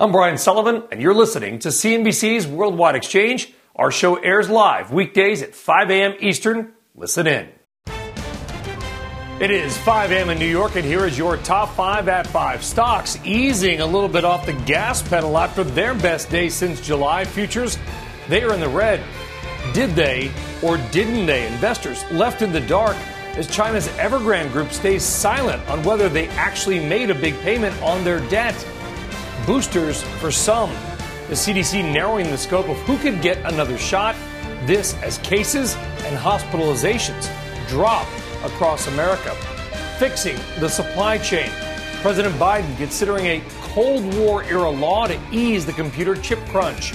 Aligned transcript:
I'm 0.00 0.12
Brian 0.12 0.38
Sullivan, 0.38 0.84
and 0.92 1.02
you're 1.02 1.12
listening 1.12 1.58
to 1.58 1.70
CNBC's 1.70 2.46
Worldwide 2.46 2.94
Exchange. 2.94 3.52
Our 3.74 3.90
show 3.90 4.14
airs 4.14 4.48
live 4.48 4.92
weekdays 4.92 5.42
at 5.42 5.56
5 5.56 5.90
a.m. 5.90 6.14
Eastern. 6.20 6.72
Listen 6.94 7.26
in. 7.26 7.48
It 9.40 9.50
is 9.50 9.76
5 9.78 10.12
a.m. 10.12 10.30
in 10.30 10.38
New 10.38 10.46
York, 10.46 10.76
and 10.76 10.84
here 10.84 11.04
is 11.04 11.18
your 11.18 11.36
top 11.38 11.74
five 11.74 12.06
at 12.06 12.28
five. 12.28 12.62
Stocks 12.62 13.18
easing 13.24 13.80
a 13.80 13.86
little 13.86 14.08
bit 14.08 14.24
off 14.24 14.46
the 14.46 14.52
gas 14.52 15.02
pedal 15.02 15.36
after 15.36 15.64
their 15.64 15.94
best 15.94 16.30
day 16.30 16.48
since 16.48 16.80
July. 16.80 17.24
Futures, 17.24 17.76
they 18.28 18.44
are 18.44 18.54
in 18.54 18.60
the 18.60 18.68
red. 18.68 19.02
Did 19.74 19.96
they 19.96 20.30
or 20.62 20.76
didn't 20.92 21.26
they? 21.26 21.48
Investors 21.48 22.08
left 22.12 22.40
in 22.40 22.52
the 22.52 22.60
dark 22.60 22.96
as 23.34 23.48
China's 23.48 23.88
Evergrande 23.96 24.52
Group 24.52 24.70
stays 24.70 25.02
silent 25.02 25.68
on 25.68 25.82
whether 25.82 26.08
they 26.08 26.28
actually 26.28 26.78
made 26.78 27.10
a 27.10 27.16
big 27.16 27.36
payment 27.40 27.76
on 27.82 28.04
their 28.04 28.20
debt 28.28 28.54
boosters 29.48 30.02
for 30.20 30.30
some. 30.30 30.70
The 31.28 31.34
CDC 31.34 31.82
narrowing 31.90 32.30
the 32.30 32.36
scope 32.36 32.68
of 32.68 32.76
who 32.80 32.98
could 32.98 33.22
get 33.22 33.38
another 33.50 33.78
shot. 33.78 34.14
This 34.66 34.92
as 35.02 35.16
cases 35.18 35.74
and 36.04 36.14
hospitalizations 36.18 37.30
drop 37.66 38.06
across 38.44 38.88
America. 38.88 39.34
Fixing 39.98 40.36
the 40.60 40.68
supply 40.68 41.16
chain. 41.16 41.50
President 42.02 42.34
Biden 42.34 42.76
considering 42.76 43.24
a 43.24 43.42
Cold 43.62 44.14
War 44.16 44.44
era 44.44 44.68
law 44.68 45.06
to 45.06 45.18
ease 45.32 45.64
the 45.64 45.72
computer 45.72 46.14
chip 46.14 46.40
crunch. 46.50 46.92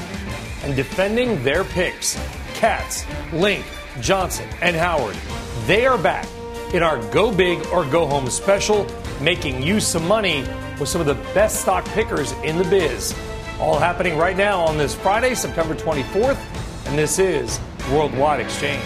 And 0.64 0.76
defending 0.76 1.44
their 1.44 1.64
picks. 1.64 2.24
Katz, 2.54 3.04
Link, 3.34 3.66
Johnson, 4.00 4.48
and 4.62 4.76
Howard. 4.76 5.16
They 5.66 5.88
are 5.88 5.98
back 5.98 6.28
in 6.74 6.82
our 6.82 6.98
Go 7.12 7.32
Big 7.32 7.64
or 7.68 7.86
Go 7.86 8.08
Home 8.08 8.28
special, 8.30 8.88
making 9.22 9.62
you 9.62 9.80
some 9.80 10.08
money 10.08 10.44
with 10.80 10.90
some 10.90 11.00
of 11.00 11.08
the 11.08 11.14
best 11.34 11.62
stock 11.62 11.86
pickers 11.86 12.32
in 12.44 12.58
the 12.58 12.64
biz. 12.64 13.16
All 13.60 13.78
happening 13.78 14.18
right 14.18 14.36
now 14.36 14.60
on 14.60 14.78
this 14.78 14.96
Friday, 14.96 15.36
September 15.36 15.76
24th, 15.76 16.38
and 16.88 16.98
this 16.98 17.20
is 17.20 17.60
Worldwide 17.92 18.40
Exchange. 18.40 18.84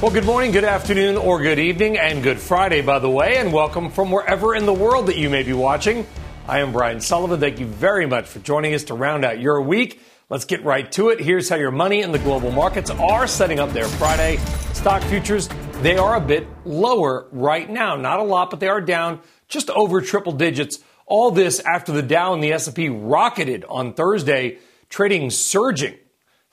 Well, 0.00 0.10
good 0.10 0.24
morning, 0.24 0.52
good 0.52 0.64
afternoon, 0.64 1.16
or 1.16 1.42
good 1.42 1.58
evening, 1.58 1.98
and 1.98 2.22
good 2.22 2.40
Friday, 2.40 2.80
by 2.80 2.98
the 2.98 3.10
way, 3.10 3.36
and 3.36 3.52
welcome 3.52 3.90
from 3.90 4.10
wherever 4.10 4.54
in 4.54 4.64
the 4.64 4.72
world 4.72 5.06
that 5.06 5.16
you 5.16 5.28
may 5.28 5.42
be 5.42 5.52
watching. 5.52 6.06
I 6.48 6.60
am 6.60 6.70
Brian 6.70 7.00
Sullivan. 7.00 7.40
Thank 7.40 7.58
you 7.58 7.66
very 7.66 8.06
much 8.06 8.26
for 8.26 8.38
joining 8.38 8.72
us 8.72 8.84
to 8.84 8.94
round 8.94 9.24
out 9.24 9.40
your 9.40 9.60
week. 9.60 10.00
Let's 10.30 10.44
get 10.44 10.62
right 10.64 10.90
to 10.92 11.08
it. 11.08 11.18
Here's 11.18 11.48
how 11.48 11.56
your 11.56 11.72
money 11.72 12.02
in 12.02 12.12
the 12.12 12.20
global 12.20 12.52
markets 12.52 12.88
are 12.88 13.26
setting 13.26 13.58
up 13.58 13.72
their 13.72 13.88
Friday. 13.88 14.36
Stock 14.72 15.02
futures, 15.02 15.48
they 15.82 15.96
are 15.96 16.14
a 16.14 16.20
bit 16.20 16.46
lower 16.64 17.26
right 17.32 17.68
now. 17.68 17.96
Not 17.96 18.20
a 18.20 18.22
lot, 18.22 18.50
but 18.50 18.60
they 18.60 18.68
are 18.68 18.80
down 18.80 19.22
just 19.48 19.70
over 19.70 20.00
triple 20.00 20.30
digits. 20.30 20.78
All 21.04 21.32
this 21.32 21.58
after 21.58 21.90
the 21.90 22.00
Dow 22.00 22.32
and 22.32 22.44
the 22.44 22.52
S&P 22.52 22.90
rocketed 22.90 23.64
on 23.68 23.94
Thursday, 23.94 24.58
trading 24.88 25.30
surging. 25.30 25.96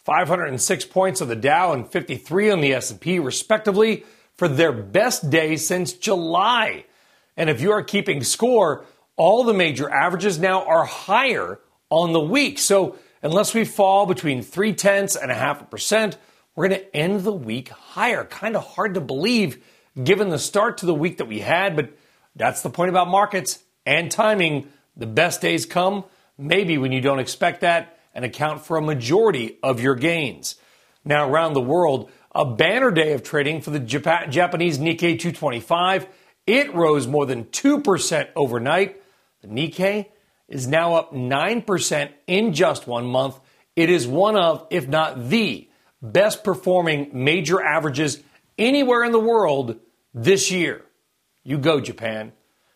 506 0.05 0.85
points 0.85 1.21
on 1.21 1.27
the 1.27 1.35
Dow 1.35 1.71
and 1.71 1.87
53 1.87 2.49
on 2.49 2.61
the 2.61 2.73
S&P 2.73 3.19
respectively 3.19 4.05
for 4.33 4.47
their 4.47 4.71
best 4.71 5.29
day 5.29 5.55
since 5.55 5.93
July. 5.93 6.85
And 7.37 7.47
if 7.49 7.61
you 7.61 7.71
are 7.71 7.83
keeping 7.83 8.23
score, 8.23 8.85
all 9.15 9.43
the 9.43 9.53
major 9.53 9.89
averages 9.89 10.39
now 10.39 10.65
are 10.65 10.85
higher 10.85 11.59
on 11.89 12.13
the 12.13 12.19
week. 12.19 12.59
So 12.59 12.97
Unless 13.23 13.53
we 13.53 13.63
fall 13.63 14.05
between 14.05 14.41
three 14.41 14.73
tenths 14.73 15.15
and 15.15 15.31
a 15.31 15.33
half 15.33 15.61
a 15.61 15.65
percent, 15.65 16.17
we're 16.55 16.67
going 16.67 16.81
to 16.81 16.95
end 16.95 17.21
the 17.21 17.31
week 17.31 17.69
higher. 17.69 18.25
Kind 18.25 18.57
of 18.57 18.67
hard 18.67 18.95
to 18.95 19.01
believe 19.01 19.63
given 20.01 20.27
the 20.27 20.37
start 20.37 20.79
to 20.79 20.85
the 20.85 20.93
week 20.93 21.17
that 21.19 21.25
we 21.25 21.39
had, 21.39 21.77
but 21.77 21.97
that's 22.35 22.61
the 22.61 22.69
point 22.69 22.89
about 22.89 23.07
markets 23.07 23.63
and 23.85 24.11
timing. 24.11 24.67
The 24.97 25.07
best 25.07 25.39
days 25.39 25.65
come 25.65 26.03
maybe 26.37 26.77
when 26.77 26.91
you 26.91 26.99
don't 26.99 27.19
expect 27.19 27.61
that 27.61 27.97
and 28.13 28.25
account 28.25 28.65
for 28.65 28.75
a 28.75 28.81
majority 28.81 29.57
of 29.63 29.79
your 29.79 29.95
gains. 29.95 30.55
Now, 31.05 31.29
around 31.29 31.53
the 31.53 31.61
world, 31.61 32.11
a 32.35 32.43
banner 32.43 32.91
day 32.91 33.13
of 33.13 33.23
trading 33.23 33.61
for 33.61 33.69
the 33.69 33.79
Japanese 33.79 34.79
Nikkei 34.79 35.17
225. 35.17 36.07
It 36.45 36.75
rose 36.75 37.07
more 37.07 37.25
than 37.25 37.45
2% 37.45 38.27
overnight. 38.35 39.01
The 39.43 39.49
Nikkei 39.49 40.07
is 40.47 40.67
now 40.67 40.95
up 40.95 41.13
9% 41.13 42.11
in 42.27 42.53
just 42.53 42.87
one 42.87 43.05
month. 43.05 43.37
It 43.75 43.89
is 43.89 44.07
one 44.07 44.37
of, 44.37 44.65
if 44.69 44.87
not 44.87 45.27
the 45.29 45.69
best 46.01 46.45
performing 46.45 47.09
major 47.11 47.61
averages 47.61 48.23
anywhere 48.57 49.03
in 49.03 49.11
the 49.11 49.19
world 49.19 49.79
this 50.13 50.49
year. 50.49 50.85
You 51.43 51.57
go, 51.57 51.81
Japan. 51.81 52.31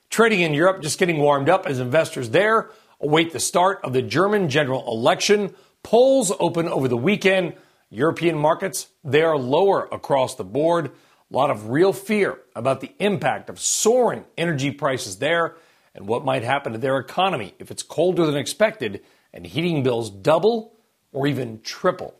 Trading 0.09 0.41
in 0.41 0.53
Europe 0.53 0.81
just 0.81 0.99
getting 0.99 1.19
warmed 1.19 1.47
up 1.47 1.65
as 1.65 1.79
investors 1.79 2.31
there 2.31 2.69
await 2.99 3.31
the 3.31 3.39
start 3.39 3.79
of 3.85 3.93
the 3.93 4.01
German 4.01 4.49
general 4.49 4.85
election. 4.87 5.55
Polls 5.83 6.33
open 6.37 6.67
over 6.67 6.89
the 6.89 6.97
weekend. 6.97 7.53
European 7.89 8.37
markets, 8.37 8.87
they 9.05 9.21
are 9.21 9.37
lower 9.37 9.87
across 9.89 10.35
the 10.35 10.43
board. 10.43 10.87
A 10.87 11.33
lot 11.33 11.49
of 11.49 11.69
real 11.69 11.93
fear 11.93 12.39
about 12.57 12.81
the 12.81 12.91
impact 12.99 13.49
of 13.49 13.57
soaring 13.57 14.25
energy 14.37 14.71
prices 14.71 15.19
there 15.19 15.55
and 15.97 16.07
what 16.07 16.23
might 16.23 16.43
happen 16.43 16.71
to 16.71 16.77
their 16.77 16.97
economy 16.97 17.55
if 17.59 17.71
it's 17.71 17.83
colder 17.83 18.25
than 18.25 18.37
expected 18.37 19.01
and 19.33 19.45
heating 19.45 19.83
bills 19.83 20.09
double 20.09 20.73
or 21.11 21.27
even 21.27 21.59
triple. 21.61 22.13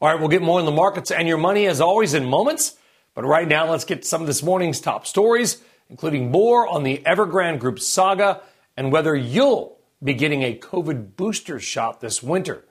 All 0.00 0.08
right, 0.08 0.20
we'll 0.20 0.28
get 0.28 0.42
more 0.42 0.60
on 0.60 0.66
the 0.66 0.70
markets 0.70 1.10
and 1.10 1.26
your 1.26 1.38
money 1.38 1.66
as 1.66 1.80
always 1.80 2.14
in 2.14 2.26
moments. 2.26 2.76
But 3.14 3.24
right 3.24 3.48
now, 3.48 3.68
let's 3.68 3.84
get 3.84 4.04
some 4.04 4.20
of 4.20 4.26
this 4.26 4.42
morning's 4.42 4.80
top 4.80 5.06
stories, 5.06 5.62
including 5.88 6.30
more 6.30 6.68
on 6.68 6.84
the 6.84 6.98
Evergrande 7.04 7.58
Group 7.58 7.80
saga 7.80 8.42
and 8.76 8.92
whether 8.92 9.16
you'll 9.16 9.78
be 10.02 10.14
getting 10.14 10.42
a 10.42 10.56
COVID 10.56 11.16
booster 11.16 11.58
shot 11.58 12.00
this 12.00 12.22
winter. 12.22 12.64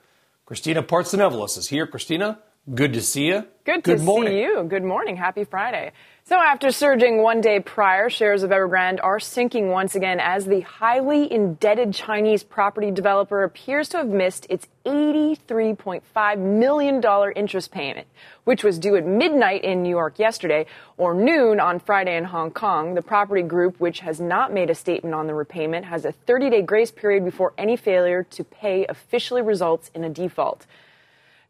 Christina 0.46 0.82
Partsinevelos 0.82 1.58
is 1.58 1.68
here. 1.68 1.86
Christina, 1.86 2.38
good 2.74 2.92
to 2.94 3.02
see 3.02 3.26
you. 3.26 3.46
Good, 3.64 3.84
good 3.84 3.98
to 3.98 4.04
morning. 4.04 4.32
see 4.32 4.40
you. 4.40 4.64
Good 4.64 4.84
morning. 4.84 5.16
Happy 5.16 5.44
Friday. 5.44 5.92
So 6.24 6.36
after 6.36 6.70
surging 6.70 7.22
one 7.22 7.40
day 7.40 7.58
prior, 7.58 8.08
shares 8.08 8.42
of 8.42 8.50
Evergrande 8.50 9.00
are 9.02 9.18
sinking 9.18 9.70
once 9.70 9.96
again 9.96 10.20
as 10.20 10.46
the 10.46 10.60
highly 10.60 11.30
indebted 11.30 11.92
Chinese 11.92 12.44
property 12.44 12.90
developer 12.90 13.42
appears 13.42 13.88
to 13.88 13.96
have 13.96 14.06
missed 14.06 14.46
its 14.48 14.68
$83.5 14.86 16.38
million 16.38 17.32
interest 17.34 17.72
payment, 17.72 18.06
which 18.44 18.62
was 18.62 18.78
due 18.78 18.94
at 18.96 19.04
midnight 19.04 19.64
in 19.64 19.82
New 19.82 19.90
York 19.90 20.18
yesterday 20.18 20.66
or 20.96 21.14
noon 21.14 21.58
on 21.58 21.80
Friday 21.80 22.16
in 22.16 22.24
Hong 22.24 22.52
Kong. 22.52 22.94
The 22.94 23.02
property 23.02 23.42
group, 23.42 23.80
which 23.80 24.00
has 24.00 24.20
not 24.20 24.52
made 24.52 24.70
a 24.70 24.74
statement 24.74 25.14
on 25.14 25.26
the 25.26 25.34
repayment, 25.34 25.86
has 25.86 26.04
a 26.04 26.12
30 26.12 26.50
day 26.50 26.62
grace 26.62 26.92
period 26.92 27.24
before 27.24 27.54
any 27.58 27.76
failure 27.76 28.22
to 28.30 28.44
pay 28.44 28.86
officially 28.86 29.42
results 29.42 29.90
in 29.94 30.04
a 30.04 30.08
default. 30.10 30.66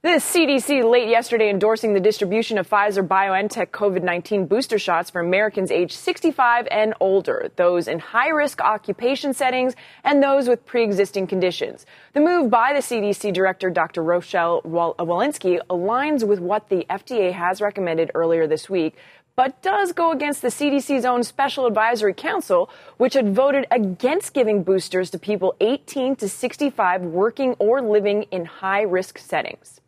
The 0.03 0.17
CDC 0.17 0.83
late 0.91 1.09
yesterday 1.09 1.51
endorsing 1.51 1.93
the 1.93 2.01
distribution 2.01 2.57
of 2.57 2.67
Pfizer 2.67 3.07
BioNTech 3.07 3.67
COVID 3.67 4.03
19 4.03 4.47
booster 4.47 4.79
shots 4.79 5.11
for 5.11 5.21
Americans 5.21 5.71
aged 5.71 5.93
65 5.93 6.67
and 6.71 6.95
older, 7.01 7.51
those 7.57 7.87
in 7.87 7.99
high 7.99 8.31
risk 8.31 8.63
occupation 8.63 9.35
settings, 9.35 9.75
and 10.03 10.23
those 10.23 10.49
with 10.49 10.65
pre 10.65 10.85
existing 10.85 11.27
conditions. 11.27 11.85
The 12.15 12.21
move 12.21 12.49
by 12.49 12.73
the 12.73 12.79
CDC 12.79 13.35
director, 13.35 13.69
Dr. 13.69 14.03
Rochelle 14.03 14.63
uh, 14.65 15.05
Walensky, 15.05 15.61
aligns 15.69 16.27
with 16.27 16.39
what 16.39 16.71
the 16.71 16.87
FDA 16.89 17.35
has 17.35 17.61
recommended 17.61 18.11
earlier 18.15 18.47
this 18.47 18.71
week, 18.71 18.97
but 19.37 19.61
does 19.61 19.93
go 19.93 20.13
against 20.13 20.41
the 20.41 20.49
CDC's 20.49 21.05
own 21.05 21.25
Special 21.25 21.67
Advisory 21.67 22.15
Council, 22.15 22.71
which 22.97 23.13
had 23.13 23.35
voted 23.35 23.67
against 23.71 24.33
giving 24.33 24.63
boosters 24.63 25.11
to 25.11 25.19
people 25.19 25.57
18 25.61 26.17
to 26.17 26.27
65 26.27 27.03
working 27.03 27.53
or 27.59 27.83
living 27.83 28.23
in 28.31 28.47
high 28.47 28.81
risk 28.81 29.19
settings. 29.19 29.81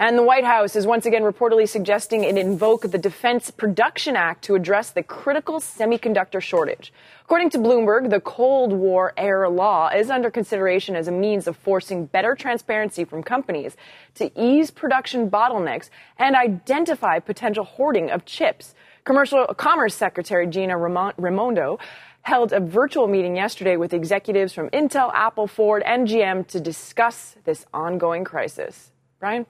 And 0.00 0.16
the 0.16 0.22
White 0.22 0.44
House 0.44 0.76
is 0.76 0.86
once 0.86 1.04
again 1.04 1.24
reportedly 1.24 1.68
suggesting 1.68 2.24
it 2.24 2.38
invoke 2.38 2.90
the 2.90 2.96
Defense 2.96 3.50
Production 3.50 4.16
Act 4.16 4.42
to 4.44 4.54
address 4.54 4.92
the 4.92 5.02
critical 5.02 5.60
semiconductor 5.60 6.40
shortage. 6.40 6.90
According 7.24 7.50
to 7.50 7.58
Bloomberg, 7.58 8.08
the 8.08 8.18
Cold 8.18 8.72
War 8.72 9.12
era 9.18 9.50
law 9.50 9.88
is 9.88 10.08
under 10.08 10.30
consideration 10.30 10.96
as 10.96 11.06
a 11.06 11.12
means 11.12 11.46
of 11.46 11.54
forcing 11.54 12.06
better 12.06 12.34
transparency 12.34 13.04
from 13.04 13.22
companies 13.22 13.76
to 14.14 14.30
ease 14.40 14.70
production 14.70 15.28
bottlenecks 15.30 15.90
and 16.16 16.34
identify 16.34 17.18
potential 17.18 17.64
hoarding 17.64 18.10
of 18.10 18.24
chips. 18.24 18.74
Commercial 19.04 19.44
Commerce 19.48 19.94
Secretary 19.94 20.46
Gina 20.46 20.78
Raimondo 20.78 21.78
held 22.22 22.54
a 22.54 22.60
virtual 22.60 23.06
meeting 23.06 23.36
yesterday 23.36 23.76
with 23.76 23.92
executives 23.92 24.54
from 24.54 24.70
Intel, 24.70 25.10
Apple, 25.12 25.46
Ford, 25.46 25.82
and 25.84 26.08
GM 26.08 26.46
to 26.46 26.58
discuss 26.58 27.36
this 27.44 27.66
ongoing 27.74 28.24
crisis. 28.24 28.92
Brian? 29.18 29.44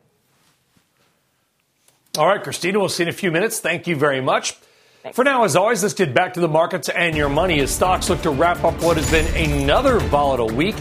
All 2.18 2.26
right, 2.26 2.42
Christina, 2.42 2.80
we'll 2.80 2.88
see 2.88 3.04
you 3.04 3.08
in 3.08 3.14
a 3.14 3.16
few 3.16 3.30
minutes. 3.30 3.60
Thank 3.60 3.86
you 3.86 3.94
very 3.94 4.20
much. 4.20 4.54
Thanks. 5.02 5.14
For 5.14 5.22
now, 5.22 5.44
as 5.44 5.54
always, 5.54 5.80
let's 5.80 5.94
get 5.94 6.12
back 6.12 6.34
to 6.34 6.40
the 6.40 6.48
markets 6.48 6.88
and 6.88 7.16
your 7.16 7.28
money 7.28 7.60
as 7.60 7.70
stocks 7.70 8.10
look 8.10 8.20
to 8.22 8.30
wrap 8.30 8.64
up 8.64 8.82
what 8.82 8.96
has 8.96 9.08
been 9.12 9.26
another 9.36 10.00
volatile 10.00 10.50
week. 10.50 10.74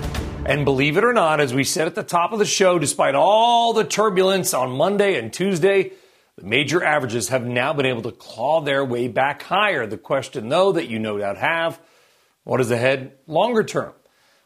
And 0.45 0.65
believe 0.65 0.97
it 0.97 1.03
or 1.03 1.13
not, 1.13 1.39
as 1.39 1.53
we 1.53 1.63
said 1.63 1.85
at 1.85 1.93
the 1.93 2.01
top 2.01 2.33
of 2.33 2.39
the 2.39 2.45
show, 2.45 2.79
despite 2.79 3.13
all 3.13 3.73
the 3.73 3.83
turbulence 3.83 4.55
on 4.55 4.71
Monday 4.71 5.19
and 5.19 5.31
Tuesday, 5.31 5.91
the 6.35 6.43
major 6.43 6.83
averages 6.83 7.29
have 7.29 7.45
now 7.45 7.73
been 7.73 7.85
able 7.85 8.01
to 8.01 8.11
claw 8.11 8.61
their 8.61 8.83
way 8.83 9.07
back 9.07 9.43
higher. 9.43 9.85
The 9.85 9.99
question, 9.99 10.49
though, 10.49 10.71
that 10.71 10.87
you 10.87 10.97
no 10.97 11.19
doubt 11.19 11.37
have 11.37 11.79
what 12.43 12.59
is 12.59 12.71
ahead 12.71 13.11
longer 13.27 13.63
term? 13.63 13.93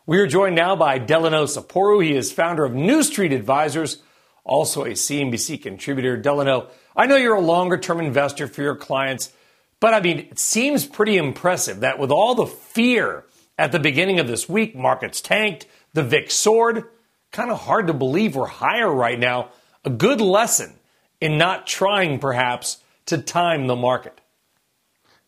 We 0.06 0.18
are 0.20 0.28
joined 0.28 0.56
now 0.56 0.76
by 0.76 0.98
Delano 0.98 1.46
Saporu. 1.46 2.04
He 2.04 2.14
is 2.14 2.34
founder 2.34 2.66
of 2.66 2.74
New 2.74 3.04
Street 3.04 3.32
Advisors, 3.32 4.04
also 4.44 4.84
a 4.84 4.90
CNBC 4.90 5.62
contributor. 5.62 6.18
Delano, 6.18 6.70
I 6.96 7.06
know 7.06 7.16
you're 7.16 7.36
a 7.36 7.42
longer 7.42 7.78
term 7.78 8.00
investor 8.00 8.48
for 8.48 8.62
your 8.62 8.76
clients. 8.76 9.32
But 9.80 9.94
I 9.94 10.00
mean, 10.00 10.20
it 10.20 10.40
seems 10.40 10.86
pretty 10.86 11.18
impressive 11.18 11.82
that 11.82 12.00
with 12.00 12.10
all 12.10 12.36
the 12.36 12.46
fear 12.46 13.26
at 13.58 13.72
the 13.72 13.80
beginning 13.80 14.20
of 14.20 14.28
this 14.28 14.48
week, 14.48 14.76
markets 14.76 15.20
tanked, 15.20 15.68
the 15.94 16.04
VIX 16.04 16.34
soared. 16.34 16.86
Kind 17.32 17.52
of 17.52 17.62
hard 17.62 17.88
to 17.88 17.94
believe 17.94 18.36
we're 18.36 18.46
higher 18.46 18.90
right 18.90 19.20
now. 19.20 19.50
A 19.84 19.90
good 19.90 20.22
lesson 20.22 20.80
in 21.20 21.38
not 21.38 21.68
trying, 21.68 22.20
perhaps, 22.20 22.78
to 23.08 23.18
time 23.18 23.68
the 23.68 23.76
market. 23.76 24.22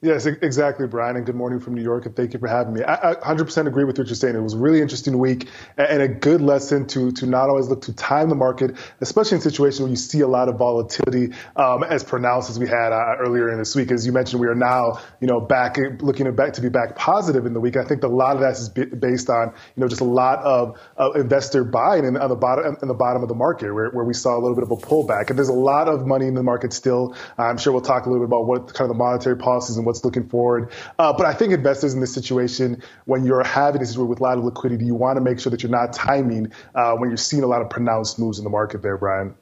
Yes, 0.05 0.27
exactly, 0.27 0.85
Brian. 0.85 1.15
And 1.15 1.25
good 1.25 1.33
morning 1.33 1.59
from 1.59 1.73
New 1.73 1.81
York. 1.81 2.05
And 2.05 2.15
thank 2.15 2.33
you 2.33 2.39
for 2.39 2.47
having 2.47 2.75
me. 2.75 2.83
I, 2.83 3.15
100% 3.15 3.65
agree 3.65 3.85
with 3.85 3.97
what 3.97 4.05
you're 4.05 4.15
saying. 4.15 4.35
It 4.35 4.39
was 4.39 4.53
a 4.53 4.59
really 4.59 4.79
interesting 4.79 5.17
week 5.17 5.49
and 5.77 5.99
a 5.99 6.07
good 6.07 6.41
lesson 6.41 6.85
to 6.89 7.11
to 7.13 7.25
not 7.25 7.49
always 7.49 7.69
look 7.69 7.81
to 7.85 7.93
time 7.93 8.29
the 8.29 8.35
market, 8.35 8.77
especially 9.01 9.37
in 9.37 9.41
situations 9.41 9.81
where 9.81 9.89
you 9.89 9.95
see 9.95 10.19
a 10.19 10.27
lot 10.27 10.47
of 10.47 10.59
volatility 10.59 11.33
um, 11.55 11.83
as 11.83 12.03
pronounced 12.03 12.51
as 12.51 12.59
we 12.59 12.67
had 12.67 12.91
uh, 12.91 13.15
earlier 13.17 13.49
in 13.49 13.57
this 13.57 13.75
week. 13.75 13.89
As 13.91 14.05
you 14.05 14.11
mentioned, 14.11 14.39
we 14.39 14.47
are 14.47 14.53
now 14.53 15.01
you 15.21 15.27
know 15.27 15.41
back 15.41 15.77
looking 16.01 16.31
back 16.35 16.53
to 16.53 16.61
be 16.61 16.69
back 16.69 16.95
positive 16.95 17.47
in 17.47 17.53
the 17.53 17.59
week. 17.59 17.75
I 17.75 17.83
think 17.83 18.03
a 18.03 18.07
lot 18.07 18.35
of 18.35 18.41
that 18.41 18.59
is 18.59 18.69
based 18.69 19.31
on 19.31 19.53
you 19.75 19.81
know 19.81 19.87
just 19.87 20.01
a 20.01 20.05
lot 20.05 20.37
of 20.43 20.79
investor 21.15 21.63
buying 21.63 22.05
in, 22.05 22.15
on 22.15 22.29
the 22.29 22.35
bottom 22.35 22.77
in 22.79 22.87
the 22.87 22.93
bottom 22.93 23.23
of 23.23 23.29
the 23.29 23.33
market 23.33 23.73
where, 23.73 23.89
where 23.89 24.05
we 24.05 24.13
saw 24.13 24.37
a 24.37 24.39
little 24.39 24.53
bit 24.53 24.65
of 24.65 24.69
a 24.69 24.77
pullback. 24.77 25.31
And 25.31 25.39
there's 25.39 25.49
a 25.49 25.53
lot 25.53 25.87
of 25.87 26.05
money 26.05 26.27
in 26.27 26.35
the 26.35 26.43
market 26.43 26.73
still. 26.73 27.15
I'm 27.39 27.57
sure 27.57 27.73
we'll 27.73 27.81
talk 27.81 28.05
a 28.05 28.09
little 28.11 28.23
bit 28.23 28.29
about 28.29 28.45
what 28.45 28.71
kind 28.71 28.87
of 28.87 28.95
the 28.95 29.03
monetary 29.03 29.37
policies 29.37 29.77
and 29.77 29.85
what 29.85 29.94
what's 29.95 30.05
looking 30.05 30.29
forward. 30.29 30.71
Uh, 30.99 31.13
but 31.13 31.25
I 31.25 31.33
think 31.33 31.53
investors 31.53 31.93
in 31.93 31.99
this 31.99 32.13
situation, 32.13 32.81
when 33.05 33.25
you're 33.25 33.43
having 33.43 33.81
this 33.81 33.97
with 33.97 34.19
a 34.19 34.23
lot 34.23 34.37
of 34.37 34.43
liquidity, 34.43 34.85
you 34.85 34.95
want 34.95 35.17
to 35.17 35.21
make 35.21 35.39
sure 35.39 35.49
that 35.49 35.63
you're 35.63 35.71
not 35.71 35.93
timing 35.93 36.51
uh, 36.73 36.95
when 36.95 37.09
you're 37.09 37.17
seeing 37.17 37.43
a 37.43 37.47
lot 37.47 37.61
of 37.61 37.69
pronounced 37.69 38.19
moves 38.19 38.37
in 38.37 38.43
the 38.43 38.49
market 38.49 38.81
there, 38.81 38.97
Brian. 38.97 39.35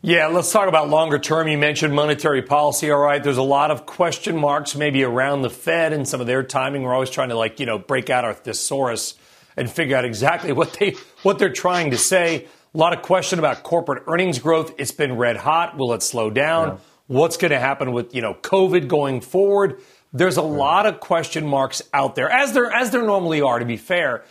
Yeah, 0.00 0.28
let's 0.28 0.52
talk 0.52 0.68
about 0.68 0.88
longer 0.88 1.18
term. 1.18 1.48
You 1.48 1.58
mentioned 1.58 1.92
monetary 1.92 2.42
policy. 2.42 2.90
All 2.90 3.00
right, 3.00 3.22
there's 3.22 3.36
a 3.36 3.42
lot 3.42 3.72
of 3.72 3.84
question 3.84 4.36
marks 4.36 4.76
maybe 4.76 5.02
around 5.02 5.42
the 5.42 5.50
Fed 5.50 5.92
and 5.92 6.06
some 6.06 6.20
of 6.20 6.28
their 6.28 6.44
timing. 6.44 6.82
We're 6.82 6.94
always 6.94 7.10
trying 7.10 7.30
to 7.30 7.34
like 7.34 7.58
you 7.58 7.66
know 7.66 7.78
break 7.78 8.08
out 8.08 8.24
our 8.24 8.32
thesaurus 8.32 9.14
and 9.56 9.68
figure 9.68 9.96
out 9.96 10.04
exactly 10.04 10.52
what 10.52 10.74
they 10.74 10.94
what 11.24 11.40
they're 11.40 11.52
trying 11.52 11.90
to 11.90 11.98
say. 11.98 12.46
A 12.74 12.78
lot 12.78 12.92
of 12.92 13.02
question 13.02 13.40
about 13.40 13.64
corporate 13.64 14.04
earnings 14.06 14.38
growth. 14.38 14.72
It's 14.78 14.92
been 14.92 15.16
red 15.16 15.36
hot. 15.36 15.76
Will 15.76 15.92
it 15.94 16.02
slow 16.04 16.30
down? 16.30 16.68
Yeah 16.68 16.76
what's 17.08 17.36
going 17.36 17.50
to 17.50 17.58
happen 17.58 17.90
with 17.92 18.14
you 18.14 18.22
know 18.22 18.34
COVID 18.34 18.86
going 18.86 19.20
forward. 19.20 19.80
There's 20.12 20.36
a 20.36 20.42
lot 20.42 20.86
of 20.86 21.00
question 21.00 21.46
marks 21.46 21.82
out 21.92 22.14
there, 22.14 22.30
as 22.30 22.52
there 22.52 22.70
as 22.70 22.92
there 22.92 23.02
normally 23.02 23.40
are, 23.40 23.58
to 23.58 23.64
be 23.64 23.76
fair. 23.76 24.24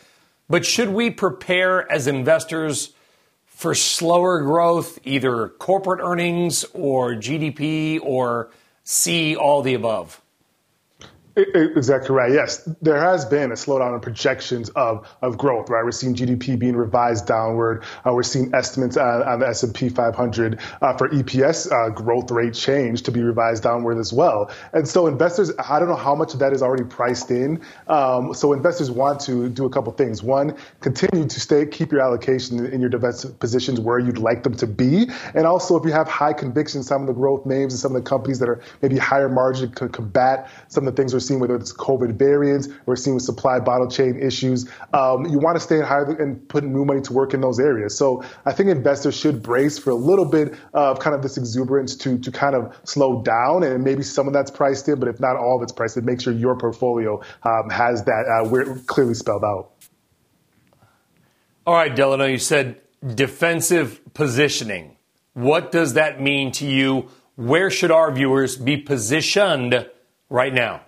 But 0.49 0.65
should 0.65 0.89
we 0.89 1.09
prepare 1.09 1.91
as 1.91 2.07
investors 2.07 2.93
for 3.45 3.75
slower 3.75 4.41
growth, 4.41 4.97
either 5.03 5.49
corporate 5.49 5.99
earnings 6.01 6.63
or 6.73 7.15
GDP, 7.15 7.99
or 8.01 8.49
see 8.85 9.35
all 9.35 9.61
the 9.61 9.73
above? 9.73 10.21
Exactly 11.37 12.15
right. 12.15 12.31
Yes, 12.31 12.67
there 12.81 12.99
has 12.99 13.23
been 13.23 13.51
a 13.51 13.53
slowdown 13.53 13.93
in 13.93 13.99
projections 13.99 14.69
of, 14.69 15.07
of 15.21 15.37
growth. 15.37 15.69
Right, 15.69 15.85
we're 15.85 15.91
seeing 15.91 16.15
GDP 16.15 16.57
being 16.57 16.75
revised 16.75 17.27
downward. 17.27 17.83
Uh, 18.03 18.13
we're 18.13 18.23
seeing 18.23 18.51
estimates 18.55 18.97
on, 18.97 19.21
on 19.21 19.39
the 19.41 19.47
S 19.47 19.61
and 19.61 19.71
P 19.73 19.89
500 19.89 20.59
uh, 20.81 20.97
for 20.97 21.09
EPS 21.09 21.71
uh, 21.71 21.89
growth 21.91 22.31
rate 22.31 22.55
change 22.55 23.03
to 23.03 23.11
be 23.11 23.21
revised 23.21 23.61
downward 23.61 23.99
as 23.99 24.11
well. 24.11 24.49
And 24.73 24.87
so 24.87 25.05
investors, 25.05 25.51
I 25.69 25.77
don't 25.77 25.89
know 25.89 25.95
how 25.95 26.15
much 26.15 26.33
of 26.33 26.39
that 26.39 26.53
is 26.53 26.63
already 26.63 26.85
priced 26.85 27.29
in. 27.29 27.61
Um, 27.87 28.33
so 28.33 28.51
investors 28.53 28.89
want 28.89 29.19
to 29.21 29.47
do 29.47 29.65
a 29.65 29.69
couple 29.69 29.93
things. 29.93 30.23
One, 30.23 30.57
continue 30.81 31.27
to 31.27 31.39
stay, 31.39 31.67
keep 31.67 31.91
your 31.91 32.01
allocation 32.01 32.65
in 32.65 32.81
your 32.81 32.89
divestment 32.89 33.37
positions 33.37 33.79
where 33.79 33.99
you'd 33.99 34.17
like 34.17 34.41
them 34.41 34.55
to 34.55 34.65
be, 34.65 35.07
and 35.35 35.45
also 35.45 35.77
if 35.77 35.85
you 35.85 35.91
have 35.91 36.07
high 36.07 36.33
conviction, 36.33 36.81
some 36.81 37.01
of 37.01 37.07
the 37.07 37.13
growth 37.13 37.45
names 37.45 37.73
and 37.73 37.79
some 37.79 37.95
of 37.95 38.03
the 38.03 38.09
companies 38.09 38.39
that 38.39 38.49
are 38.49 38.59
maybe 38.81 38.97
higher 38.97 39.29
margin 39.29 39.69
could 39.69 39.93
combat 39.93 40.49
some 40.67 40.87
of 40.87 40.95
the 40.95 40.99
things 40.99 41.13
we're 41.13 41.26
seeing 41.27 41.39
whether 41.39 41.55
it's 41.55 41.73
COVID 41.73 42.13
variants, 42.17 42.69
we're 42.85 42.95
seeing 42.95 43.15
with 43.15 43.23
supply 43.23 43.59
bottle 43.59 43.89
chain 43.89 44.19
issues. 44.19 44.69
Um, 44.93 45.25
you 45.25 45.39
want 45.39 45.55
to 45.57 45.59
stay 45.59 45.81
higher 45.81 46.05
and 46.21 46.47
put 46.47 46.63
new 46.63 46.85
money 46.85 47.01
to 47.01 47.13
work 47.13 47.33
in 47.33 47.41
those 47.41 47.59
areas. 47.59 47.97
So 47.97 48.23
I 48.45 48.53
think 48.53 48.69
investors 48.69 49.15
should 49.15 49.43
brace 49.43 49.77
for 49.77 49.91
a 49.91 49.95
little 49.95 50.25
bit 50.25 50.55
of 50.73 50.99
kind 50.99 51.15
of 51.15 51.21
this 51.21 51.37
exuberance 51.37 51.95
to 51.97 52.17
to 52.19 52.31
kind 52.31 52.55
of 52.55 52.75
slow 52.83 53.21
down, 53.21 53.63
and 53.63 53.83
maybe 53.83 54.03
some 54.03 54.27
of 54.27 54.33
that's 54.33 54.51
priced 54.51 54.87
in, 54.87 54.99
but 54.99 55.07
if 55.07 55.19
not 55.19 55.35
all 55.35 55.57
of 55.57 55.63
it's 55.63 55.71
priced 55.71 55.97
in, 55.97 56.05
make 56.05 56.21
sure 56.21 56.33
your 56.33 56.55
portfolio 56.57 57.21
um, 57.43 57.69
has 57.69 58.03
that 58.05 58.25
uh, 58.27 58.75
clearly 58.85 59.13
spelled 59.13 59.43
out. 59.43 59.71
All 61.65 61.73
right, 61.73 61.93
Delano, 61.93 62.25
you 62.25 62.37
said 62.37 62.79
defensive 63.05 64.01
positioning. 64.13 64.95
What 65.33 65.71
does 65.71 65.93
that 65.93 66.21
mean 66.21 66.51
to 66.53 66.65
you? 66.65 67.09
Where 67.35 67.69
should 67.69 67.91
our 67.91 68.11
viewers 68.11 68.55
be 68.55 68.77
positioned 68.77 69.87
right 70.29 70.53
now? 70.53 70.81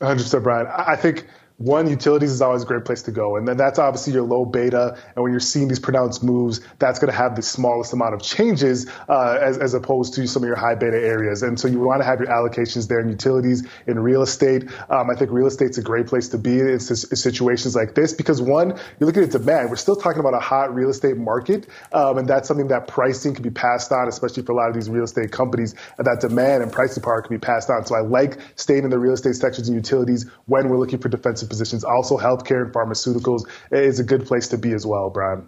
100%, 0.00 0.42
Brian. 0.42 0.66
I 0.66 0.96
think 0.96 1.26
one, 1.60 1.86
utilities 1.90 2.30
is 2.30 2.40
always 2.40 2.62
a 2.62 2.66
great 2.66 2.86
place 2.86 3.02
to 3.02 3.12
go. 3.12 3.36
And 3.36 3.46
then 3.46 3.58
that's 3.58 3.78
obviously 3.78 4.14
your 4.14 4.22
low 4.22 4.46
beta. 4.46 4.96
And 5.14 5.22
when 5.22 5.30
you're 5.30 5.40
seeing 5.40 5.68
these 5.68 5.78
pronounced 5.78 6.24
moves, 6.24 6.62
that's 6.78 6.98
going 6.98 7.12
to 7.12 7.16
have 7.16 7.36
the 7.36 7.42
smallest 7.42 7.92
amount 7.92 8.14
of 8.14 8.22
changes 8.22 8.88
uh, 9.10 9.38
as, 9.42 9.58
as 9.58 9.74
opposed 9.74 10.14
to 10.14 10.26
some 10.26 10.42
of 10.42 10.46
your 10.46 10.56
high 10.56 10.74
beta 10.74 10.96
areas. 10.96 11.42
And 11.42 11.60
so 11.60 11.68
you 11.68 11.78
want 11.78 12.00
to 12.00 12.06
have 12.06 12.18
your 12.18 12.28
allocations 12.28 12.88
there 12.88 13.00
in 13.00 13.10
utilities, 13.10 13.68
in 13.86 13.98
real 13.98 14.22
estate. 14.22 14.70
Um, 14.88 15.10
I 15.10 15.14
think 15.14 15.32
real 15.32 15.46
estate's 15.46 15.76
a 15.76 15.82
great 15.82 16.06
place 16.06 16.30
to 16.30 16.38
be 16.38 16.60
in 16.60 16.80
situations 16.80 17.76
like 17.76 17.94
this 17.94 18.14
because 18.14 18.40
one, 18.40 18.70
you're 18.98 19.06
looking 19.06 19.24
at 19.24 19.30
demand. 19.30 19.68
We're 19.68 19.76
still 19.76 19.96
talking 19.96 20.20
about 20.20 20.32
a 20.32 20.40
hot 20.40 20.74
real 20.74 20.88
estate 20.88 21.18
market. 21.18 21.66
Um, 21.92 22.16
and 22.16 22.26
that's 22.26 22.48
something 22.48 22.68
that 22.68 22.88
pricing 22.88 23.34
can 23.34 23.42
be 23.42 23.50
passed 23.50 23.92
on, 23.92 24.08
especially 24.08 24.44
for 24.44 24.52
a 24.52 24.56
lot 24.56 24.70
of 24.70 24.74
these 24.74 24.88
real 24.88 25.04
estate 25.04 25.30
companies. 25.30 25.74
And 25.98 26.06
that 26.06 26.22
demand 26.22 26.62
and 26.62 26.72
pricing 26.72 27.02
power 27.02 27.20
can 27.20 27.36
be 27.36 27.38
passed 27.38 27.68
on. 27.68 27.84
So 27.84 27.96
I 27.96 28.00
like 28.00 28.38
staying 28.56 28.84
in 28.84 28.88
the 28.88 28.98
real 28.98 29.12
estate 29.12 29.34
sections 29.34 29.68
and 29.68 29.76
utilities 29.76 30.24
when 30.46 30.70
we're 30.70 30.78
looking 30.78 31.00
for 31.00 31.10
defensive 31.10 31.49
positions. 31.50 31.84
Also, 31.84 32.16
healthcare 32.16 32.64
and 32.64 32.72
pharmaceuticals 32.72 33.46
is 33.70 34.00
a 34.00 34.04
good 34.04 34.24
place 34.24 34.48
to 34.48 34.56
be 34.56 34.72
as 34.72 34.86
well, 34.86 35.10
Brian. 35.10 35.46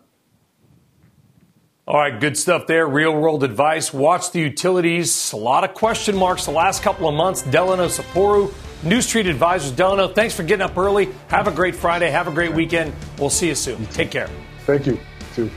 All 1.87 1.99
right, 1.99 2.21
good 2.21 2.37
stuff 2.37 2.67
there. 2.67 2.87
Real 2.87 3.19
world 3.19 3.43
advice. 3.43 3.93
Watch 3.93 4.31
the 4.31 4.39
utilities. 4.39 5.33
A 5.33 5.37
lot 5.37 5.65
of 5.65 5.75
question 5.75 6.17
marks 6.17 6.45
the 6.45 6.53
last 6.53 6.83
couple 6.83 7.09
of 7.09 7.15
months. 7.15 7.43
Delano 7.43 7.87
Saporu, 7.87 8.55
New 8.85 9.03
Street 9.03 9.27
Advisors. 9.27 9.73
Delano, 9.73 10.07
thanks 10.07 10.35
for 10.35 10.45
getting 10.45 10.63
up 10.63 10.77
early. 10.79 11.09
Have 11.29 11.49
a 11.49 11.51
great 11.51 11.75
Friday. 11.75 12.09
Have 12.11 12.29
a 12.29 12.31
great 12.31 12.53
weekend. 12.53 12.93
We'll 13.19 13.31
see 13.31 13.49
you 13.49 13.57
soon. 13.57 13.85
Take 13.87 14.13
care. 14.13 14.29
Thank 14.65 14.87
you. 14.87 14.99
Too. 15.35 15.51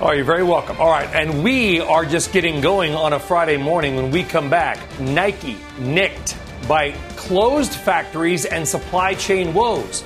All 0.00 0.08
right, 0.08 0.16
you're 0.16 0.24
very 0.24 0.42
welcome. 0.42 0.80
All 0.80 0.90
right, 0.90 1.08
and 1.14 1.44
we 1.44 1.78
are 1.80 2.04
just 2.06 2.32
getting 2.32 2.60
going 2.60 2.94
on 2.94 3.12
a 3.12 3.20
Friday 3.20 3.58
morning 3.58 3.96
when 3.96 4.10
we 4.10 4.24
come 4.24 4.48
back. 4.48 4.78
Nike 4.98 5.58
nicked 5.78 6.36
by 6.72 6.90
closed 7.16 7.74
factories 7.74 8.46
and 8.46 8.66
supply 8.66 9.12
chain 9.12 9.52
woes. 9.52 10.02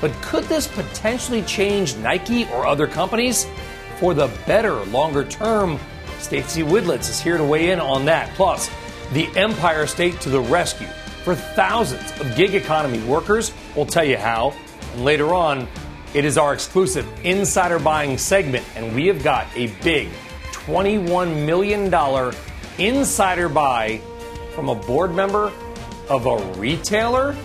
But 0.00 0.12
could 0.22 0.44
this 0.44 0.66
potentially 0.66 1.42
change 1.42 1.94
Nike 1.96 2.46
or 2.54 2.66
other 2.66 2.86
companies 2.86 3.46
for 4.00 4.14
the 4.14 4.28
better 4.46 4.72
longer 4.86 5.24
term? 5.24 5.78
Stacey 6.18 6.62
Widlitz 6.62 7.10
is 7.10 7.20
here 7.20 7.36
to 7.36 7.44
weigh 7.44 7.70
in 7.70 7.80
on 7.80 8.06
that. 8.06 8.30
Plus, 8.34 8.70
the 9.12 9.28
Empire 9.36 9.86
State 9.86 10.18
to 10.22 10.30
the 10.30 10.40
rescue 10.40 10.86
for 11.22 11.34
thousands 11.34 12.18
of 12.18 12.34
gig 12.34 12.54
economy 12.54 13.02
workers. 13.06 13.52
We'll 13.74 13.84
tell 13.84 14.02
you 14.02 14.16
how. 14.16 14.54
And 14.94 15.04
later 15.04 15.34
on, 15.34 15.68
It 16.14 16.24
is 16.24 16.38
our 16.38 16.54
exclusive 16.54 17.06
insider 17.24 17.78
buying 17.78 18.16
segment, 18.16 18.64
and 18.74 18.94
we 18.94 19.06
have 19.08 19.22
got 19.22 19.46
a 19.54 19.66
big 19.82 20.08
$21 20.52 21.44
million 21.44 21.92
insider 22.78 23.50
buy 23.50 24.00
from 24.54 24.70
a 24.70 24.74
board 24.74 25.14
member 25.14 25.52
of 26.08 26.26
a 26.26 26.38
retailer. 26.58 27.36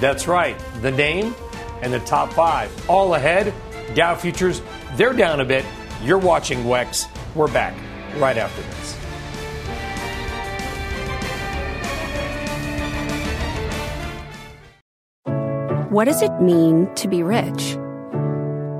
That's 0.00 0.28
right, 0.28 0.58
the 0.80 0.90
name 0.90 1.34
and 1.82 1.92
the 1.92 2.00
top 2.00 2.32
five. 2.32 2.70
All 2.88 3.14
ahead. 3.14 3.52
Dow 3.94 4.14
futures, 4.14 4.62
they're 4.96 5.12
down 5.12 5.40
a 5.40 5.44
bit. 5.44 5.64
You're 6.02 6.18
watching 6.18 6.64
WEX. 6.64 7.06
We're 7.34 7.52
back 7.52 7.74
right 8.16 8.36
after 8.36 8.62
this. 8.62 8.94
What 15.90 16.04
does 16.04 16.20
it 16.20 16.42
mean 16.42 16.94
to 16.96 17.08
be 17.08 17.22
rich? 17.22 17.78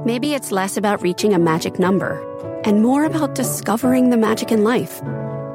Maybe 0.04 0.35
it's 0.35 0.52
less 0.52 0.76
about 0.76 1.02
reaching 1.02 1.32
a 1.32 1.38
magic 1.38 1.78
number 1.78 2.23
and 2.64 2.82
more 2.82 3.04
about 3.04 3.35
discovering 3.35 4.11
the 4.11 4.16
magic 4.16 4.52
in 4.52 4.62
life. 4.62 5.02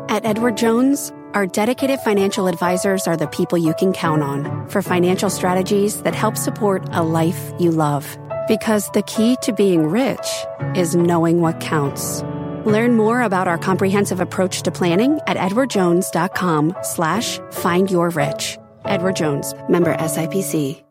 At 0.10 0.26
Edward 0.26 0.58
Jones, 0.58 1.14
our 1.34 1.48
dedicated 1.48 2.00
financial 2.00 2.48
advisors 2.48 3.08
are 3.08 3.18
the 3.18 3.28
people 3.28 3.58
you 3.58 3.74
can 3.74 3.94
count 3.94 4.22
on 4.22 4.68
for 4.70 4.82
financial 4.82 5.30
strategies 5.30 6.02
that 6.04 6.14
help 6.14 6.38
support 6.38 6.88
a 6.92 7.04
life 7.04 7.52
you 7.60 7.72
love. 7.72 8.18
Because 8.48 8.90
the 8.92 9.02
key 9.04 9.38
to 9.42 9.54
being 9.54 9.88
rich 9.88 10.28
is 10.76 10.96
knowing 10.96 11.42
what 11.42 11.60
counts. 11.60 12.22
Learn 12.66 12.96
more 12.96 13.22
about 13.22 13.48
our 13.48 13.58
comprehensive 13.58 14.20
approach 14.20 14.62
to 14.64 14.72
planning 14.72 15.20
at 15.28 15.38
edwardjones.com 15.38 16.76
slash 16.82 17.40
find 17.52 17.92
your 17.92 18.10
rich. 18.12 18.58
Edward 18.86 19.16
Jones, 19.16 19.54
member 19.70 19.96
SIPC. 19.96 20.84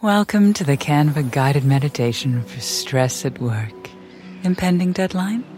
Welcome 0.00 0.52
to 0.54 0.62
the 0.62 0.76
Canva 0.76 1.32
guided 1.32 1.64
meditation 1.64 2.44
for 2.44 2.60
stress 2.60 3.24
at 3.24 3.40
work. 3.40 3.90
Impending 4.44 4.92
deadline? 4.92 5.57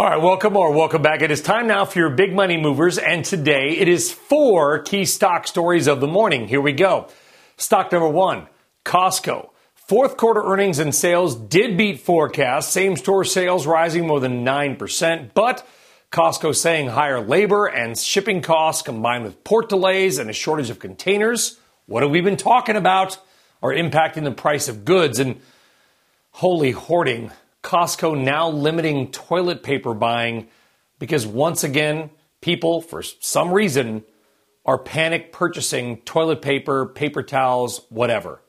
All 0.00 0.06
right, 0.06 0.16
welcome 0.16 0.56
or 0.56 0.72
welcome 0.72 1.02
back. 1.02 1.20
It 1.20 1.30
is 1.30 1.42
time 1.42 1.66
now 1.66 1.84
for 1.84 1.98
your 1.98 2.08
big 2.08 2.34
money 2.34 2.56
movers, 2.56 2.96
and 2.96 3.22
today 3.22 3.76
it 3.76 3.86
is 3.86 4.10
four 4.10 4.78
key 4.78 5.04
stock 5.04 5.46
stories 5.46 5.86
of 5.86 6.00
the 6.00 6.06
morning. 6.06 6.48
Here 6.48 6.62
we 6.62 6.72
go. 6.72 7.08
Stock 7.58 7.92
number 7.92 8.08
one, 8.08 8.46
Costco. 8.82 9.50
Fourth 9.74 10.16
quarter 10.16 10.42
earnings 10.42 10.78
and 10.78 10.94
sales 10.94 11.36
did 11.36 11.76
beat 11.76 12.00
forecasts, 12.00 12.72
same 12.72 12.96
store 12.96 13.26
sales 13.26 13.66
rising 13.66 14.06
more 14.06 14.20
than 14.20 14.42
9%, 14.42 15.34
but 15.34 15.68
Costco 16.10 16.56
saying 16.56 16.88
higher 16.88 17.20
labor 17.20 17.66
and 17.66 17.98
shipping 17.98 18.40
costs 18.40 18.80
combined 18.80 19.24
with 19.24 19.44
port 19.44 19.68
delays 19.68 20.16
and 20.16 20.30
a 20.30 20.32
shortage 20.32 20.70
of 20.70 20.78
containers. 20.78 21.58
What 21.84 22.02
have 22.02 22.10
we 22.10 22.22
been 22.22 22.38
talking 22.38 22.76
about? 22.76 23.18
Are 23.62 23.74
impacting 23.74 24.24
the 24.24 24.32
price 24.32 24.66
of 24.66 24.86
goods 24.86 25.18
and 25.18 25.42
holy 26.30 26.70
hoarding 26.70 27.32
Costco 27.62 28.18
now 28.18 28.48
limiting 28.48 29.10
toilet 29.10 29.62
paper 29.62 29.94
buying 29.94 30.48
because 30.98 31.26
once 31.26 31.64
again, 31.64 32.10
people, 32.40 32.80
for 32.80 33.02
some 33.02 33.52
reason, 33.52 34.04
are 34.64 34.78
panic 34.78 35.32
purchasing 35.32 35.98
toilet 35.98 36.42
paper, 36.42 36.86
paper 36.86 37.22
towels, 37.22 37.82
whatever. 37.88 38.40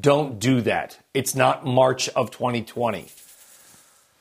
Don't 0.00 0.38
do 0.38 0.62
that. 0.62 0.98
It's 1.12 1.34
not 1.34 1.66
March 1.66 2.08
of 2.10 2.30
2020. 2.30 3.06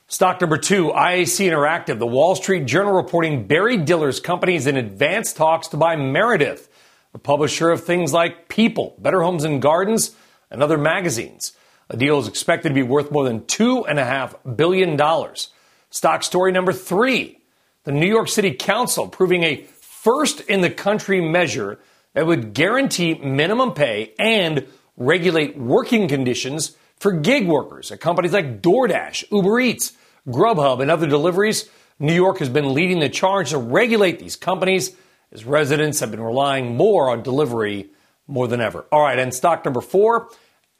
Stock 0.07 0.41
number 0.41 0.57
two, 0.57 0.89
IAC 0.89 1.49
Interactive. 1.49 1.97
The 1.97 2.05
Wall 2.05 2.35
Street 2.35 2.65
Journal 2.65 2.93
reporting 2.93 3.47
Barry 3.47 3.77
Diller's 3.77 4.19
company 4.19 4.55
is 4.55 4.67
in 4.67 4.77
advanced 4.77 5.37
talks 5.37 5.69
to 5.69 5.77
buy 5.77 5.95
Meredith, 5.95 6.69
the 7.13 7.19
publisher 7.19 7.71
of 7.71 7.83
things 7.83 8.13
like 8.13 8.49
People, 8.49 8.95
Better 8.99 9.21
Homes 9.23 9.43
and 9.43 9.61
Gardens, 9.61 10.15
and 10.51 10.61
other 10.61 10.77
magazines. 10.77 11.53
A 11.93 11.95
deal 11.95 12.17
is 12.17 12.27
expected 12.27 12.69
to 12.69 12.75
be 12.75 12.81
worth 12.81 13.11
more 13.11 13.23
than 13.23 13.41
$2.5 13.41 14.57
billion. 14.57 14.99
Stock 15.91 16.23
story 16.23 16.51
number 16.51 16.73
three 16.73 17.39
the 17.83 17.91
New 17.91 18.07
York 18.07 18.29
City 18.29 18.51
Council 18.51 19.07
proving 19.07 19.43
a 19.43 19.57
first 19.79 20.39
in 20.41 20.61
the 20.61 20.69
country 20.69 21.21
measure 21.21 21.79
that 22.13 22.25
would 22.25 22.53
guarantee 22.53 23.13
minimum 23.13 23.73
pay 23.73 24.13
and 24.17 24.65
regulate 24.97 25.57
working 25.57 26.07
conditions 26.07 26.75
for 26.97 27.11
gig 27.11 27.45
workers 27.45 27.91
at 27.91 27.99
companies 27.99 28.33
like 28.33 28.61
DoorDash, 28.61 29.25
Uber 29.31 29.59
Eats, 29.59 29.93
Grubhub, 30.27 30.81
and 30.81 30.89
other 30.89 31.07
deliveries. 31.07 31.69
New 31.99 32.13
York 32.13 32.39
has 32.39 32.49
been 32.49 32.73
leading 32.73 33.01
the 33.01 33.09
charge 33.09 33.51
to 33.51 33.57
regulate 33.57 34.17
these 34.17 34.35
companies 34.35 34.95
as 35.31 35.45
residents 35.45 35.99
have 35.99 36.09
been 36.09 36.21
relying 36.21 36.75
more 36.75 37.11
on 37.11 37.21
delivery 37.21 37.91
more 38.25 38.47
than 38.47 38.61
ever. 38.61 38.85
All 38.91 39.01
right, 39.01 39.19
and 39.19 39.33
stock 39.33 39.63
number 39.65 39.81
four 39.81 40.29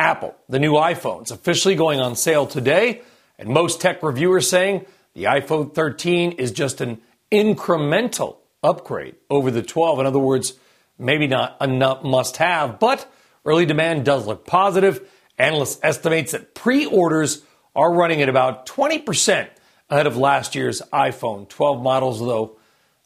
Apple, 0.03 0.35
the 0.49 0.59
new 0.59 0.73
iPhone, 0.73 1.23
is 1.23 1.31
officially 1.31 1.75
going 1.75 2.01
on 2.01 2.17
sale 2.17 2.45
today, 2.45 3.01
and 3.39 3.47
most 3.47 3.79
tech 3.79 4.03
reviewers 4.03 4.49
saying 4.49 4.85
the 5.13 5.23
iPhone 5.23 5.73
13 5.73 6.33
is 6.33 6.51
just 6.51 6.81
an 6.81 6.99
incremental 7.31 8.35
upgrade 8.61 9.15
over 9.29 9.49
the 9.49 9.63
12. 9.63 10.01
In 10.01 10.05
other 10.05 10.19
words, 10.19 10.55
maybe 10.99 11.25
not 11.25 11.55
a 11.61 11.67
must 12.03 12.35
have, 12.35 12.81
but 12.81 13.09
early 13.45 13.65
demand 13.65 14.03
does 14.03 14.27
look 14.27 14.45
positive. 14.45 15.09
Analysts 15.37 15.79
estimates 15.81 16.33
that 16.33 16.53
pre-orders 16.53 17.41
are 17.73 17.93
running 17.93 18.21
at 18.21 18.27
about 18.27 18.65
20% 18.65 19.47
ahead 19.89 20.05
of 20.05 20.17
last 20.17 20.53
year's 20.53 20.81
iPhone 20.91 21.47
12 21.47 21.81
models, 21.81 22.19
though 22.19 22.57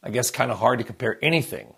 I 0.02 0.10
guess 0.10 0.32
kind 0.32 0.50
of 0.50 0.58
hard 0.58 0.80
to 0.80 0.84
compare 0.84 1.20
anything 1.22 1.76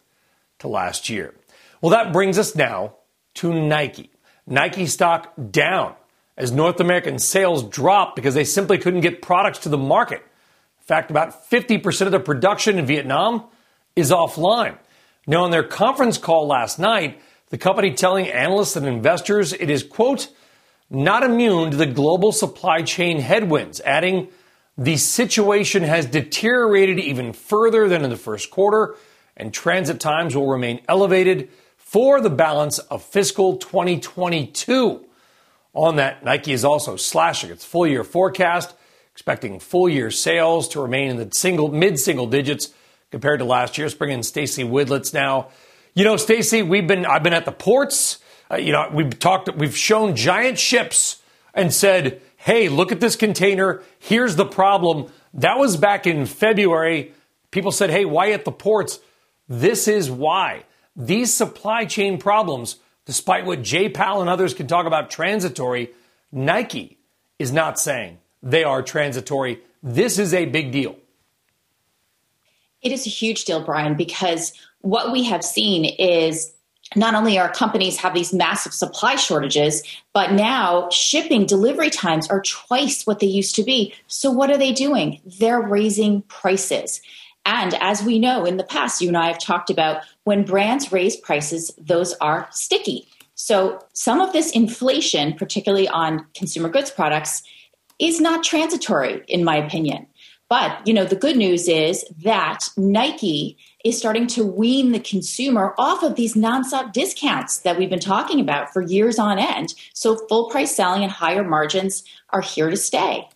to 0.60 0.70
last 0.70 1.10
year. 1.10 1.36
Well, 1.82 1.90
that 1.90 2.14
brings 2.14 2.40
us 2.40 2.56
now 2.56 2.96
to 3.34 3.54
Nike. 3.54 4.12
Nike 4.50 4.88
stock 4.88 5.34
down 5.52 5.94
as 6.36 6.52
North 6.52 6.80
American 6.80 7.20
sales 7.20 7.64
dropped 7.64 8.16
because 8.16 8.34
they 8.34 8.44
simply 8.44 8.78
couldn't 8.78 9.02
get 9.02 9.22
products 9.22 9.60
to 9.60 9.70
the 9.70 9.78
market. 9.78 10.20
In 10.20 10.86
fact, 10.86 11.12
about 11.12 11.50
50% 11.50 12.02
of 12.02 12.12
their 12.12 12.20
production 12.20 12.80
in 12.80 12.86
Vietnam 12.86 13.44
is 13.96 14.12
offline. 14.12 14.78
Now, 15.28 15.44
on 15.44 15.52
their 15.52 15.64
conference 15.64 16.18
call 16.18 16.48
last 16.48 16.80
night, 16.80 17.22
the 17.50 17.58
company 17.58 17.94
telling 17.94 18.28
analysts 18.28 18.76
and 18.76 18.88
investors 18.88 19.54
it 19.54 19.70
is, 19.70 19.84
quote, 19.84 20.30
not 20.90 21.24
immune 21.24 21.70
to 21.72 21.78
the 21.78 21.86
global 21.86 22.32
supply 22.32 22.82
chain 22.82 23.20
headwinds, 23.20 23.80
adding, 23.82 24.30
the 24.78 24.98
situation 24.98 25.84
has 25.84 26.06
deteriorated 26.06 27.00
even 27.00 27.34
further 27.34 27.88
than 27.88 28.04
in 28.04 28.10
the 28.10 28.16
first 28.16 28.50
quarter, 28.50 28.96
and 29.38 29.54
transit 29.54 30.00
times 30.00 30.36
will 30.36 30.48
remain 30.48 30.82
elevated 30.88 31.50
for 31.90 32.22
the 32.22 32.30
balance 32.30 32.78
of 32.78 33.02
fiscal 33.02 33.58
2022. 33.58 35.04
On 35.74 35.96
that, 35.96 36.24
Nike 36.24 36.52
is 36.52 36.64
also 36.64 36.96
slashing 36.96 37.50
its 37.50 37.66
full 37.66 37.88
year 37.88 38.04
forecast, 38.04 38.76
expecting 39.12 39.60
full 39.60 39.90
year 39.90 40.12
sales 40.12 40.70
to 40.70 40.82
remain 40.82 41.10
in 41.10 41.18
the 41.18 41.28
single 41.34 41.72
mid 41.72 41.98
single 41.98 42.28
digits 42.28 42.72
compared 43.10 43.40
to 43.40 43.46
last 43.46 43.80
year's. 43.80 43.96
Bringing 43.96 44.22
Stacey 44.22 44.64
Widlitz 44.64 45.16
now. 45.16 45.48
You 45.96 46.04
know, 46.04 46.16
Stacey, 46.16 46.62
we've 46.62 46.86
been 46.86 47.08
I've 47.08 47.24
been 47.24 47.34
at 47.34 47.46
the 47.46 47.52
ports. 47.52 48.20
Uh, 48.52 48.58
you 48.58 48.72
know, 48.72 48.88
we've 48.94 49.18
talked, 49.18 49.50
we've 49.56 49.76
shown 49.76 50.16
giant 50.16 50.60
ships 50.60 51.24
and 51.56 51.74
said, 51.74 52.22
"Hey, 52.38 52.70
look 52.70 52.92
at 52.92 53.00
this 53.00 53.16
container. 53.16 53.82
Here's 53.98 54.36
the 54.36 54.46
problem." 54.46 55.12
That 55.34 55.58
was 55.58 55.76
back 55.76 56.06
in 56.06 56.28
February. 56.28 57.14
People 57.50 57.72
said, 57.72 57.90
"Hey, 57.90 58.06
why 58.06 58.30
at 58.30 58.46
the 58.46 58.52
ports?" 58.52 59.00
This 59.48 59.88
is 59.88 60.12
why. 60.12 60.66
These 61.00 61.34
supply 61.34 61.86
chain 61.86 62.18
problems, 62.18 62.76
despite 63.06 63.46
what 63.46 63.64
Jay 63.64 63.88
Powell 63.88 64.20
and 64.20 64.30
others 64.30 64.54
can 64.54 64.68
talk 64.68 64.86
about 64.86 65.10
transitory, 65.10 65.92
Nike 66.30 66.98
is 67.40 67.54
not 67.54 67.80
saying 67.80 68.20
they 68.44 68.66
are 68.66 68.84
transitory. 68.84 69.62
This 69.82 70.20
is 70.20 70.34
a 70.34 70.46
big 70.46 70.74
deal. 70.74 70.98
It 72.82 72.92
is 72.92 73.08
a 73.08 73.10
huge 73.10 73.46
deal, 73.46 73.64
Brian, 73.64 73.96
because 73.96 74.52
what 74.82 75.14
we 75.14 75.24
have 75.24 75.44
seen 75.44 75.86
is 75.86 76.52
not 76.96 77.16
only 77.16 77.38
are 77.40 77.50
companies 77.50 77.98
have 77.98 78.14
these 78.14 78.34
massive 78.34 78.74
supply 78.74 79.16
shortages, 79.16 79.84
but 80.14 80.34
now 80.34 80.90
shipping 80.90 81.46
delivery 81.46 81.90
times 81.90 82.28
are 82.30 82.42
twice 82.42 83.06
what 83.06 83.20
they 83.20 83.28
used 83.28 83.56
to 83.56 83.64
be. 83.64 83.94
So 84.08 84.32
what 84.32 84.50
are 84.50 84.58
they 84.58 84.74
doing? 84.74 85.22
They're 85.40 85.62
raising 85.62 86.24
prices. 86.24 87.02
And 87.46 87.74
as 87.76 88.04
we 88.04 88.20
know 88.20 88.46
in 88.46 88.58
the 88.58 88.64
past, 88.64 89.02
you 89.02 89.08
and 89.08 89.18
I 89.18 89.28
have 89.28 89.40
talked 89.40 89.70
about 89.70 90.04
when 90.24 90.44
brands 90.44 90.92
raise 90.92 91.16
prices, 91.16 91.72
those 91.78 92.14
are 92.16 92.48
sticky. 92.52 93.08
So 93.36 93.80
some 93.94 94.22
of 94.22 94.34
this 94.34 94.52
inflation, 94.52 95.34
particularly 95.34 95.88
on 95.88 96.26
consumer 96.36 96.70
goods 96.70 96.92
products, 96.92 97.42
is 97.98 98.20
not 98.22 98.44
transitory, 98.44 99.24
in 99.28 99.44
my 99.44 99.56
opinion. 99.56 100.08
But, 100.50 100.86
you 100.88 100.94
know, 100.94 101.06
the 101.06 101.16
good 101.16 101.38
news 101.38 101.68
is 101.68 102.04
that 102.24 102.68
Nike 102.76 103.58
is 103.86 103.98
starting 103.98 104.26
to 104.28 104.44
wean 104.44 104.92
the 104.92 105.00
consumer 105.00 105.76
off 105.78 106.02
of 106.04 106.16
these 106.16 106.34
nonstop 106.34 106.92
discounts 106.92 107.60
that 107.60 107.78
we've 107.78 107.90
been 107.90 108.00
talking 108.00 108.40
about 108.40 108.74
for 108.74 108.82
years 108.82 109.20
on 109.20 109.38
end. 109.38 109.76
So 109.94 110.18
full 110.28 110.50
price 110.50 110.76
selling 110.76 111.04
and 111.04 111.12
higher 111.12 111.44
margins 111.44 112.04
are 112.32 112.42
here 112.42 112.70
to 112.70 112.78
stay. 112.78 113.30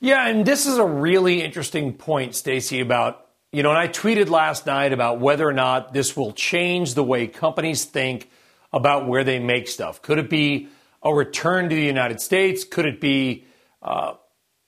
Yeah, 0.00 0.28
and 0.28 0.46
this 0.46 0.66
is 0.66 0.78
a 0.78 0.84
really 0.84 1.42
interesting 1.42 1.92
point, 1.92 2.34
Stacey, 2.34 2.80
about, 2.80 3.26
you 3.52 3.62
know, 3.62 3.70
and 3.70 3.78
I 3.78 3.88
tweeted 3.88 4.28
last 4.28 4.66
night 4.66 4.92
about 4.92 5.20
whether 5.20 5.46
or 5.46 5.52
not 5.52 5.92
this 5.92 6.16
will 6.16 6.32
change 6.32 6.94
the 6.94 7.02
way 7.02 7.26
companies 7.26 7.84
think 7.84 8.30
about 8.72 9.08
where 9.08 9.24
they 9.24 9.38
make 9.38 9.66
stuff. 9.66 10.00
Could 10.02 10.18
it 10.18 10.30
be 10.30 10.68
a 11.02 11.12
return 11.12 11.68
to 11.68 11.74
the 11.74 11.82
United 11.82 12.20
States? 12.20 12.64
Could 12.64 12.86
it 12.86 13.00
be 13.00 13.44
uh, 13.82 14.14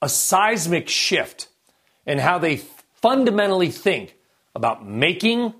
a 0.03 0.09
seismic 0.09 0.89
shift 0.89 1.49
in 2.07 2.19
how 2.19 2.39
they 2.39 2.57
fundamentally 3.01 3.71
think 3.71 4.17
about 4.55 4.87
making 4.87 5.55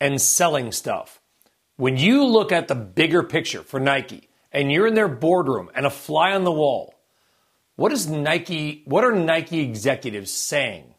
and 0.00 0.20
selling 0.20 0.72
stuff. 0.72 1.20
When 1.76 1.96
you 1.96 2.24
look 2.24 2.52
at 2.52 2.68
the 2.68 2.74
bigger 2.74 3.22
picture 3.22 3.62
for 3.62 3.80
Nike 3.80 4.28
and 4.50 4.70
you're 4.70 4.86
in 4.86 4.94
their 4.94 5.08
boardroom 5.08 5.70
and 5.74 5.86
a 5.86 5.90
fly 5.90 6.32
on 6.32 6.44
the 6.44 6.52
wall, 6.52 6.91
what 7.76 7.92
is 7.92 8.08
Nike 8.08 8.82
what 8.84 9.04
are 9.04 9.12
Nike 9.12 9.60
executives 9.60 10.32
saying 10.32 10.94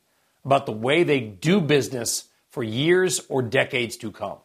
about 0.46 0.65
the 0.65 0.72
way 0.72 1.03
they 1.03 1.20
do 1.22 1.62
business 1.62 2.25
for 2.50 2.63
years 2.63 3.22
or 3.30 3.42
decades 3.42 3.98
to 3.98 4.12
come? 4.12 4.38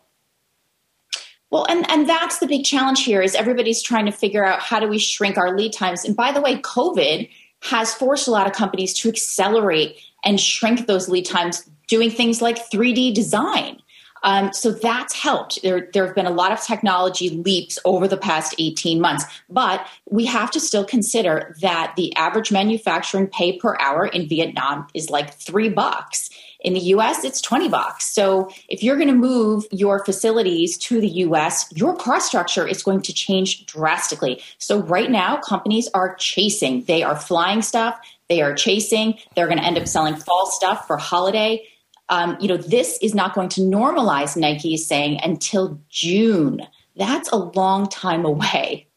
Well, 1.50 1.66
and, 1.68 1.88
and 1.90 2.08
that's 2.08 2.38
the 2.38 2.47
big 2.47 2.64
challenge 2.64 3.04
here 3.04 3.23
is 3.23 3.35
everybody's 3.35 3.82
trying 3.82 4.06
to 4.06 4.12
figure 4.12 4.44
out 4.44 4.61
how 4.61 4.80
do 4.80 4.87
we 4.87 4.99
shrink 4.99 5.38
our 5.38 5.56
lead 5.56 5.73
times. 5.73 6.04
And 6.04 6.14
by 6.14 6.30
the 6.30 6.42
way, 6.42 6.56
COVID 6.56 7.28
has 7.62 7.94
forced 7.94 8.28
a 8.28 8.30
lot 8.30 8.47
of 8.47 8.52
companies 8.52 8.92
to 8.94 9.08
accelerate 9.08 9.97
and 10.25 10.38
shrink 10.38 10.87
those 10.87 11.08
lead 11.08 11.25
times 11.25 11.68
doing 11.87 12.11
things 12.11 12.42
like 12.42 12.70
3D 12.70 13.14
design. 13.14 13.80
Um, 14.22 14.52
so 14.52 14.70
that's 14.70 15.14
helped. 15.14 15.62
There, 15.62 15.88
there 15.92 16.06
have 16.06 16.14
been 16.14 16.26
a 16.26 16.30
lot 16.30 16.52
of 16.52 16.60
technology 16.60 17.30
leaps 17.30 17.78
over 17.84 18.08
the 18.08 18.16
past 18.16 18.54
18 18.58 19.00
months, 19.00 19.25
but 19.48 19.87
we 20.10 20.26
have 20.26 20.50
to 20.52 20.60
still 20.60 20.84
consider 20.84 21.54
that 21.60 21.94
the 21.96 22.14
average 22.16 22.50
manufacturing 22.52 23.26
pay 23.26 23.58
per 23.58 23.76
hour 23.80 24.06
in 24.06 24.28
Vietnam 24.28 24.87
is 24.94 25.10
like 25.10 25.34
three 25.34 25.68
bucks. 25.68 26.30
In 26.60 26.75
the 26.75 26.80
US, 26.80 27.22
it's 27.22 27.40
20 27.40 27.68
bucks. 27.68 28.12
So 28.12 28.50
if 28.68 28.82
you're 28.82 28.96
going 28.96 29.08
to 29.08 29.14
move 29.14 29.64
your 29.70 30.04
facilities 30.04 30.76
to 30.78 31.00
the 31.00 31.08
US, 31.08 31.70
your 31.75 31.94
cost 31.96 32.26
structure 32.26 32.66
is 32.66 32.82
going 32.82 33.02
to 33.02 33.12
change 33.12 33.66
drastically. 33.66 34.42
So 34.58 34.82
right 34.82 35.10
now, 35.10 35.37
companies 35.37 35.88
are 35.94 36.16
chasing, 36.16 36.82
they 36.84 37.04
are 37.04 37.16
flying 37.16 37.62
stuff, 37.62 38.00
they 38.28 38.42
are 38.42 38.54
chasing, 38.54 39.18
they're 39.37 39.46
going 39.46 39.58
to 39.58 39.64
end 39.64 39.78
up 39.78 39.87
selling 39.87 40.16
fall 40.16 40.50
stuff 40.50 40.87
for 40.87 40.96
holiday. 40.96 41.64
Um, 42.10 42.36
you 42.40 42.48
know, 42.48 42.56
this 42.56 42.98
is 43.02 43.14
not 43.14 43.34
going 43.34 43.48
to 43.50 43.60
normalize, 43.60 44.36
Nike 44.36 44.74
is 44.74 44.86
saying, 44.86 45.20
until 45.22 45.80
June. 45.88 46.62
That's 46.96 47.30
a 47.30 47.36
long 47.36 47.88
time 47.88 48.24
away. 48.24 48.88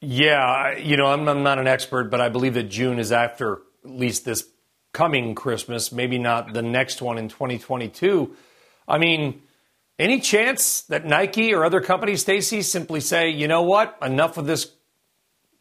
Yeah, 0.00 0.76
you 0.76 0.96
know, 0.96 1.06
I'm, 1.06 1.28
I'm 1.28 1.42
not 1.42 1.58
an 1.58 1.66
expert, 1.66 2.10
but 2.10 2.20
I 2.20 2.28
believe 2.28 2.54
that 2.54 2.64
June 2.64 2.98
is 2.98 3.12
after 3.12 3.62
at 3.84 3.90
least 3.90 4.24
this 4.24 4.48
coming 4.92 5.34
Christmas, 5.34 5.92
maybe 5.92 6.18
not 6.18 6.52
the 6.52 6.62
next 6.62 7.02
one 7.02 7.18
in 7.18 7.28
2022. 7.28 8.34
I 8.88 8.98
mean, 8.98 9.42
any 9.98 10.20
chance 10.20 10.82
that 10.82 11.04
Nike 11.04 11.52
or 11.52 11.64
other 11.64 11.80
companies, 11.80 12.20
Stacey, 12.22 12.62
simply 12.62 13.00
say, 13.00 13.30
you 13.30 13.48
know 13.48 13.62
what, 13.62 13.96
enough 14.00 14.36
of 14.36 14.46
this 14.46 14.72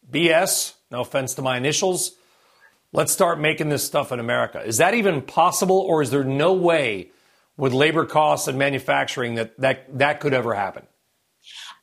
BS, 0.10 0.74
no 0.91 1.01
offense 1.01 1.34
to 1.36 1.41
my 1.41 1.57
initials, 1.57 2.13
let's 2.96 3.12
start 3.12 3.40
making 3.40 3.70
this 3.70 3.84
stuff 3.84 4.12
in 4.12 4.20
America? 4.20 4.64
Is 4.66 4.78
that 4.78 4.94
even 4.94 5.22
possible, 5.22 5.78
or 5.78 6.02
is 6.02 6.12
there 6.12 6.24
no 6.24 6.54
way 6.54 7.12
with 7.58 7.74
labor 7.74 8.06
costs 8.06 8.48
and 8.48 8.58
manufacturing 8.58 9.36
that 9.36 9.60
that, 9.60 9.98
that 9.98 10.20
could 10.20 10.34
ever 10.34 10.54
happen? 10.54 10.88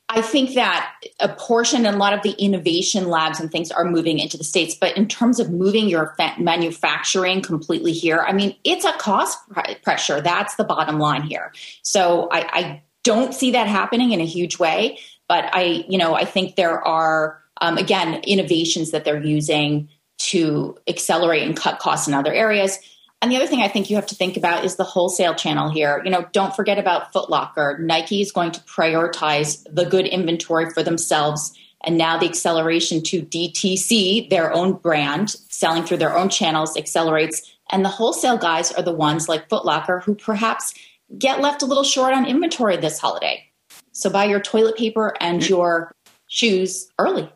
I 0.09 0.21
think 0.21 0.53
that 0.55 0.93
a 1.19 1.29
portion 1.29 1.85
and 1.85 1.95
a 1.95 1.97
lot 1.97 2.13
of 2.13 2.21
the 2.21 2.31
innovation 2.31 3.07
labs 3.07 3.39
and 3.39 3.51
things 3.51 3.71
are 3.71 3.85
moving 3.85 4.19
into 4.19 4.37
the 4.37 4.43
states. 4.43 4.75
But 4.75 4.95
in 4.95 5.07
terms 5.07 5.39
of 5.39 5.49
moving 5.49 5.87
your 5.87 6.15
manufacturing 6.37 7.41
completely 7.41 7.93
here, 7.93 8.19
I 8.19 8.33
mean, 8.33 8.55
it's 8.63 8.85
a 8.85 8.91
cost 8.93 9.39
pressure. 9.81 10.21
That's 10.21 10.55
the 10.55 10.65
bottom 10.65 10.99
line 10.99 11.23
here. 11.23 11.51
So 11.81 12.27
I, 12.31 12.39
I 12.51 12.81
don't 13.03 13.33
see 13.33 13.51
that 13.51 13.67
happening 13.67 14.11
in 14.11 14.21
a 14.21 14.25
huge 14.25 14.59
way. 14.59 14.99
But 15.27 15.49
I, 15.51 15.85
you 15.87 15.97
know, 15.97 16.13
I 16.13 16.25
think 16.25 16.57
there 16.57 16.85
are 16.85 17.41
um, 17.61 17.77
again 17.77 18.21
innovations 18.25 18.91
that 18.91 19.05
they're 19.05 19.23
using 19.23 19.89
to 20.23 20.77
accelerate 20.87 21.43
and 21.43 21.55
cut 21.55 21.79
costs 21.79 22.07
in 22.07 22.13
other 22.13 22.33
areas. 22.33 22.79
And 23.21 23.31
the 23.31 23.37
other 23.37 23.47
thing 23.47 23.61
I 23.61 23.67
think 23.67 23.89
you 23.89 23.95
have 23.95 24.07
to 24.07 24.15
think 24.15 24.35
about 24.35 24.65
is 24.65 24.75
the 24.75 24.83
wholesale 24.83 25.33
channel 25.33 25.69
here. 25.69 26.01
You 26.03 26.11
know, 26.11 26.25
don't 26.33 26.55
forget 26.55 26.77
about 26.77 27.13
Footlocker. 27.13 27.79
Nike 27.79 28.21
is 28.21 28.31
going 28.31 28.51
to 28.51 28.59
prioritize 28.61 29.65
the 29.73 29.85
good 29.85 30.05
inventory 30.05 30.69
for 30.71 30.83
themselves. 30.83 31.53
And 31.85 31.97
now 31.97 32.17
the 32.17 32.27
acceleration 32.27 33.01
to 33.03 33.21
DTC, 33.21 34.29
their 34.29 34.53
own 34.53 34.73
brand, 34.73 35.29
selling 35.29 35.83
through 35.83 35.97
their 35.97 36.17
own 36.17 36.29
channels 36.29 36.77
accelerates. 36.77 37.49
And 37.71 37.83
the 37.83 37.89
wholesale 37.89 38.37
guys 38.37 38.71
are 38.73 38.83
the 38.83 38.93
ones 38.93 39.29
like 39.29 39.49
Footlocker 39.49 40.03
who 40.03 40.15
perhaps 40.15 40.73
get 41.17 41.41
left 41.41 41.61
a 41.61 41.65
little 41.65 41.83
short 41.83 42.13
on 42.13 42.25
inventory 42.25 42.77
this 42.77 42.99
holiday. 42.99 43.45
So 43.91 44.09
buy 44.09 44.25
your 44.25 44.39
toilet 44.39 44.77
paper 44.77 45.13
and 45.19 45.41
mm. 45.41 45.49
your 45.49 45.91
shoes 46.27 46.89
early. 46.99 47.31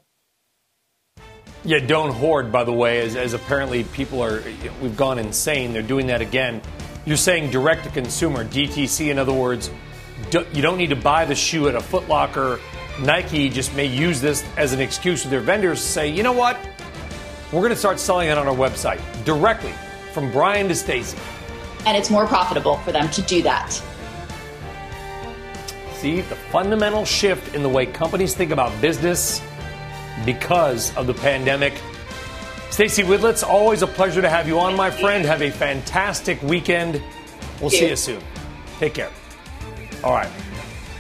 Yeah, 1.68 1.80
don't 1.80 2.14
hoard, 2.14 2.50
by 2.50 2.64
the 2.64 2.72
way, 2.72 3.02
as, 3.02 3.18
as 3.18 3.34
apparently 3.34 3.84
people 3.84 4.24
are, 4.24 4.42
we've 4.82 4.96
gone 4.96 5.20
insane. 5.20 5.74
They're 5.74 5.82
doing 5.82 6.08
that 6.08 6.22
again. 6.22 6.62
You're 7.06 7.18
saying 7.18 7.52
direct 7.52 7.84
to 7.84 7.90
consumer, 7.90 8.46
DTC, 8.46 9.10
in 9.12 9.20
other 9.20 9.34
words, 9.34 9.70
do, 10.30 10.46
you 10.54 10.62
don't 10.62 10.78
need 10.78 10.92
to 10.92 10.96
buy 10.96 11.26
the 11.26 11.36
shoe 11.36 11.68
at 11.68 11.76
a 11.76 11.80
Footlocker. 11.80 12.62
Nike 13.02 13.50
just 13.50 13.76
may 13.76 13.86
use 13.86 14.22
this 14.22 14.46
as 14.56 14.72
an 14.72 14.80
excuse 14.80 15.26
with 15.26 15.32
their 15.32 15.42
vendors 15.42 15.82
to 15.82 15.86
say, 15.86 16.08
you 16.08 16.24
know 16.24 16.32
what? 16.32 16.58
We're 17.52 17.60
going 17.60 17.72
to 17.72 17.76
start 17.76 18.00
selling 18.00 18.30
it 18.30 18.38
on 18.38 18.48
our 18.48 18.56
website 18.56 19.02
directly 19.26 19.74
from 20.14 20.32
Brian 20.32 20.70
to 20.70 20.76
Stacey. 20.76 21.18
And 21.86 21.98
it's 21.98 22.10
more 22.10 22.28
profitable 22.28 22.78
for 22.78 22.94
them 22.94 23.12
to 23.12 23.22
do 23.24 23.42
that. 23.42 23.74
See, 25.96 26.22
the 26.22 26.36
fundamental 26.36 27.04
shift 27.04 27.54
in 27.54 27.62
the 27.62 27.70
way 27.70 27.86
companies 27.86 28.34
think 28.34 28.52
about 28.52 28.80
business 28.82 29.42
because 30.26 30.96
of 30.96 31.08
the 31.08 31.14
pandemic. 31.14 31.74
Stacey 32.70 33.04
Widlitz, 33.04 33.44
always 33.44 33.82
a 33.82 33.88
pleasure 33.88 34.22
to 34.22 34.30
have 34.30 34.48
you 34.48 34.60
on, 34.60 34.76
my 34.76 34.92
friend. 34.92 35.26
Have 35.26 35.42
a 35.42 35.50
fantastic 35.50 36.42
weekend. 36.42 37.02
We'll 37.62 37.70
see 37.70 37.90
you 37.90 37.96
soon. 37.96 38.22
Take 38.80 38.94
care. 38.94 39.12
All 40.04 40.14
right. 40.14 40.30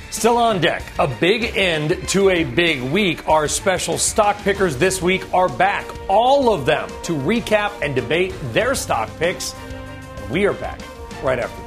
Still 0.09 0.37
on 0.37 0.61
deck, 0.61 0.83
a 0.97 1.07
big 1.07 1.55
end 1.57 2.07
to 2.09 2.29
a 2.29 2.43
big 2.43 2.81
week. 2.81 3.27
Our 3.27 3.47
special 3.47 3.97
stock 3.97 4.37
pickers 4.37 4.77
this 4.77 5.01
week 5.01 5.31
are 5.33 5.49
back, 5.49 5.85
all 6.07 6.53
of 6.53 6.65
them, 6.65 6.89
to 7.03 7.13
recap 7.13 7.83
and 7.83 7.93
debate 7.93 8.33
their 8.53 8.73
stock 8.73 9.09
picks. 9.19 9.53
We 10.31 10.45
are 10.47 10.53
back 10.53 10.81
right 11.21 11.37
after 11.37 11.66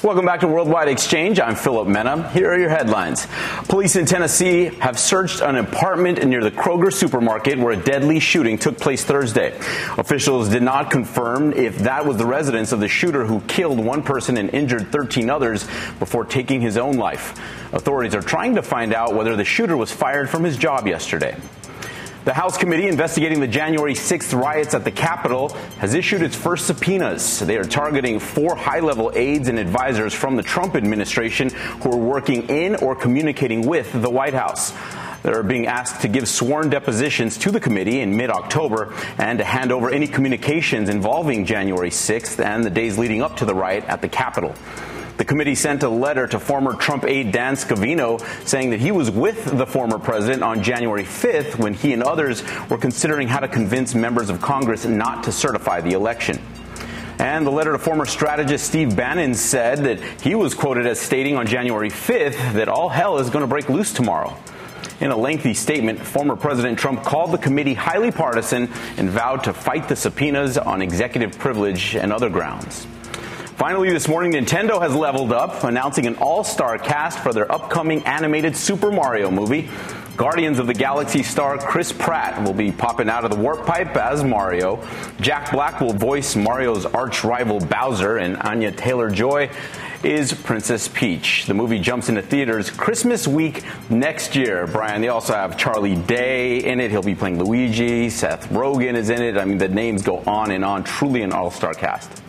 Welcome 0.00 0.26
back 0.26 0.40
to 0.40 0.48
Worldwide 0.48 0.86
Exchange. 0.86 1.40
I'm 1.40 1.56
Philip 1.56 1.88
Mena. 1.88 2.30
Here 2.30 2.52
are 2.52 2.58
your 2.58 2.68
headlines. 2.68 3.26
Police 3.64 3.96
in 3.96 4.06
Tennessee 4.06 4.66
have 4.78 4.96
searched 4.96 5.40
an 5.40 5.56
apartment 5.56 6.24
near 6.24 6.40
the 6.40 6.52
Kroger 6.52 6.92
supermarket 6.92 7.58
where 7.58 7.72
a 7.72 7.76
deadly 7.76 8.20
shooting 8.20 8.58
took 8.58 8.78
place 8.78 9.02
Thursday. 9.02 9.58
Officials 9.98 10.50
did 10.50 10.62
not 10.62 10.92
confirm 10.92 11.52
if 11.52 11.78
that 11.78 12.06
was 12.06 12.16
the 12.16 12.26
residence 12.26 12.70
of 12.70 12.78
the 12.78 12.86
shooter 12.86 13.24
who 13.24 13.40
killed 13.42 13.80
one 13.80 14.04
person 14.04 14.36
and 14.36 14.50
injured 14.50 14.92
13 14.92 15.28
others 15.28 15.66
before 15.98 16.24
taking 16.24 16.60
his 16.60 16.76
own 16.76 16.94
life. 16.94 17.32
Authorities 17.72 18.14
are 18.14 18.22
trying 18.22 18.54
to 18.54 18.62
find 18.62 18.94
out 18.94 19.14
whether 19.14 19.34
the 19.34 19.44
shooter 19.44 19.76
was 19.76 19.90
fired 19.90 20.30
from 20.30 20.44
his 20.44 20.56
job 20.56 20.86
yesterday. 20.86 21.36
The 22.28 22.34
House 22.34 22.58
committee 22.58 22.88
investigating 22.88 23.40
the 23.40 23.48
January 23.48 23.94
6th 23.94 24.38
riots 24.38 24.74
at 24.74 24.84
the 24.84 24.90
Capitol 24.90 25.48
has 25.78 25.94
issued 25.94 26.20
its 26.20 26.36
first 26.36 26.66
subpoenas. 26.66 27.38
They 27.38 27.56
are 27.56 27.64
targeting 27.64 28.20
four 28.20 28.54
high 28.54 28.80
level 28.80 29.10
aides 29.14 29.48
and 29.48 29.58
advisors 29.58 30.12
from 30.12 30.36
the 30.36 30.42
Trump 30.42 30.76
administration 30.76 31.48
who 31.48 31.90
are 31.90 31.96
working 31.96 32.46
in 32.50 32.74
or 32.74 32.94
communicating 32.94 33.66
with 33.66 33.90
the 34.02 34.10
White 34.10 34.34
House. 34.34 34.74
They're 35.22 35.42
being 35.42 35.68
asked 35.68 36.02
to 36.02 36.08
give 36.08 36.28
sworn 36.28 36.68
depositions 36.68 37.38
to 37.38 37.50
the 37.50 37.60
committee 37.60 38.00
in 38.00 38.14
mid 38.14 38.28
October 38.28 38.92
and 39.16 39.38
to 39.38 39.44
hand 39.46 39.72
over 39.72 39.88
any 39.88 40.06
communications 40.06 40.90
involving 40.90 41.46
January 41.46 41.88
6th 41.88 42.44
and 42.44 42.62
the 42.62 42.68
days 42.68 42.98
leading 42.98 43.22
up 43.22 43.38
to 43.38 43.46
the 43.46 43.54
riot 43.54 43.84
at 43.84 44.02
the 44.02 44.08
Capitol. 44.08 44.54
The 45.18 45.24
committee 45.24 45.56
sent 45.56 45.82
a 45.82 45.88
letter 45.88 46.28
to 46.28 46.38
former 46.38 46.74
Trump 46.74 47.04
aide 47.04 47.32
Dan 47.32 47.54
Scavino 47.54 48.20
saying 48.46 48.70
that 48.70 48.78
he 48.78 48.92
was 48.92 49.10
with 49.10 49.58
the 49.58 49.66
former 49.66 49.98
president 49.98 50.44
on 50.44 50.62
January 50.62 51.02
5th 51.02 51.58
when 51.58 51.74
he 51.74 51.92
and 51.92 52.04
others 52.04 52.44
were 52.70 52.78
considering 52.78 53.26
how 53.26 53.40
to 53.40 53.48
convince 53.48 53.96
members 53.96 54.30
of 54.30 54.40
Congress 54.40 54.84
not 54.84 55.24
to 55.24 55.32
certify 55.32 55.80
the 55.80 55.90
election. 55.90 56.40
And 57.18 57.44
the 57.44 57.50
letter 57.50 57.72
to 57.72 57.80
former 57.80 58.06
strategist 58.06 58.64
Steve 58.64 58.94
Bannon 58.94 59.34
said 59.34 59.78
that 59.78 60.00
he 60.22 60.36
was 60.36 60.54
quoted 60.54 60.86
as 60.86 61.00
stating 61.00 61.36
on 61.36 61.48
January 61.48 61.90
5th 61.90 62.52
that 62.52 62.68
all 62.68 62.88
hell 62.88 63.18
is 63.18 63.28
going 63.28 63.42
to 63.42 63.48
break 63.48 63.68
loose 63.68 63.92
tomorrow. 63.92 64.36
In 65.00 65.10
a 65.10 65.16
lengthy 65.16 65.52
statement, 65.52 65.98
former 65.98 66.36
President 66.36 66.78
Trump 66.78 67.02
called 67.02 67.32
the 67.32 67.38
committee 67.38 67.74
highly 67.74 68.12
partisan 68.12 68.70
and 68.96 69.10
vowed 69.10 69.42
to 69.44 69.52
fight 69.52 69.88
the 69.88 69.96
subpoenas 69.96 70.56
on 70.56 70.80
executive 70.80 71.36
privilege 71.40 71.96
and 71.96 72.12
other 72.12 72.30
grounds. 72.30 72.86
Finally, 73.58 73.90
this 73.90 74.06
morning, 74.06 74.30
Nintendo 74.34 74.80
has 74.80 74.94
leveled 74.94 75.32
up, 75.32 75.64
announcing 75.64 76.06
an 76.06 76.14
all 76.18 76.44
star 76.44 76.78
cast 76.78 77.18
for 77.18 77.32
their 77.32 77.50
upcoming 77.50 78.04
animated 78.04 78.56
Super 78.56 78.92
Mario 78.92 79.32
movie. 79.32 79.68
Guardians 80.16 80.60
of 80.60 80.68
the 80.68 80.74
Galaxy 80.74 81.24
star 81.24 81.58
Chris 81.58 81.90
Pratt 81.90 82.40
will 82.44 82.52
be 82.52 82.70
popping 82.70 83.08
out 83.08 83.24
of 83.24 83.32
the 83.32 83.36
warp 83.36 83.66
pipe 83.66 83.96
as 83.96 84.22
Mario. 84.22 84.80
Jack 85.20 85.50
Black 85.50 85.80
will 85.80 85.92
voice 85.92 86.36
Mario's 86.36 86.86
arch 86.86 87.24
rival 87.24 87.58
Bowser, 87.58 88.18
and 88.18 88.36
Anya 88.36 88.70
Taylor 88.70 89.10
Joy 89.10 89.50
is 90.04 90.32
Princess 90.32 90.86
Peach. 90.86 91.46
The 91.46 91.54
movie 91.54 91.80
jumps 91.80 92.08
into 92.08 92.22
theaters 92.22 92.70
Christmas 92.70 93.26
week 93.26 93.64
next 93.90 94.36
year. 94.36 94.68
Brian, 94.68 95.00
they 95.00 95.08
also 95.08 95.34
have 95.34 95.58
Charlie 95.58 95.96
Day 95.96 96.62
in 96.62 96.78
it. 96.78 96.92
He'll 96.92 97.02
be 97.02 97.16
playing 97.16 97.42
Luigi. 97.42 98.08
Seth 98.08 98.50
Rogen 98.50 98.94
is 98.94 99.10
in 99.10 99.20
it. 99.20 99.36
I 99.36 99.44
mean, 99.44 99.58
the 99.58 99.66
names 99.66 100.02
go 100.02 100.18
on 100.28 100.52
and 100.52 100.64
on. 100.64 100.84
Truly 100.84 101.22
an 101.22 101.32
all 101.32 101.50
star 101.50 101.74
cast. 101.74 102.22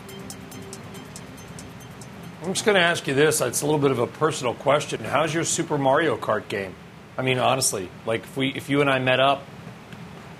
I'm 2.42 2.54
just 2.54 2.66
going 2.66 2.76
to 2.76 2.82
ask 2.82 3.06
you 3.06 3.14
this. 3.14 3.42
It's 3.42 3.62
a 3.62 3.66
little 3.66 3.82
bit 3.82 3.92
of 3.92 4.00
a 4.00 4.08
personal 4.08 4.54
question. 4.54 5.04
How's 5.04 5.34
your 5.34 5.44
Super 5.44 5.78
Mario 5.78 6.16
Kart 6.16 6.48
game? 6.48 6.74
I 7.18 7.22
mean, 7.22 7.38
honestly, 7.38 7.90
like 8.06 8.24
if 8.24 8.38
we, 8.38 8.50
if 8.50 8.70
you 8.70 8.80
and 8.80 8.90
I 8.90 9.00
met 9.00 9.20
up, 9.20 9.44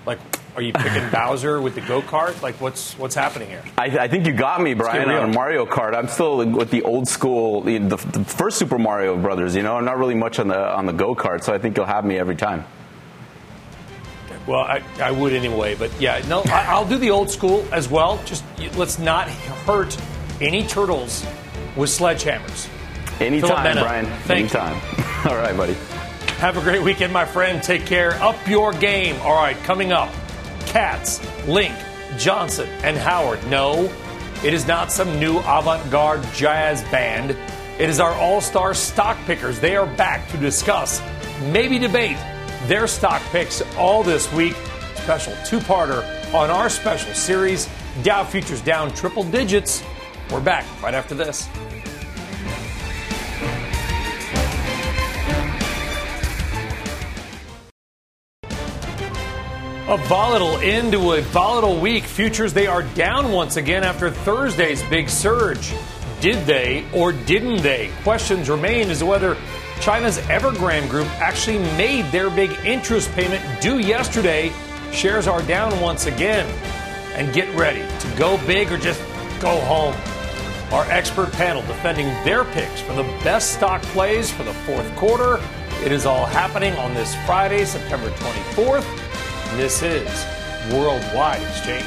like, 0.06 0.18
are 0.56 0.62
you 0.62 0.72
picking 0.72 1.10
Bowser 1.12 1.60
with 1.60 1.74
the 1.74 1.82
go 1.82 2.00
kart? 2.00 2.40
Like, 2.40 2.58
what's 2.58 2.94
what's 2.94 3.14
happening 3.14 3.48
here? 3.48 3.62
I, 3.76 3.84
I 3.98 4.08
think 4.08 4.26
you 4.26 4.32
got 4.32 4.62
me, 4.62 4.72
Brian, 4.72 5.10
on 5.10 5.34
Mario 5.34 5.66
Kart. 5.66 5.94
I'm 5.94 6.08
still 6.08 6.38
with 6.38 6.70
the 6.70 6.82
old 6.82 7.06
school, 7.06 7.60
the, 7.60 7.76
the, 7.76 7.96
the 7.96 8.24
first 8.24 8.58
Super 8.58 8.78
Mario 8.78 9.16
Brothers. 9.18 9.54
You 9.54 9.62
know, 9.62 9.76
I'm 9.76 9.84
not 9.84 9.98
really 9.98 10.14
much 10.14 10.38
on 10.38 10.48
the 10.48 10.58
on 10.58 10.86
the 10.86 10.92
go 10.92 11.14
kart, 11.14 11.44
so 11.44 11.52
I 11.52 11.58
think 11.58 11.76
you'll 11.76 11.86
have 11.86 12.06
me 12.06 12.18
every 12.18 12.34
time. 12.34 12.64
Well, 14.46 14.60
I, 14.60 14.82
I 15.00 15.10
would 15.10 15.34
anyway, 15.34 15.74
but 15.74 15.92
yeah, 16.00 16.24
no, 16.28 16.40
I, 16.46 16.80
will 16.80 16.88
do 16.88 16.96
the 16.96 17.10
old 17.10 17.30
school 17.30 17.64
as 17.72 17.90
well. 17.90 18.18
Just 18.24 18.42
let's 18.74 18.98
not 18.98 19.28
hurt 19.28 19.96
any 20.40 20.66
turtles 20.66 21.26
with 21.76 21.90
sledgehammers. 21.90 22.68
Anytime, 23.20 23.76
Brian. 23.76 24.06
Thank 24.22 24.54
Anytime. 24.54 24.80
All 25.30 25.36
right, 25.36 25.56
buddy. 25.56 25.74
Have 26.38 26.56
a 26.56 26.62
great 26.62 26.82
weekend, 26.82 27.12
my 27.12 27.26
friend. 27.26 27.62
Take 27.62 27.84
care. 27.84 28.14
Up 28.22 28.36
your 28.48 28.72
game. 28.72 29.20
All 29.22 29.36
right, 29.36 29.56
coming 29.64 29.92
up 29.92 30.10
Katz, 30.66 31.20
Link, 31.46 31.74
Johnson, 32.16 32.68
and 32.82 32.96
Howard. 32.96 33.44
No, 33.48 33.92
it 34.42 34.54
is 34.54 34.66
not 34.66 34.90
some 34.90 35.18
new 35.20 35.38
avant 35.40 35.90
garde 35.90 36.24
jazz 36.32 36.82
band. 36.84 37.32
It 37.78 37.88
is 37.90 38.00
our 38.00 38.12
all 38.12 38.40
star 38.40 38.72
stock 38.72 39.18
pickers. 39.26 39.60
They 39.60 39.76
are 39.76 39.86
back 39.96 40.28
to 40.30 40.36
discuss, 40.38 41.02
maybe 41.50 41.78
debate, 41.78 42.16
their 42.66 42.86
stock 42.86 43.20
picks 43.32 43.62
all 43.76 44.02
this 44.02 44.32
week. 44.32 44.54
Special 44.94 45.34
two 45.44 45.58
parter 45.58 46.04
on 46.32 46.50
our 46.50 46.68
special 46.68 47.12
series 47.14 47.68
Dow 48.02 48.24
Futures 48.24 48.60
down 48.60 48.92
triple 48.92 49.24
digits. 49.24 49.82
We're 50.32 50.40
back 50.40 50.64
right 50.80 50.94
after 50.94 51.16
this. 51.16 51.48
A 59.88 59.96
volatile 59.96 60.56
end 60.58 60.92
to 60.92 61.14
a 61.14 61.20
volatile 61.20 61.80
week. 61.80 62.04
Futures, 62.04 62.52
they 62.52 62.68
are 62.68 62.84
down 62.94 63.32
once 63.32 63.56
again 63.56 63.82
after 63.82 64.08
Thursday's 64.08 64.84
big 64.84 65.08
surge. 65.08 65.72
Did 66.20 66.46
they 66.46 66.84
or 66.94 67.10
didn't 67.10 67.62
they? 67.62 67.90
Questions 68.04 68.48
remain 68.48 68.88
as 68.88 69.00
to 69.00 69.06
whether 69.06 69.36
China's 69.80 70.18
Evergrande 70.18 70.88
Group 70.88 71.08
actually 71.20 71.58
made 71.76 72.04
their 72.12 72.30
big 72.30 72.52
interest 72.64 73.10
payment 73.12 73.42
due 73.60 73.78
yesterday. 73.78 74.52
Shares 74.92 75.26
are 75.26 75.42
down 75.42 75.80
once 75.80 76.06
again. 76.06 76.46
And 77.14 77.34
get 77.34 77.52
ready 77.56 77.80
to 77.80 78.16
go 78.16 78.38
big 78.46 78.70
or 78.70 78.78
just 78.78 79.00
go 79.40 79.58
home. 79.62 79.96
Our 80.72 80.84
expert 80.84 81.32
panel 81.32 81.62
defending 81.62 82.06
their 82.24 82.44
picks 82.44 82.80
for 82.80 82.92
the 82.92 83.02
best 83.24 83.54
stock 83.54 83.82
plays 83.82 84.30
for 84.30 84.44
the 84.44 84.54
fourth 84.54 84.88
quarter. 84.94 85.40
It 85.84 85.90
is 85.90 86.06
all 86.06 86.26
happening 86.26 86.72
on 86.74 86.94
this 86.94 87.12
Friday, 87.26 87.64
September 87.64 88.08
24th. 88.10 88.86
This 89.56 89.82
is 89.82 90.06
Worldwide 90.72 91.42
Exchange. 91.42 91.84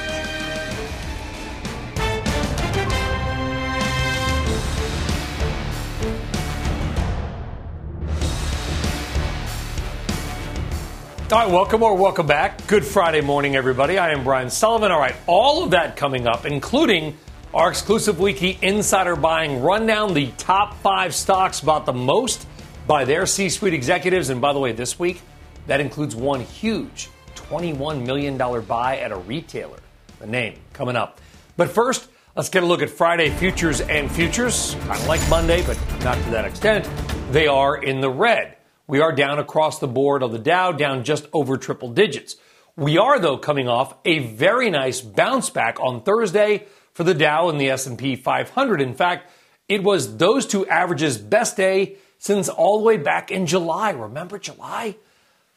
All 11.32 11.40
right, 11.40 11.50
welcome 11.50 11.84
or 11.84 11.96
welcome 11.96 12.28
back. 12.28 12.68
Good 12.68 12.84
Friday 12.84 13.22
morning, 13.22 13.56
everybody. 13.56 13.98
I 13.98 14.12
am 14.12 14.26
Brian 14.26 14.50
Sullivan. 14.50 14.92
All 14.92 15.00
right, 15.00 15.16
all 15.26 15.64
of 15.64 15.72
that 15.72 15.96
coming 15.96 16.28
up, 16.28 16.46
including 16.46 17.18
our 17.54 17.70
exclusive 17.70 18.20
weekly 18.20 18.58
insider 18.64 19.16
buying 19.16 19.62
rundown, 19.62 20.16
the 20.16 20.32
top 20.38 20.76
five 20.78 21.14
stocks 21.14 21.62
bought 21.62 21.86
the 21.86 21.94
most 21.94 22.48
by 22.88 23.06
their 23.06 23.28
C 23.28 23.48
suite 23.48 23.76
executives. 23.76 24.30
And 24.30 24.42
by 24.42 24.54
the 24.54 24.60
way, 24.60 24.72
this 24.72 24.98
week, 24.98 25.22
that 25.68 25.80
includes 25.80 26.16
one 26.16 26.42
huge 26.42 27.10
$21 27.36 28.06
million 28.06 28.38
buy 28.66 28.98
at 28.98 29.12
a 29.12 29.18
retailer. 29.18 29.78
The 30.20 30.26
name 30.26 30.60
coming 30.74 30.96
up. 30.96 31.22
But 31.56 31.70
first, 31.70 32.08
let's 32.36 32.50
get 32.50 32.64
a 32.64 32.66
look 32.66 32.82
at 32.82 32.90
Friday 32.90 33.30
futures 33.30 33.82
and 33.82 34.12
futures. 34.12 34.76
Kind 34.88 35.00
of 35.00 35.08
like 35.08 35.30
Monday, 35.30 35.64
but 35.64 35.80
not 36.04 36.18
to 36.24 36.30
that 36.32 36.46
extent. 36.46 36.90
They 37.32 37.46
are 37.46 37.76
in 37.76 38.02
the 38.02 38.10
red. 38.10 38.58
We 38.88 39.02
are 39.02 39.12
down 39.12 39.38
across 39.38 39.78
the 39.78 39.88
board 39.88 40.24
on 40.24 40.32
the 40.32 40.40
Dow, 40.40 40.72
down 40.72 41.04
just 41.04 41.28
over 41.32 41.58
triple 41.58 41.90
digits. 41.90 42.36
We 42.76 42.98
are, 42.98 43.20
though, 43.20 43.38
coming 43.38 43.68
off 43.68 43.94
a 44.06 44.20
very 44.20 44.72
nice 44.72 45.02
bounce 45.02 45.52
back 45.52 45.80
on 45.80 46.02
Thursday 46.02 46.66
for 46.94 47.04
the 47.04 47.14
Dow 47.14 47.50
and 47.50 47.60
the 47.60 47.70
S&P 47.70 48.16
500. 48.16 48.82
In 48.82 48.94
fact, 48.94 49.30
it 49.68 49.84
was 49.84 50.18
those 50.18 50.46
two 50.46 50.68
averages 50.68 51.18
best 51.18 51.58
day 51.58 51.98
since 52.18 52.50
all 52.50 52.80
the 52.80 52.86
way 52.86 52.98
back 52.98 53.32
in 53.32 53.46
July. 53.46 53.92
Remember 53.92 54.38
July? 54.38 54.96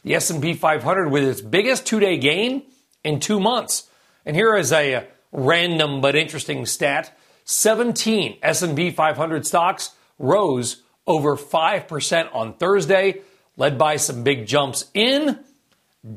The 0.03 0.15
S&P 0.15 0.55
500 0.55 1.11
with 1.11 1.25
its 1.25 1.41
biggest 1.41 1.87
two-day 1.87 2.19
gain 2.19 2.63
in 3.05 3.21
2 3.21 3.41
months. 3.41 3.89
And 4.25 4.35
here 4.35 4.57
is 4.57 4.73
a 4.73 5.07
random 5.33 6.01
but 6.01 6.17
interesting 6.17 6.67
stat. 6.67 7.17
17 7.45 8.39
S&P 8.43 8.91
500 8.91 9.47
stocks 9.47 9.91
rose 10.19 10.83
over 11.07 11.37
5% 11.37 12.35
on 12.35 12.55
Thursday, 12.55 13.21
led 13.57 13.79
by 13.79 13.97
some 13.97 14.25
big 14.25 14.47
jumps 14.47 14.87
in 14.95 15.39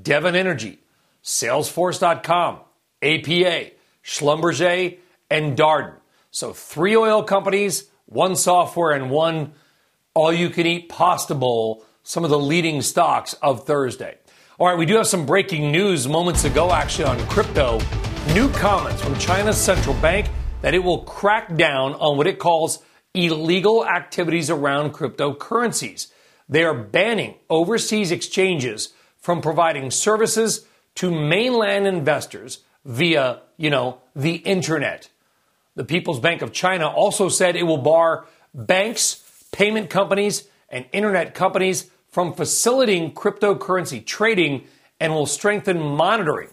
Devon 0.01 0.35
Energy, 0.35 0.79
Salesforce.com, 1.23 2.59
APA, 3.01 3.71
Schlumberger, 4.03 4.97
and 5.29 5.57
Darden. 5.57 5.95
So 6.31 6.53
three 6.53 6.95
oil 6.95 7.23
companies, 7.23 7.89
one 8.05 8.35
software, 8.35 8.91
and 8.91 9.09
one 9.09 9.53
all 10.13 10.33
you 10.33 10.49
can 10.49 10.65
eat 10.65 10.89
pasta 10.89 11.35
bowl, 11.35 11.85
some 12.03 12.23
of 12.23 12.29
the 12.29 12.39
leading 12.39 12.81
stocks 12.81 13.33
of 13.41 13.65
Thursday. 13.65 14.17
All 14.57 14.67
right, 14.67 14.77
we 14.77 14.85
do 14.85 14.97
have 14.97 15.07
some 15.07 15.25
breaking 15.25 15.71
news 15.71 16.07
moments 16.07 16.43
ago 16.43 16.71
actually 16.73 17.05
on 17.05 17.19
crypto. 17.27 17.79
New 18.33 18.49
comments 18.49 19.01
from 19.01 19.17
China's 19.17 19.57
central 19.57 19.95
bank 20.01 20.27
that 20.61 20.73
it 20.73 20.83
will 20.83 21.03
crack 21.03 21.55
down 21.55 21.93
on 21.93 22.17
what 22.17 22.27
it 22.27 22.39
calls 22.39 22.83
illegal 23.13 23.85
activities 23.85 24.49
around 24.49 24.93
cryptocurrencies. 24.93 26.11
They 26.49 26.63
are 26.63 26.73
banning 26.73 27.35
overseas 27.49 28.11
exchanges 28.11 28.93
from 29.17 29.41
providing 29.41 29.91
services 29.91 30.65
to 30.95 31.11
mainland 31.11 31.87
investors 31.87 32.59
via, 32.83 33.41
you 33.57 33.69
know, 33.69 34.01
the 34.15 34.35
internet. 34.35 35.09
The 35.79 35.85
People's 35.85 36.19
Bank 36.19 36.41
of 36.41 36.51
China 36.51 36.89
also 36.89 37.29
said 37.29 37.55
it 37.55 37.63
will 37.63 37.77
bar 37.77 38.25
banks, 38.53 39.23
payment 39.53 39.89
companies, 39.89 40.45
and 40.67 40.85
internet 40.91 41.33
companies 41.33 41.89
from 42.09 42.33
facilitating 42.33 43.13
cryptocurrency 43.13 44.05
trading 44.05 44.65
and 44.99 45.13
will 45.13 45.25
strengthen 45.25 45.79
monitoring. 45.79 46.49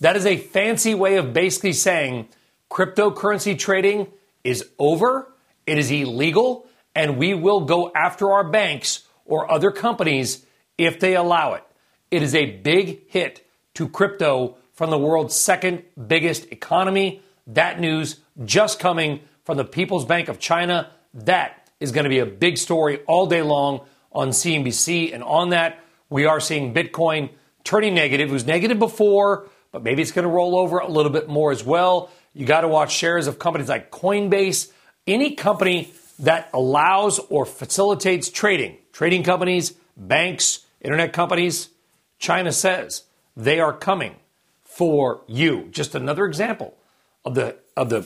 That 0.00 0.16
is 0.16 0.24
a 0.24 0.38
fancy 0.38 0.94
way 0.94 1.16
of 1.16 1.34
basically 1.34 1.74
saying 1.74 2.28
cryptocurrency 2.70 3.58
trading 3.58 4.06
is 4.44 4.66
over, 4.78 5.30
it 5.66 5.76
is 5.76 5.90
illegal, 5.90 6.66
and 6.94 7.18
we 7.18 7.34
will 7.34 7.66
go 7.66 7.92
after 7.94 8.32
our 8.32 8.48
banks 8.48 9.02
or 9.26 9.52
other 9.52 9.70
companies 9.70 10.46
if 10.78 10.98
they 10.98 11.14
allow 11.16 11.52
it. 11.52 11.64
It 12.10 12.22
is 12.22 12.34
a 12.34 12.46
big 12.46 13.10
hit 13.10 13.46
to 13.74 13.90
crypto 13.90 14.56
from 14.72 14.88
the 14.88 14.96
world's 14.96 15.36
second 15.36 15.82
biggest 16.06 16.50
economy. 16.50 17.20
That 17.46 17.78
news 17.78 18.20
just 18.44 18.78
coming 18.78 19.20
from 19.44 19.56
the 19.56 19.64
People's 19.64 20.04
Bank 20.04 20.28
of 20.28 20.38
China. 20.38 20.90
That 21.14 21.68
is 21.80 21.92
going 21.92 22.04
to 22.04 22.10
be 22.10 22.18
a 22.18 22.26
big 22.26 22.58
story 22.58 23.00
all 23.06 23.26
day 23.26 23.42
long 23.42 23.86
on 24.12 24.30
CNBC. 24.30 25.14
And 25.14 25.22
on 25.22 25.50
that, 25.50 25.80
we 26.08 26.26
are 26.26 26.40
seeing 26.40 26.74
Bitcoin 26.74 27.30
turning 27.64 27.94
negative. 27.94 28.30
It 28.30 28.32
was 28.32 28.46
negative 28.46 28.78
before, 28.78 29.48
but 29.72 29.82
maybe 29.82 30.02
it's 30.02 30.12
going 30.12 30.24
to 30.24 30.30
roll 30.30 30.56
over 30.56 30.78
a 30.78 30.88
little 30.88 31.12
bit 31.12 31.28
more 31.28 31.52
as 31.52 31.64
well. 31.64 32.10
You 32.34 32.46
got 32.46 32.62
to 32.62 32.68
watch 32.68 32.92
shares 32.92 33.26
of 33.26 33.38
companies 33.38 33.68
like 33.68 33.90
Coinbase, 33.90 34.70
any 35.06 35.34
company 35.34 35.92
that 36.20 36.50
allows 36.52 37.18
or 37.18 37.46
facilitates 37.46 38.30
trading, 38.30 38.76
trading 38.92 39.22
companies, 39.22 39.74
banks, 39.96 40.66
internet 40.80 41.12
companies. 41.12 41.70
China 42.18 42.52
says 42.52 43.04
they 43.36 43.58
are 43.58 43.72
coming 43.72 44.16
for 44.62 45.22
you. 45.26 45.68
Just 45.70 45.94
another 45.94 46.26
example 46.26 46.76
of 47.24 47.34
the 47.34 47.56
of 47.76 47.88
the 47.90 48.02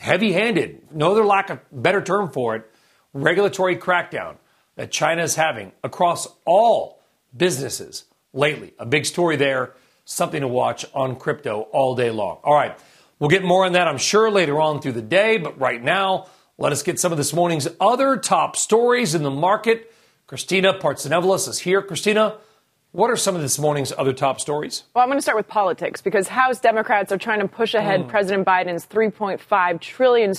heavy-handed, 0.00 0.88
no 0.92 1.12
other 1.12 1.24
lack 1.24 1.50
of 1.50 1.60
better 1.70 2.00
term 2.00 2.30
for 2.30 2.56
it, 2.56 2.70
regulatory 3.12 3.76
crackdown 3.76 4.36
that 4.76 4.90
China 4.90 5.22
is 5.22 5.34
having 5.34 5.72
across 5.84 6.26
all 6.46 7.02
businesses 7.36 8.04
lately. 8.32 8.72
A 8.78 8.86
big 8.86 9.04
story 9.04 9.36
there, 9.36 9.74
something 10.06 10.40
to 10.40 10.48
watch 10.48 10.86
on 10.94 11.16
crypto 11.16 11.68
all 11.72 11.94
day 11.94 12.10
long. 12.10 12.38
All 12.42 12.54
right, 12.54 12.78
we'll 13.18 13.30
get 13.30 13.44
more 13.44 13.66
on 13.66 13.72
that, 13.72 13.88
I'm 13.88 13.98
sure, 13.98 14.30
later 14.30 14.58
on 14.58 14.80
through 14.80 14.92
the 14.92 15.02
day, 15.02 15.36
but 15.36 15.60
right 15.60 15.82
now, 15.82 16.28
let 16.56 16.72
us 16.72 16.82
get 16.82 16.98
some 16.98 17.12
of 17.12 17.18
this 17.18 17.34
morning's 17.34 17.68
other 17.78 18.16
top 18.16 18.56
stories 18.56 19.14
in 19.14 19.22
the 19.22 19.30
market. 19.30 19.92
Christina 20.26 20.78
Partsinevelos 20.78 21.46
is 21.46 21.58
here. 21.58 21.82
Christina, 21.82 22.38
what 22.92 23.08
are 23.08 23.16
some 23.16 23.36
of 23.36 23.40
this 23.40 23.56
morning's 23.56 23.92
other 23.96 24.12
top 24.12 24.40
stories? 24.40 24.82
Well, 24.94 25.02
I'm 25.02 25.08
going 25.08 25.18
to 25.18 25.22
start 25.22 25.36
with 25.36 25.46
politics 25.46 26.02
because 26.02 26.26
House 26.26 26.58
Democrats 26.58 27.12
are 27.12 27.18
trying 27.18 27.38
to 27.38 27.46
push 27.46 27.74
ahead 27.74 28.02
mm. 28.02 28.08
President 28.08 28.44
Biden's 28.44 28.84
$3.5 28.86 29.80
trillion 29.80 30.34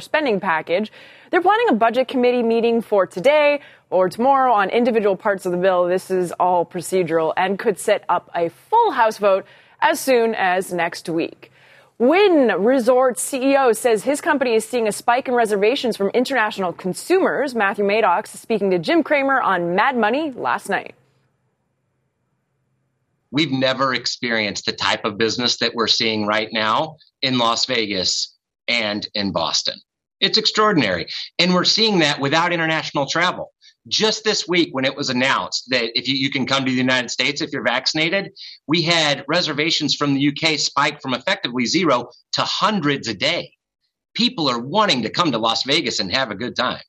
spending 0.00 0.38
package. 0.38 0.92
They're 1.30 1.42
planning 1.42 1.70
a 1.70 1.74
budget 1.74 2.06
committee 2.06 2.44
meeting 2.44 2.82
for 2.82 3.04
today 3.06 3.60
or 3.90 4.08
tomorrow 4.08 4.52
on 4.52 4.70
individual 4.70 5.16
parts 5.16 5.44
of 5.44 5.50
the 5.50 5.58
bill. 5.58 5.88
This 5.88 6.08
is 6.10 6.30
all 6.38 6.64
procedural 6.64 7.32
and 7.36 7.58
could 7.58 7.80
set 7.80 8.04
up 8.08 8.30
a 8.32 8.48
full 8.48 8.92
House 8.92 9.18
vote 9.18 9.44
as 9.80 9.98
soon 9.98 10.36
as 10.36 10.72
next 10.72 11.08
week. 11.08 11.50
Wynn 11.98 12.62
Resort 12.62 13.16
CEO 13.16 13.76
says 13.76 14.04
his 14.04 14.20
company 14.20 14.54
is 14.54 14.64
seeing 14.64 14.86
a 14.86 14.92
spike 14.92 15.26
in 15.26 15.34
reservations 15.34 15.96
from 15.96 16.10
international 16.10 16.72
consumers. 16.72 17.56
Matthew 17.56 17.84
Maddox 17.84 18.30
speaking 18.38 18.70
to 18.70 18.78
Jim 18.78 19.02
Cramer 19.02 19.40
on 19.40 19.74
Mad 19.74 19.96
Money 19.96 20.30
last 20.30 20.68
night 20.68 20.94
we've 23.30 23.50
never 23.50 23.94
experienced 23.94 24.66
the 24.66 24.72
type 24.72 25.04
of 25.04 25.18
business 25.18 25.58
that 25.58 25.74
we're 25.74 25.86
seeing 25.86 26.26
right 26.26 26.48
now 26.52 26.96
in 27.22 27.38
Las 27.38 27.66
Vegas 27.66 28.36
and 28.68 29.06
in 29.14 29.32
Boston. 29.32 29.78
It's 30.20 30.38
extraordinary. 30.38 31.06
And 31.38 31.54
we're 31.54 31.64
seeing 31.64 32.00
that 32.00 32.20
without 32.20 32.52
international 32.52 33.06
travel. 33.06 33.52
Just 33.86 34.24
this 34.24 34.46
week, 34.46 34.68
when 34.72 34.84
it 34.84 34.96
was 34.96 35.08
announced 35.08 35.70
that 35.70 35.90
if 35.94 36.08
you, 36.08 36.14
you, 36.14 36.30
can 36.30 36.44
come 36.44 36.64
to 36.64 36.70
the 36.70 36.76
United 36.76 37.10
States 37.10 37.40
if 37.40 37.52
you're 37.52 37.62
vaccinated, 37.62 38.32
we 38.66 38.82
had 38.82 39.24
reservations 39.28 39.94
from 39.94 40.14
the 40.14 40.28
UK 40.28 40.58
spike 40.58 41.00
from 41.00 41.14
effectively 41.14 41.64
zero 41.64 42.10
to 42.32 42.42
hundreds 42.42 43.08
a 43.08 43.14
day. 43.14 43.52
People 44.14 44.48
are 44.48 44.58
wanting 44.58 45.02
to 45.02 45.10
come 45.10 45.32
to 45.32 45.38
Las 45.38 45.62
Vegas 45.62 46.00
and 46.00 46.12
have 46.12 46.30
a 46.30 46.34
good 46.34 46.54
time. 46.54 46.82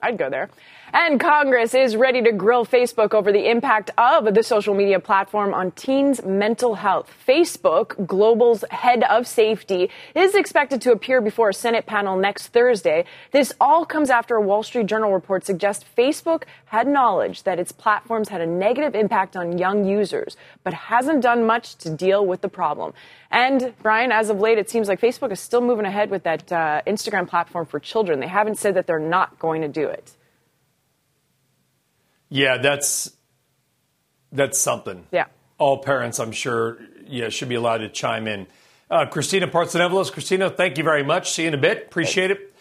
I'd 0.00 0.18
go 0.18 0.28
there. 0.28 0.50
And 0.94 1.18
Congress 1.18 1.72
is 1.72 1.96
ready 1.96 2.20
to 2.20 2.32
grill 2.32 2.66
Facebook 2.66 3.14
over 3.14 3.32
the 3.32 3.48
impact 3.48 3.90
of 3.96 4.34
the 4.34 4.42
social 4.42 4.74
media 4.74 5.00
platform 5.00 5.54
on 5.54 5.70
teens' 5.70 6.22
mental 6.22 6.74
health. 6.74 7.10
Facebook, 7.26 8.06
Global's 8.06 8.62
head 8.70 9.02
of 9.04 9.26
safety, 9.26 9.88
is 10.14 10.34
expected 10.34 10.82
to 10.82 10.92
appear 10.92 11.22
before 11.22 11.48
a 11.48 11.54
Senate 11.54 11.86
panel 11.86 12.18
next 12.18 12.48
Thursday. 12.48 13.06
This 13.30 13.54
all 13.58 13.86
comes 13.86 14.10
after 14.10 14.36
a 14.36 14.42
Wall 14.42 14.62
Street 14.62 14.84
Journal 14.84 15.14
report 15.14 15.46
suggests 15.46 15.82
Facebook 15.96 16.42
had 16.66 16.86
knowledge 16.86 17.44
that 17.44 17.58
its 17.58 17.72
platforms 17.72 18.28
had 18.28 18.42
a 18.42 18.46
negative 18.46 18.94
impact 18.94 19.34
on 19.34 19.56
young 19.56 19.86
users, 19.86 20.36
but 20.62 20.74
hasn't 20.74 21.22
done 21.22 21.46
much 21.46 21.76
to 21.76 21.88
deal 21.88 22.26
with 22.26 22.42
the 22.42 22.50
problem. 22.50 22.92
And 23.30 23.72
Brian, 23.82 24.12
as 24.12 24.28
of 24.28 24.40
late, 24.40 24.58
it 24.58 24.68
seems 24.68 24.88
like 24.88 25.00
Facebook 25.00 25.32
is 25.32 25.40
still 25.40 25.62
moving 25.62 25.86
ahead 25.86 26.10
with 26.10 26.24
that 26.24 26.52
uh, 26.52 26.82
Instagram 26.86 27.26
platform 27.26 27.64
for 27.64 27.80
children. 27.80 28.20
They 28.20 28.28
haven't 28.28 28.58
said 28.58 28.74
that 28.74 28.86
they're 28.86 28.98
not 28.98 29.38
going 29.38 29.62
to 29.62 29.68
do 29.68 29.88
it. 29.88 30.12
Yeah, 32.32 32.56
that's 32.56 33.14
that's 34.32 34.58
something. 34.58 35.06
Yeah. 35.12 35.26
All 35.58 35.82
parents, 35.82 36.18
I'm 36.18 36.32
sure, 36.32 36.78
yeah, 37.06 37.28
should 37.28 37.50
be 37.50 37.56
allowed 37.56 37.78
to 37.78 37.90
chime 37.90 38.26
in. 38.26 38.46
Uh, 38.90 39.04
Christina 39.04 39.46
Partsinevelos. 39.46 40.10
Christina, 40.10 40.48
thank 40.48 40.78
you 40.78 40.84
very 40.84 41.04
much. 41.04 41.32
See 41.32 41.42
you 41.42 41.48
in 41.48 41.54
a 41.54 41.58
bit. 41.58 41.84
Appreciate 41.84 42.30
it. 42.30 42.54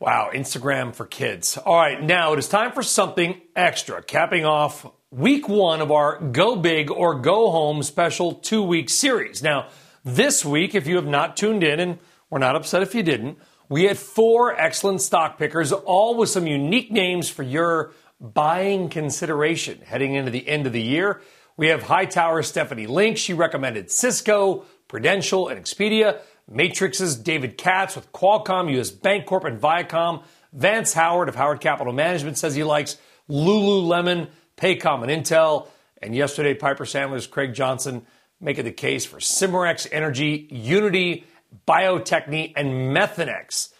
Wow, 0.00 0.30
Instagram 0.34 0.96
for 0.96 1.06
kids. 1.06 1.56
All 1.56 1.76
right, 1.76 2.02
now 2.02 2.32
it 2.32 2.40
is 2.40 2.48
time 2.48 2.72
for 2.72 2.82
something 2.82 3.40
extra. 3.54 4.02
Capping 4.02 4.44
off 4.44 4.84
week 5.12 5.48
one 5.48 5.80
of 5.80 5.92
our 5.92 6.18
Go 6.18 6.56
Big 6.56 6.90
or 6.90 7.20
Go 7.20 7.52
Home 7.52 7.84
special 7.84 8.34
two 8.34 8.64
week 8.64 8.90
series. 8.90 9.44
Now, 9.44 9.68
this 10.04 10.44
week, 10.44 10.74
if 10.74 10.88
you 10.88 10.96
have 10.96 11.06
not 11.06 11.36
tuned 11.36 11.62
in, 11.62 11.78
and 11.78 11.98
we're 12.30 12.40
not 12.40 12.56
upset 12.56 12.82
if 12.82 12.96
you 12.96 13.04
didn't, 13.04 13.38
we 13.68 13.84
had 13.84 13.96
four 13.96 14.58
excellent 14.60 15.02
stock 15.02 15.38
pickers, 15.38 15.70
all 15.70 16.16
with 16.16 16.30
some 16.30 16.48
unique 16.48 16.90
names 16.90 17.30
for 17.30 17.44
your 17.44 17.92
buying 18.20 18.88
consideration 18.88 19.80
heading 19.84 20.14
into 20.14 20.30
the 20.30 20.48
end 20.48 20.66
of 20.66 20.72
the 20.72 20.82
year. 20.82 21.20
We 21.56 21.68
have 21.68 21.84
Hightower 21.84 22.42
Stephanie 22.42 22.86
Link. 22.86 23.16
She 23.16 23.32
recommended 23.32 23.90
Cisco, 23.90 24.64
Prudential, 24.88 25.48
and 25.48 25.62
Expedia. 25.62 26.20
Matrix's 26.50 27.16
David 27.16 27.58
Katz 27.58 27.96
with 27.96 28.12
Qualcomm, 28.12 28.72
US 28.78 28.90
Bancorp, 28.90 29.44
and 29.44 29.60
Viacom. 29.60 30.22
Vance 30.52 30.92
Howard 30.92 31.28
of 31.28 31.34
Howard 31.34 31.60
Capital 31.60 31.92
Management 31.92 32.38
says 32.38 32.54
he 32.54 32.64
likes 32.64 32.96
Lululemon, 33.28 34.28
Paycom, 34.56 35.02
and 35.02 35.10
Intel. 35.10 35.68
And 36.00 36.14
yesterday, 36.14 36.54
Piper 36.54 36.84
Sandler's 36.84 37.26
Craig 37.26 37.52
Johnson 37.52 38.06
making 38.40 38.64
the 38.64 38.72
case 38.72 39.04
for 39.04 39.18
Cimarex 39.18 39.88
Energy, 39.90 40.46
Unity, 40.50 41.24
Bio-Techne, 41.64 42.52
and 42.54 42.94
Methanex. 42.94 43.72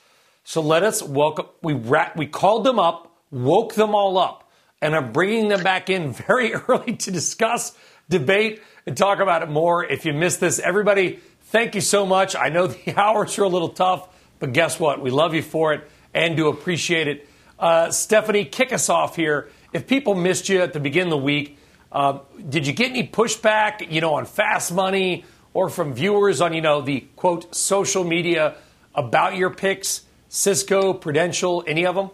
So 0.45 0.61
let 0.61 0.83
us 0.83 1.03
welcome, 1.03 1.47
we, 1.63 1.75
we 1.75 2.27
called 2.27 2.65
them 2.65 2.79
up 2.79 3.16
woke 3.31 3.75
them 3.75 3.95
all 3.95 4.19
up, 4.19 4.51
and 4.81 4.95
I'm 4.95 5.13
bringing 5.13 5.49
them 5.49 5.63
back 5.63 5.91
in 5.91 6.13
very 6.13 6.55
early 6.69 6.97
to 6.97 7.11
discuss, 7.11 7.77
debate, 8.09 8.63
and 8.87 8.97
talk 8.97 9.19
about 9.19 9.43
it 9.43 9.49
more. 9.49 9.85
If 9.85 10.05
you 10.05 10.13
missed 10.13 10.41
this, 10.41 10.59
everybody, 10.59 11.21
thank 11.45 11.75
you 11.75 11.81
so 11.81 12.07
much. 12.07 12.37
I 12.37 12.49
know 12.49 12.67
the 12.67 12.95
hours 12.97 13.39
are 13.39 13.45
a 13.45 13.49
little 13.49 13.71
tough, 13.71 14.09
but 14.39 14.53
guess 14.53 14.79
what? 14.79 15.01
We 15.01 15.11
love 15.11 15.35
you 15.35 15.43
for 15.43 15.73
it 15.73 15.89
and 16.15 16.37
do 16.37 16.49
appreciate 16.49 17.09
it. 17.09 17.29
Uh, 17.59 17.91
Stephanie, 17.91 18.45
kick 18.45 18.73
us 18.73 18.89
off 18.89 19.17
here. 19.17 19.49
If 19.73 19.87
people 19.87 20.15
missed 20.15 20.49
you 20.49 20.61
at 20.61 20.73
the 20.73 20.81
beginning 20.81 21.13
of 21.13 21.19
the 21.19 21.25
week, 21.25 21.59
uh, 21.91 22.21
did 22.49 22.67
you 22.67 22.73
get 22.73 22.91
any 22.91 23.07
pushback, 23.07 23.91
you 23.91 24.01
know, 24.01 24.15
on 24.15 24.27
fast 24.27 24.73
money 24.73 25.25
or 25.55 25.69
from 25.69 25.95
viewers 25.95 26.41
on, 26.41 26.53
you 26.53 26.61
know, 26.61 26.83
the 26.83 27.01
quote 27.17 27.55
social 27.55 28.05
media 28.05 28.57
about 28.95 29.37
your 29.37 29.51
picks, 29.51 30.03
Cisco, 30.29 30.93
Prudential, 30.93 31.65
any 31.67 31.87
of 31.87 31.95
them? 31.95 32.11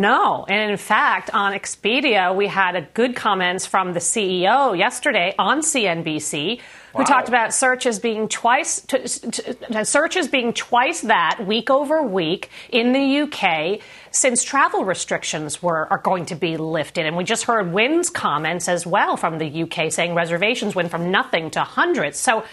No. 0.00 0.46
And 0.48 0.70
in 0.70 0.78
fact, 0.78 1.28
on 1.34 1.52
Expedia, 1.52 2.34
we 2.34 2.46
had 2.46 2.74
a 2.74 2.80
good 2.80 3.14
comments 3.14 3.66
from 3.66 3.92
the 3.92 4.00
CEO 4.00 4.76
yesterday 4.76 5.34
on 5.38 5.60
CNBC 5.60 6.58
who 6.92 6.98
wow. 6.98 7.04
talked 7.04 7.28
about 7.28 7.52
searches 7.52 7.98
being 7.98 8.26
twice 8.26 8.80
t- 8.80 8.98
t- 8.98 9.84
searches 9.84 10.26
being 10.26 10.54
twice 10.54 11.02
that 11.02 11.44
week 11.46 11.68
over 11.68 12.02
week 12.02 12.48
in 12.70 12.92
the 12.94 13.20
UK 13.20 13.80
since 14.10 14.42
travel 14.42 14.86
restrictions 14.86 15.62
were 15.62 15.86
are 15.92 15.98
going 15.98 16.24
to 16.26 16.34
be 16.34 16.56
lifted. 16.56 17.04
And 17.04 17.14
we 17.14 17.24
just 17.24 17.44
heard 17.44 17.70
Wynn's 17.70 18.08
comments 18.08 18.68
as 18.68 18.86
well 18.86 19.18
from 19.18 19.36
the 19.36 19.62
UK 19.64 19.92
saying 19.92 20.14
reservations 20.14 20.74
went 20.74 20.90
from 20.90 21.10
nothing 21.10 21.50
to 21.50 21.60
hundreds. 21.60 22.18
So 22.18 22.44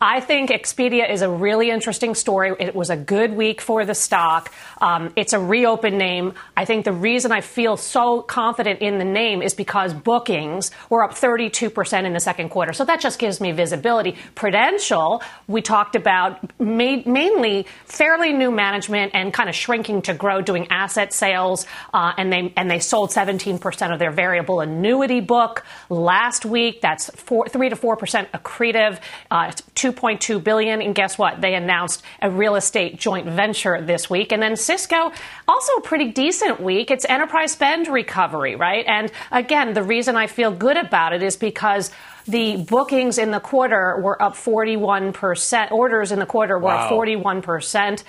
I 0.00 0.20
think 0.20 0.50
Expedia 0.50 1.10
is 1.10 1.22
a 1.22 1.28
really 1.28 1.70
interesting 1.70 2.14
story. 2.14 2.54
It 2.60 2.72
was 2.74 2.88
a 2.88 2.96
good 2.96 3.32
week 3.34 3.60
for 3.60 3.84
the 3.84 3.96
stock. 3.96 4.52
Um, 4.80 5.12
it's 5.16 5.32
a 5.32 5.40
reopen 5.40 5.98
name. 5.98 6.34
I 6.56 6.66
think 6.66 6.84
the 6.84 6.92
reason 6.92 7.32
I 7.32 7.40
feel 7.40 7.76
so 7.76 8.22
confident 8.22 8.80
in 8.80 8.98
the 8.98 9.04
name 9.04 9.42
is 9.42 9.54
because 9.54 9.92
bookings 9.92 10.70
were 10.88 11.02
up 11.02 11.14
32% 11.14 12.04
in 12.04 12.12
the 12.12 12.20
second 12.20 12.50
quarter. 12.50 12.72
So 12.72 12.84
that 12.84 13.00
just 13.00 13.18
gives 13.18 13.40
me 13.40 13.50
visibility. 13.50 14.14
Prudential, 14.36 15.20
we 15.48 15.62
talked 15.62 15.96
about 15.96 16.48
ma- 16.60 17.02
mainly 17.04 17.66
fairly 17.84 18.32
new 18.32 18.52
management 18.52 19.16
and 19.16 19.34
kind 19.34 19.48
of 19.48 19.56
shrinking 19.56 20.02
to 20.02 20.14
grow, 20.14 20.40
doing 20.40 20.68
asset 20.70 21.12
sales, 21.12 21.66
uh, 21.92 22.12
and 22.16 22.32
they 22.32 22.52
and 22.56 22.70
they 22.70 22.78
sold 22.78 23.10
17% 23.10 23.92
of 23.92 23.98
their 23.98 24.12
variable 24.12 24.60
annuity 24.60 25.20
book 25.20 25.64
last 25.90 26.44
week. 26.44 26.80
That's 26.82 27.10
four, 27.16 27.48
three 27.48 27.68
to 27.68 27.74
four 27.74 27.96
percent 27.96 28.30
accretive. 28.30 29.00
Uh, 29.28 29.50
2.2 29.92 30.42
billion, 30.42 30.80
and 30.80 30.94
guess 30.94 31.18
what? 31.18 31.40
They 31.40 31.54
announced 31.54 32.02
a 32.20 32.30
real 32.30 32.56
estate 32.56 32.98
joint 32.98 33.26
venture 33.26 33.80
this 33.82 34.08
week, 34.10 34.32
and 34.32 34.42
then 34.42 34.56
Cisco 34.56 35.10
also 35.46 35.72
a 35.74 35.80
pretty 35.82 36.10
decent 36.12 36.60
week. 36.60 36.90
It's 36.90 37.04
enterprise 37.08 37.52
spend 37.52 37.88
recovery, 37.88 38.56
right? 38.56 38.84
And 38.86 39.10
again, 39.30 39.72
the 39.72 39.82
reason 39.82 40.16
I 40.16 40.26
feel 40.26 40.50
good 40.50 40.76
about 40.76 41.12
it 41.12 41.22
is 41.22 41.36
because 41.36 41.90
the 42.26 42.62
bookings 42.68 43.18
in 43.18 43.30
the 43.30 43.40
quarter 43.40 44.00
were 44.02 44.20
up 44.22 44.34
41%. 44.34 45.72
Orders 45.72 46.12
in 46.12 46.18
the 46.18 46.26
quarter 46.26 46.58
were 46.58 46.66
wow. 46.66 46.86
up 46.86 46.92
41%. 46.92 48.04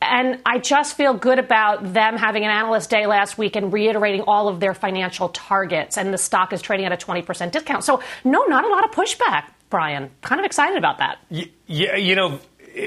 And 0.00 0.40
I 0.44 0.58
just 0.58 0.96
feel 0.96 1.14
good 1.14 1.38
about 1.38 1.94
them 1.94 2.16
having 2.16 2.44
an 2.44 2.50
analyst 2.50 2.90
day 2.90 3.06
last 3.06 3.38
week 3.38 3.56
and 3.56 3.72
reiterating 3.72 4.22
all 4.26 4.48
of 4.48 4.60
their 4.60 4.74
financial 4.74 5.30
targets. 5.30 5.96
And 5.96 6.12
the 6.12 6.18
stock 6.18 6.52
is 6.52 6.60
trading 6.60 6.86
at 6.86 6.92
a 6.92 6.96
20% 6.96 7.50
discount. 7.50 7.84
So, 7.84 8.00
no, 8.22 8.44
not 8.44 8.64
a 8.64 8.68
lot 8.68 8.84
of 8.84 8.90
pushback, 8.90 9.44
Brian. 9.74 10.08
Kind 10.20 10.38
of 10.38 10.44
excited 10.44 10.78
about 10.78 10.98
that. 10.98 11.18
Yeah, 11.66 11.96
you 11.96 12.14
know, 12.14 12.38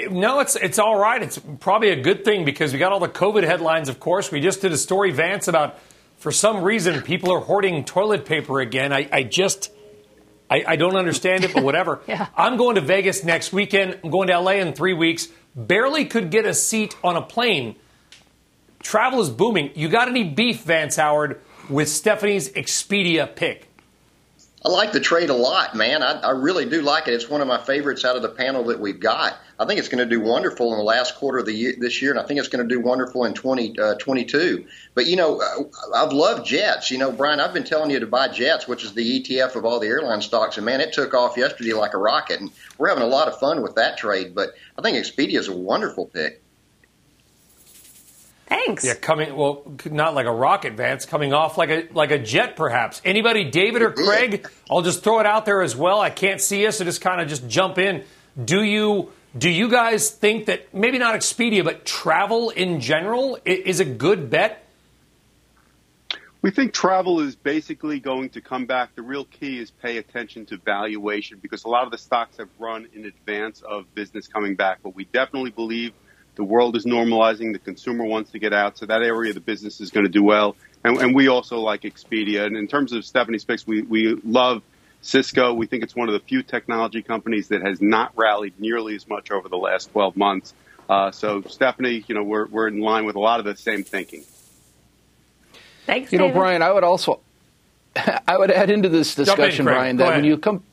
no, 0.09 0.39
it's 0.39 0.55
it's 0.55 0.79
all 0.79 0.97
right. 0.97 1.21
It's 1.21 1.37
probably 1.59 1.89
a 1.89 2.01
good 2.01 2.23
thing 2.23 2.45
because 2.45 2.71
we 2.71 2.79
got 2.79 2.93
all 2.93 3.01
the 3.01 3.09
COVID 3.09 3.43
headlines. 3.43 3.89
Of 3.89 3.99
course, 3.99 4.31
we 4.31 4.39
just 4.39 4.61
did 4.61 4.71
a 4.71 4.77
story, 4.77 5.11
Vance, 5.11 5.49
about 5.49 5.79
for 6.17 6.31
some 6.31 6.63
reason 6.63 7.01
people 7.01 7.33
are 7.33 7.41
hoarding 7.41 7.83
toilet 7.83 8.23
paper 8.23 8.61
again. 8.61 8.93
I, 8.93 9.09
I 9.11 9.23
just 9.23 9.69
I, 10.49 10.63
I, 10.65 10.75
don't 10.77 10.95
understand 10.95 11.43
it, 11.43 11.53
but 11.53 11.61
whatever. 11.69 11.99
yeah. 12.07 12.27
I'm 12.37 12.55
going 12.55 12.75
to 12.75 12.81
Vegas 12.81 13.21
next 13.21 13.51
weekend. 13.51 13.99
I'm 14.01 14.09
going 14.09 14.29
to 14.29 14.39
LA 14.39 14.51
in 14.51 14.71
three 14.71 14.93
weeks. 14.93 15.27
Barely 15.57 16.05
could 16.05 16.31
get 16.31 16.45
a 16.45 16.53
seat 16.53 16.95
on 17.03 17.17
a 17.17 17.21
plane. 17.21 17.75
Travel 18.81 19.19
is 19.19 19.29
booming. 19.29 19.71
You 19.75 19.89
got 19.89 20.07
any 20.07 20.23
beef, 20.23 20.61
Vance 20.61 20.95
Howard, 20.95 21.41
with 21.67 21.89
Stephanie's 21.89 22.47
Expedia 22.47 23.35
pick? 23.35 23.66
I 24.65 24.69
like 24.69 24.91
the 24.91 24.99
trade 24.99 25.29
a 25.29 25.35
lot, 25.35 25.75
man. 25.75 26.01
I, 26.01 26.19
I 26.19 26.31
really 26.31 26.65
do 26.65 26.81
like 26.81 27.07
it. 27.07 27.13
It's 27.13 27.29
one 27.29 27.41
of 27.41 27.47
my 27.47 27.59
favorites 27.59 28.03
out 28.03 28.15
of 28.15 28.23
the 28.23 28.29
panel 28.29 28.65
that 28.65 28.79
we've 28.79 28.99
got. 28.99 29.37
I 29.59 29.65
think 29.65 29.79
it's 29.79 29.87
going 29.87 30.07
to 30.07 30.09
do 30.09 30.19
wonderful 30.19 30.71
in 30.71 30.79
the 30.79 30.83
last 30.83 31.15
quarter 31.15 31.37
of 31.37 31.45
the 31.45 31.53
year 31.53 31.73
this 31.79 32.01
year, 32.01 32.11
and 32.11 32.19
I 32.19 32.23
think 32.23 32.39
it's 32.39 32.49
going 32.49 32.67
to 32.67 32.75
do 32.75 32.81
wonderful 32.81 33.25
in 33.25 33.33
2022. 33.33 33.97
20, 33.97 34.63
uh, 34.63 34.67
but 34.95 35.05
you 35.05 35.15
know, 35.15 35.41
I've 35.95 36.11
loved 36.11 36.45
jets. 36.45 36.89
You 36.89 36.97
know, 36.97 37.11
Brian, 37.11 37.39
I've 37.39 37.53
been 37.53 37.63
telling 37.63 37.91
you 37.91 37.99
to 37.99 38.07
buy 38.07 38.27
jets, 38.29 38.67
which 38.67 38.83
is 38.83 38.93
the 38.93 39.21
ETF 39.21 39.55
of 39.55 39.65
all 39.65 39.79
the 39.79 39.87
airline 39.87 40.21
stocks, 40.21 40.57
and 40.57 40.65
man, 40.65 40.81
it 40.81 40.91
took 40.91 41.13
off 41.13 41.37
yesterday 41.37 41.73
like 41.73 41.93
a 41.93 41.99
rocket, 41.99 42.39
and 42.39 42.51
we're 42.79 42.89
having 42.89 43.03
a 43.03 43.07
lot 43.07 43.27
of 43.27 43.39
fun 43.39 43.61
with 43.61 43.75
that 43.75 43.97
trade. 43.97 44.33
But 44.33 44.49
I 44.77 44.81
think 44.81 44.97
Expedia 44.97 45.37
is 45.37 45.47
a 45.47 45.55
wonderful 45.55 46.07
pick. 46.07 46.41
Thanks. 48.47 48.85
Yeah, 48.85 48.93
coming 48.93 49.35
well, 49.35 49.63
not 49.85 50.13
like 50.15 50.25
a 50.25 50.31
rocket, 50.31 50.73
Vance. 50.73 51.05
Coming 51.05 51.33
off 51.33 51.57
like 51.57 51.69
a 51.69 51.87
like 51.93 52.11
a 52.11 52.19
jet, 52.19 52.55
perhaps. 52.55 53.01
Anybody, 53.03 53.49
David 53.49 53.81
or 53.81 53.91
Craig? 53.91 54.47
I'll 54.69 54.81
just 54.81 55.03
throw 55.03 55.19
it 55.19 55.25
out 55.25 55.45
there 55.45 55.61
as 55.61 55.75
well. 55.75 55.99
I 55.99 56.09
can't 56.09 56.39
see 56.39 56.65
us, 56.65 56.77
so 56.77 56.85
just 56.85 57.01
kind 57.01 57.19
of 57.19 57.27
just 57.27 57.47
jump 57.47 57.77
in. 57.77 58.03
Do 58.43 58.63
you 58.63 59.11
do 59.37 59.49
you 59.49 59.69
guys 59.69 60.09
think 60.09 60.45
that 60.45 60.73
maybe 60.73 60.97
not 60.97 61.15
Expedia, 61.15 61.63
but 61.63 61.85
travel 61.85 62.49
in 62.49 62.79
general 62.79 63.37
is 63.45 63.79
a 63.79 63.85
good 63.85 64.29
bet? 64.29 64.63
We 66.41 66.51
think 66.51 66.71
travel 66.71 67.19
is 67.19 67.35
basically 67.35 67.99
going 67.99 68.29
to 68.29 68.41
come 68.41 68.65
back. 68.65 68.95
The 68.95 69.01
real 69.01 69.25
key 69.25 69.59
is 69.59 69.71
pay 69.71 69.97
attention 69.97 70.45
to 70.47 70.57
valuation 70.57 71.39
because 71.41 71.65
a 71.65 71.67
lot 71.67 71.83
of 71.83 71.91
the 71.91 71.97
stocks 71.97 72.37
have 72.37 72.49
run 72.59 72.87
in 72.93 73.05
advance 73.05 73.61
of 73.61 73.93
business 73.93 74.27
coming 74.27 74.55
back. 74.55 74.79
But 74.81 74.95
we 74.95 75.05
definitely 75.05 75.51
believe 75.51 75.93
the 76.37 76.43
world 76.43 76.77
is 76.77 76.85
normalizing. 76.85 77.51
The 77.51 77.59
consumer 77.59 78.05
wants 78.05 78.31
to 78.31 78.39
get 78.39 78.53
out. 78.53 78.77
So 78.77 78.85
that 78.85 79.01
area 79.01 79.31
of 79.31 79.35
the 79.35 79.41
business 79.41 79.81
is 79.81 79.91
going 79.91 80.05
to 80.05 80.11
do 80.11 80.23
well. 80.23 80.55
And, 80.83 80.97
and 80.97 81.13
we 81.13 81.27
also 81.27 81.59
like 81.59 81.81
Expedia. 81.81 82.45
And 82.45 82.55
in 82.55 82.67
terms 82.67 82.93
of 82.93 83.03
Stephanie 83.03 83.39
picks, 83.45 83.67
we, 83.67 83.81
we 83.81 84.13
love 84.23 84.61
Cisco. 85.01 85.53
We 85.53 85.65
think 85.65 85.83
it's 85.83 85.95
one 85.95 86.07
of 86.07 86.13
the 86.13 86.19
few 86.19 86.43
technology 86.43 87.01
companies 87.01 87.49
that 87.49 87.61
has 87.61 87.81
not 87.81 88.13
rallied 88.15 88.59
nearly 88.59 88.95
as 88.95 89.09
much 89.09 89.31
over 89.31 89.49
the 89.49 89.57
last 89.57 89.91
12 89.91 90.15
months. 90.15 90.53
Uh, 90.87 91.11
so, 91.11 91.41
Stephanie, 91.41 92.05
you 92.07 92.15
know, 92.15 92.23
we're, 92.23 92.45
we're 92.45 92.67
in 92.67 92.79
line 92.79 93.05
with 93.05 93.15
a 93.15 93.19
lot 93.19 93.39
of 93.39 93.45
the 93.45 93.57
same 93.57 93.83
thinking. 93.83 94.23
Thanks, 95.85 96.11
you 96.11 96.19
David. 96.19 96.35
know, 96.35 96.39
Brian, 96.39 96.61
I 96.61 96.71
would 96.71 96.83
also, 96.83 97.19
I 97.95 98.37
would 98.37 98.51
add 98.51 98.69
into 98.69 98.89
this 98.89 99.15
discussion, 99.15 99.67
in, 99.67 99.73
Brian, 99.73 99.97
that 99.97 100.15
when 100.15 100.23
you 100.23 100.37
come 100.37 100.63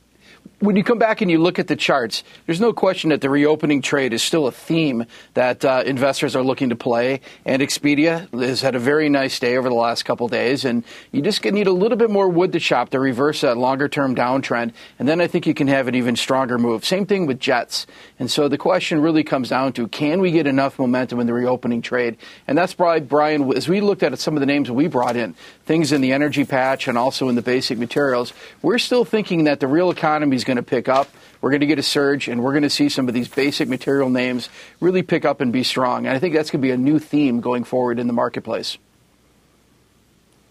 when 0.61 0.77
you 0.77 0.85
come 0.85 0.99
back 0.99 1.21
and 1.21 1.31
you 1.31 1.39
look 1.39 1.59
at 1.59 1.67
the 1.67 1.77
charts, 1.77 2.25
there's 2.47 2.61
no 2.61 2.73
question 2.73 3.11
that 3.11 3.21
the 3.21 3.31
reopening 3.31 3.83
trade 3.83 4.13
is 4.13 4.23
still 4.23 4.47
a 4.47 4.53
theme 4.53 5.05
that 5.35 5.65
uh, 5.65 5.83
investors 5.85 6.35
are 6.37 6.43
looking 6.43 6.71
to 6.71 6.77
play. 6.77 7.21
And 7.45 7.61
Expedia 7.61 8.31
has 8.41 8.61
had 8.61 8.75
a 8.75 8.79
very 8.79 9.09
nice 9.09 9.39
day 9.39 9.57
over 9.57 9.69
the 9.69 9.75
last 9.75 10.05
couple 10.05 10.29
days, 10.29 10.65
and 10.65 10.85
you 11.13 11.23
just 11.23 11.45
need 11.45 11.67
a 11.67 11.73
little 11.73 11.99
bit 11.99 12.11
more 12.11 12.29
wood 12.29 12.53
to 12.53 12.61
chop 12.61 12.91
to 12.91 13.01
reverse 13.01 13.41
that 13.43 13.57
longer 13.57 13.89
term 13.89 14.15
downtrend. 14.15 14.73
And 14.99 15.09
then 15.09 15.21
I 15.21 15.27
think 15.27 15.47
you 15.47 15.55
can 15.55 15.69
have 15.69 15.89
an 15.89 15.95
even 15.95 16.17
stronger 16.17 16.59
move. 16.59 16.85
Same 16.85 17.07
thing 17.07 17.27
with 17.27 17.41
Jets. 17.41 17.87
And 18.19 18.31
so 18.31 18.49
the 18.49 18.59
question 18.59 19.01
really 19.01 19.25
comes 19.25 19.49
down 19.49 19.73
to 19.75 19.89
can 19.89 20.21
we 20.21 20.31
get 20.31 20.47
enough 20.47 20.79
momentum 20.79 21.21
in 21.21 21.27
the 21.27 21.35
reopening 21.35 21.83
trade? 21.83 22.17
And 22.47 22.57
that's 22.57 22.75
probably, 22.75 23.01
Brian, 23.01 23.53
as 23.55 23.69
we 23.69 23.81
looked 23.81 24.03
at 24.03 24.19
some 24.19 24.35
of 24.35 24.41
the 24.41 24.47
names 24.47 24.71
we 24.71 24.89
brought 24.89 25.17
in, 25.17 25.35
things 25.65 25.93
in 25.93 26.01
the 26.01 26.13
energy 26.13 26.45
patch 26.45 26.89
and 26.89 26.99
also 26.99 27.29
in 27.29 27.35
the 27.35 27.43
basic 27.43 27.79
materials, 27.79 28.33
we're 28.63 28.79
still 28.79 29.05
thinking 29.05 29.45
that 29.45 29.61
the 29.61 29.67
real 29.67 29.91
economy 29.91 30.37
is 30.37 30.45
going 30.45 30.57
to 30.57 30.63
pick 30.63 30.89
up. 30.89 31.09
We're 31.41 31.51
going 31.51 31.61
to 31.61 31.67
get 31.67 31.79
a 31.79 31.83
surge, 31.83 32.29
and 32.29 32.43
we're 32.43 32.53
going 32.53 32.63
to 32.63 32.71
see 32.71 32.89
some 32.89 33.09
of 33.09 33.15
these 33.15 33.29
basic 33.29 33.69
material 33.69 34.09
names 34.09 34.49
really 34.81 35.03
pick 35.03 35.25
up 35.25 35.41
and 35.41 35.53
be 35.53 35.63
strong. 35.63 36.07
And 36.07 36.17
I 36.17 36.19
think 36.19 36.35
that's 36.35 36.51
going 36.51 36.63
to 36.63 36.67
be 36.67 36.73
a 36.73 36.77
new 36.77 36.99
theme 36.99 37.41
going 37.41 37.65
forward 37.65 37.99
in 37.99 38.07
the 38.07 38.13
marketplace. 38.13 38.79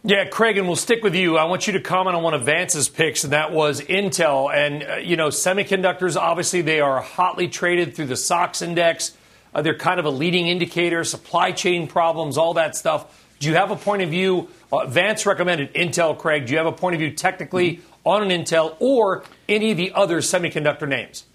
Yeah, 0.06 0.26
Craig, 0.26 0.58
and 0.58 0.68
we'll 0.68 0.76
stick 0.76 1.02
with 1.02 1.16
you. 1.16 1.38
I 1.38 1.46
want 1.46 1.66
you 1.66 1.74
to 1.74 1.80
comment 1.80 2.18
on 2.18 2.24
one 2.24 2.34
of 2.34 2.44
Vance's 2.44 2.90
picks, 2.90 3.24
and 3.24 3.32
that 3.32 3.54
was 3.54 3.80
Intel. 3.80 4.54
And, 4.54 4.84
uh, 4.84 4.96
you 4.98 5.16
know, 5.16 5.30
semiconductors, 5.30 6.18
obviously, 6.18 6.62
they 6.62 6.82
are 6.82 7.00
hotly 7.02 7.48
traded 7.48 7.96
through 7.96 8.08
the 8.08 8.18
SOX 8.18 8.62
index. 8.62 9.16
Uh, 9.56 9.62
they're 9.62 9.78
kind 9.78 10.02
of 10.02 10.06
a 10.06 10.10
leading 10.10 10.48
indicator, 10.48 11.06
supply 11.06 11.54
chain 11.54 11.88
problems, 11.88 12.38
all 12.38 12.56
that 12.56 12.76
stuff. 12.76 13.26
Do 13.40 13.48
you 13.48 13.56
have 13.56 13.72
a 13.72 13.78
point 13.78 14.02
of 14.02 14.10
view? 14.10 14.50
Uh, 14.74 14.88
Vance 14.88 15.28
recommended 15.28 15.72
Intel, 15.76 16.18
Craig. 16.18 16.48
Do 16.48 16.52
you 16.52 16.58
have 16.58 16.66
a 16.66 16.72
point 16.72 16.96
of 16.96 17.00
view 17.00 17.12
technically 17.12 17.82
on 18.04 18.24
an 18.24 18.30
Intel 18.30 18.76
or 18.80 19.24
any 19.48 19.70
of 19.70 19.78
the 19.78 19.92
other 19.94 20.18
semiconductor 20.18 20.88
names? 20.88 21.26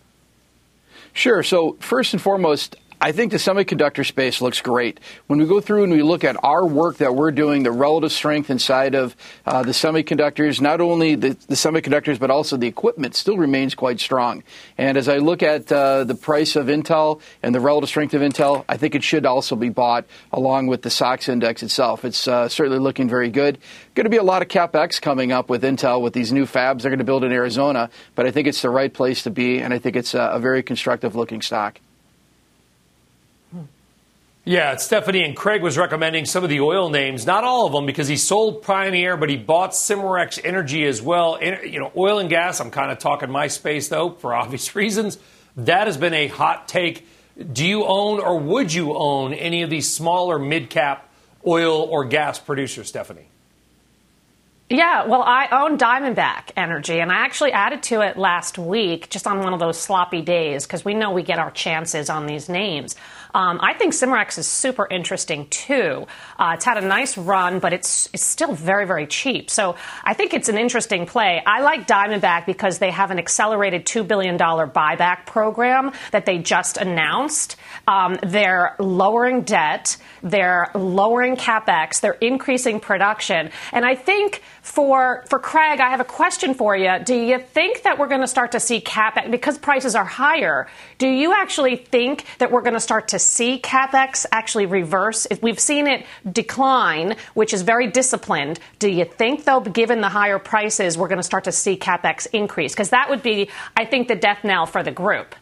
Sure. 1.13 1.45
So, 1.45 1.77
first 1.79 2.13
and 2.13 2.21
foremost, 2.21 2.75
I 3.01 3.13
think 3.13 3.31
the 3.31 3.39
semiconductor 3.39 4.05
space 4.05 4.41
looks 4.41 4.61
great. 4.61 4.99
When 5.29 5.39
we 5.39 5.47
go 5.47 5.61
through 5.61 5.85
and 5.85 5.93
we 5.93 6.03
look 6.03 6.25
at 6.25 6.37
our 6.43 6.67
work 6.67 6.97
that 6.97 7.15
we're 7.15 7.31
doing, 7.31 7.63
the 7.63 7.71
relative 7.71 8.11
strength 8.11 8.51
inside 8.51 8.97
of 8.97 9.15
uh, 9.47 9.63
the 9.63 9.71
semiconductors, 9.71 10.61
not 10.61 10.81
only 10.81 11.15
the, 11.15 11.29
the, 11.47 11.55
semiconductors, 11.55 12.19
but 12.19 12.33
also 12.33 12.57
the 12.57 12.67
equipment 12.67 13.15
still 13.15 13.39
remains 13.39 13.77
quite 13.77 14.01
strong. 14.01 14.43
And 14.77 14.99
as 14.99 15.09
I 15.09 15.19
look 15.19 15.45
at 15.45 15.71
uh, 15.71 16.03
the 16.03 16.17
price 16.17 16.57
of 16.57 16.67
Intel 16.67 17.21
and 17.41 17.55
the 17.55 17.61
relative 17.61 17.89
strength 17.89 18.15
of 18.15 18.23
Intel, 18.23 18.65
I 18.69 18.77
think 18.77 18.97
it 18.97 19.05
should 19.05 19.27
also 19.27 19.55
be 19.55 19.69
bought 19.69 20.05
along 20.33 20.67
with 20.67 20.83
the 20.83 20.91
SOX 20.91 21.29
index 21.29 21.63
itself. 21.63 22.05
It's 22.05 22.27
uh, 22.27 22.49
certainly 22.49 22.81
looking 22.81 23.09
very 23.09 23.31
good. 23.31 23.59
Going 23.95 24.07
to 24.07 24.11
be 24.11 24.17
a 24.17 24.25
lot 24.25 24.43
of 24.43 24.49
capex 24.49 25.01
coming 25.01 25.31
up 25.31 25.49
with 25.49 25.63
Intel 25.63 26.01
with 26.01 26.15
these 26.15 26.33
new 26.33 26.47
fabs 26.47 26.83
they're 26.83 26.91
going 26.91 26.99
to 26.99 27.05
build 27.05 27.23
in 27.23 27.31
Arizona, 27.31 27.91
but 28.17 28.27
I 28.27 28.33
think 28.33 28.49
it's 28.49 28.63
the 28.63 28.71
right 28.71 28.93
place 28.93 29.23
to 29.23 29.31
be, 29.31 29.61
and 29.61 29.73
I 29.73 29.79
think 29.79 29.95
it's 29.95 30.15
a, 30.15 30.31
a 30.33 30.41
very 30.41 30.65
constructive 30.65 31.15
looking 31.15 31.43
stock. 31.43 31.79
Yeah, 34.49 34.77
Stephanie 34.77 35.25
and 35.25 35.37
Craig 35.37 35.61
was 35.61 35.77
recommending 35.77 36.25
some 36.25 36.43
of 36.43 36.49
the 36.49 36.61
oil 36.61 36.89
names, 36.89 37.27
not 37.27 37.45
all 37.45 37.67
of 37.67 37.75
them, 37.75 37.85
because 37.85 38.09
he 38.09 38.17
sold 38.17 38.63
Pioneer, 38.63 39.15
but 39.19 39.29
he 39.29 39.37
bought 39.37 39.73
Cimarex 39.73 40.41
Energy 40.43 40.87
as 40.87 41.03
well. 41.03 41.39
You 41.43 41.79
know, 41.79 41.93
oil 41.95 42.19
and 42.19 42.31
gas. 42.31 42.59
I'm 42.59 42.71
kind 42.71 42.91
of 42.91 42.99
talking 42.99 43.31
my 43.31 43.49
space 43.49 43.89
though, 43.91 44.09
for 44.09 44.35
obvious 44.43 44.75
reasons. 44.75 45.19
That 45.55 45.87
has 45.87 45.99
been 45.99 46.15
a 46.15 46.29
hot 46.29 46.67
take. 46.67 47.07
Do 47.53 47.67
you 47.67 47.85
own 47.85 48.21
or 48.21 48.41
would 48.41 48.73
you 48.73 48.97
own 48.97 49.35
any 49.35 49.61
of 49.61 49.69
these 49.69 49.93
smaller 49.93 50.39
mid 50.39 50.71
cap 50.71 51.13
oil 51.47 51.83
or 51.83 52.07
gas 52.07 52.39
producers, 52.39 52.89
Stephanie? 52.89 53.29
Yeah, 54.71 55.07
well, 55.07 55.23
I 55.23 55.49
own 55.51 55.79
Diamondback 55.79 56.51
Energy, 56.55 57.01
and 57.01 57.11
I 57.11 57.17
actually 57.25 57.53
added 57.53 57.83
to 57.85 58.03
it 58.03 58.19
last 58.19 58.59
week 58.59 59.09
just 59.09 59.27
on 59.27 59.41
one 59.41 59.55
of 59.55 59.61
those 59.61 59.79
sloppy 59.81 60.21
days 60.21 60.67
because 60.67 60.85
we 60.85 60.93
know 60.93 61.11
we 61.11 61.23
get 61.23 61.39
our 61.39 61.51
chances 61.51 62.11
on 62.11 62.27
these 62.27 62.51
names. 62.51 62.95
Um, 63.39 63.61
I 63.63 63.73
think 63.73 63.93
Cimarex 63.93 64.37
is 64.39 64.49
super 64.49 64.89
interesting 64.91 65.47
too. 65.47 66.09
Uh, 66.41 66.55
it's 66.55 66.65
had 66.65 66.77
a 66.77 66.85
nice 66.85 67.17
run, 67.17 67.61
but 67.61 67.73
it's 67.73 68.09
it's 68.13 68.25
still 68.25 68.53
very 68.53 68.85
very 68.85 69.07
cheap. 69.07 69.49
So 69.49 69.77
I 70.03 70.13
think 70.13 70.35
it's 70.35 70.49
an 70.49 70.59
interesting 70.59 71.07
play. 71.07 71.41
I 71.47 71.61
like 71.61 71.87
Diamondback 71.87 72.47
because 72.47 72.81
they 72.81 72.91
have 72.91 73.13
an 73.13 73.19
accelerated 73.21 73.87
two 73.87 74.03
billion 74.03 74.37
dollar 74.37 74.67
buyback 74.67 75.25
program 75.25 75.93
that 76.11 76.27
they 76.27 76.39
just 76.39 76.79
announced. 76.79 77.55
Um, 77.87 78.19
they're 78.27 78.75
lowering 78.81 79.43
debt. 79.43 79.97
They're 80.21 80.73
lowering 80.75 81.37
capex. 81.37 82.01
They're 82.01 82.19
increasing 82.21 82.81
production, 82.81 83.51
and 83.73 83.85
I 83.85 83.95
think 83.95 84.43
for 84.63 85.25
for 85.29 85.39
Craig, 85.39 85.79
I 85.79 85.91
have 85.91 86.01
a 86.01 86.11
question 86.21 86.55
for 86.55 86.77
you. 86.77 86.91
Do 87.05 87.15
you 87.15 87.39
think 87.39 87.83
that 87.85 88.01
we're 88.01 88.09
going 88.09 88.21
to 88.23 88.27
start 88.27 88.51
to 88.53 88.61
see 88.61 88.81
capex 88.81 89.31
because 89.31 89.59
prices 89.59 89.95
are 89.95 90.05
higher? 90.05 90.67
Do 90.99 91.07
you 91.07 91.33
actually 91.33 91.77
think 91.77 92.25
that 92.39 92.51
we're 92.51 92.63
going 92.63 92.75
to 92.75 92.81
start 92.81 93.07
to 93.09 93.28
see 93.29 93.61
capex 93.61 94.27
actually 94.33 94.67
reverse? 94.67 95.27
If 95.31 95.43
we've 95.43 95.61
seen 95.61 95.87
it 95.87 96.07
decline, 96.31 97.17
which 97.35 97.53
is 97.53 97.63
very 97.63 97.89
disciplined. 97.91 98.59
Do 98.79 98.89
you 98.89 99.05
think 99.05 99.45
though, 99.45 99.61
given 99.61 100.01
the 100.01 100.09
higher 100.09 100.39
prices, 100.39 100.97
we're 100.97 101.09
going 101.09 101.19
to 101.19 101.23
start 101.23 101.45
to 101.45 101.53
see 101.53 101.77
capex 101.77 102.27
increase? 102.33 102.73
Because 102.73 102.91
that 102.91 103.11
would 103.11 103.23
be, 103.23 103.51
I 103.77 103.85
think, 103.85 104.09
the 104.09 104.17
death 104.17 104.45
knell 104.45 104.67
for 104.67 104.83
the 104.83 104.91
group. 104.91 105.35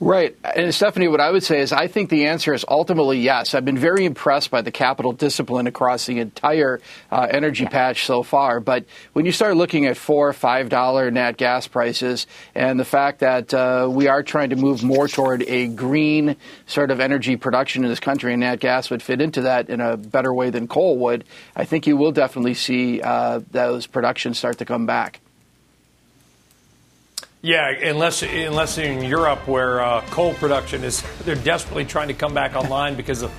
Right. 0.00 0.36
And 0.44 0.72
Stephanie, 0.72 1.08
what 1.08 1.20
I 1.20 1.32
would 1.32 1.42
say 1.42 1.60
is 1.60 1.72
I 1.72 1.88
think 1.88 2.08
the 2.08 2.26
answer 2.26 2.54
is 2.54 2.64
ultimately 2.68 3.18
yes. 3.18 3.52
I've 3.52 3.64
been 3.64 3.78
very 3.78 4.04
impressed 4.04 4.48
by 4.48 4.62
the 4.62 4.70
capital 4.70 5.12
discipline 5.12 5.66
across 5.66 6.06
the 6.06 6.20
entire 6.20 6.80
uh, 7.10 7.26
energy 7.28 7.64
yeah. 7.64 7.70
patch 7.70 8.06
so 8.06 8.22
far. 8.22 8.60
But 8.60 8.84
when 9.12 9.26
you 9.26 9.32
start 9.32 9.56
looking 9.56 9.86
at 9.86 9.96
four, 9.96 10.32
five 10.32 10.68
dollar 10.68 11.10
nat 11.10 11.36
gas 11.36 11.66
prices 11.66 12.28
and 12.54 12.78
the 12.78 12.84
fact 12.84 13.20
that 13.20 13.52
uh, 13.52 13.88
we 13.90 14.06
are 14.06 14.22
trying 14.22 14.50
to 14.50 14.56
move 14.56 14.84
more 14.84 15.08
toward 15.08 15.42
a 15.42 15.66
green 15.66 16.36
sort 16.66 16.92
of 16.92 17.00
energy 17.00 17.36
production 17.36 17.82
in 17.82 17.90
this 17.90 18.00
country, 18.00 18.32
and 18.32 18.40
nat 18.40 18.60
gas 18.60 18.90
would 18.90 19.02
fit 19.02 19.20
into 19.20 19.42
that 19.42 19.68
in 19.68 19.80
a 19.80 19.96
better 19.96 20.32
way 20.32 20.50
than 20.50 20.68
coal 20.68 20.96
would, 20.98 21.24
I 21.56 21.64
think 21.64 21.88
you 21.88 21.96
will 21.96 22.12
definitely 22.12 22.54
see 22.54 23.00
uh, 23.02 23.40
those 23.50 23.88
productions 23.88 24.38
start 24.38 24.58
to 24.58 24.64
come 24.64 24.86
back. 24.86 25.20
Yeah, 27.40 27.68
unless 27.70 28.22
unless 28.22 28.78
in 28.78 29.04
Europe 29.04 29.46
where 29.46 29.80
uh, 29.80 30.00
coal 30.10 30.34
production 30.34 30.82
is, 30.82 31.04
they're 31.24 31.36
desperately 31.36 31.84
trying 31.84 32.08
to 32.08 32.14
come 32.14 32.34
back 32.34 32.56
online 32.56 32.96
because 32.96 33.22
of 33.22 33.32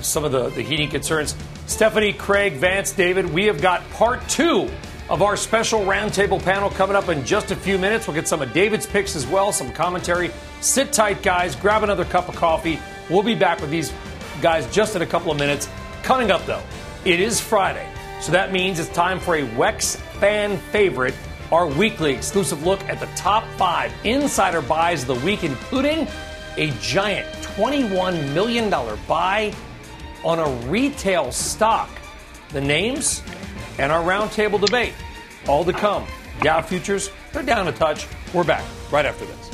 some 0.00 0.24
of 0.24 0.32
the, 0.32 0.48
the 0.50 0.62
heating 0.62 0.88
concerns. 0.88 1.36
Stephanie, 1.66 2.14
Craig, 2.14 2.54
Vance, 2.54 2.92
David, 2.92 3.30
we 3.30 3.44
have 3.44 3.60
got 3.60 3.88
part 3.90 4.26
two 4.28 4.70
of 5.10 5.20
our 5.20 5.36
special 5.36 5.80
roundtable 5.80 6.42
panel 6.42 6.70
coming 6.70 6.96
up 6.96 7.10
in 7.10 7.26
just 7.26 7.50
a 7.50 7.56
few 7.56 7.76
minutes. 7.76 8.06
We'll 8.06 8.14
get 8.14 8.26
some 8.26 8.40
of 8.40 8.54
David's 8.54 8.86
picks 8.86 9.14
as 9.14 9.26
well, 9.26 9.52
some 9.52 9.70
commentary. 9.70 10.30
Sit 10.62 10.90
tight, 10.92 11.22
guys. 11.22 11.54
Grab 11.56 11.82
another 11.82 12.06
cup 12.06 12.30
of 12.30 12.36
coffee. 12.36 12.80
We'll 13.10 13.22
be 13.22 13.34
back 13.34 13.60
with 13.60 13.70
these 13.70 13.92
guys 14.40 14.66
just 14.72 14.96
in 14.96 15.02
a 15.02 15.06
couple 15.06 15.30
of 15.30 15.38
minutes. 15.38 15.68
Coming 16.02 16.30
up, 16.30 16.44
though, 16.46 16.62
it 17.04 17.20
is 17.20 17.38
Friday, 17.38 17.86
so 18.22 18.32
that 18.32 18.50
means 18.50 18.78
it's 18.78 18.88
time 18.90 19.20
for 19.20 19.36
a 19.36 19.42
Wex 19.42 19.96
fan 20.20 20.56
favorite 20.72 21.14
our 21.52 21.66
weekly 21.66 22.12
exclusive 22.12 22.64
look 22.64 22.82
at 22.88 22.98
the 22.98 23.06
top 23.14 23.44
five 23.56 23.92
insider 24.04 24.60
buys 24.60 25.02
of 25.02 25.18
the 25.18 25.26
week, 25.26 25.44
including 25.44 26.08
a 26.56 26.70
giant 26.80 27.26
$21 27.42 28.34
million 28.34 28.70
buy 29.06 29.54
on 30.24 30.38
a 30.38 30.68
retail 30.68 31.30
stock. 31.30 31.88
The 32.50 32.60
names 32.60 33.22
and 33.78 33.92
our 33.92 34.02
roundtable 34.02 34.64
debate. 34.64 34.94
All 35.46 35.64
to 35.64 35.72
come. 35.72 36.06
Dow 36.40 36.60
futures, 36.62 37.10
they're 37.32 37.42
down 37.42 37.68
a 37.68 37.72
touch. 37.72 38.06
We're 38.34 38.44
back 38.44 38.64
right 38.90 39.06
after 39.06 39.24
this. 39.24 39.50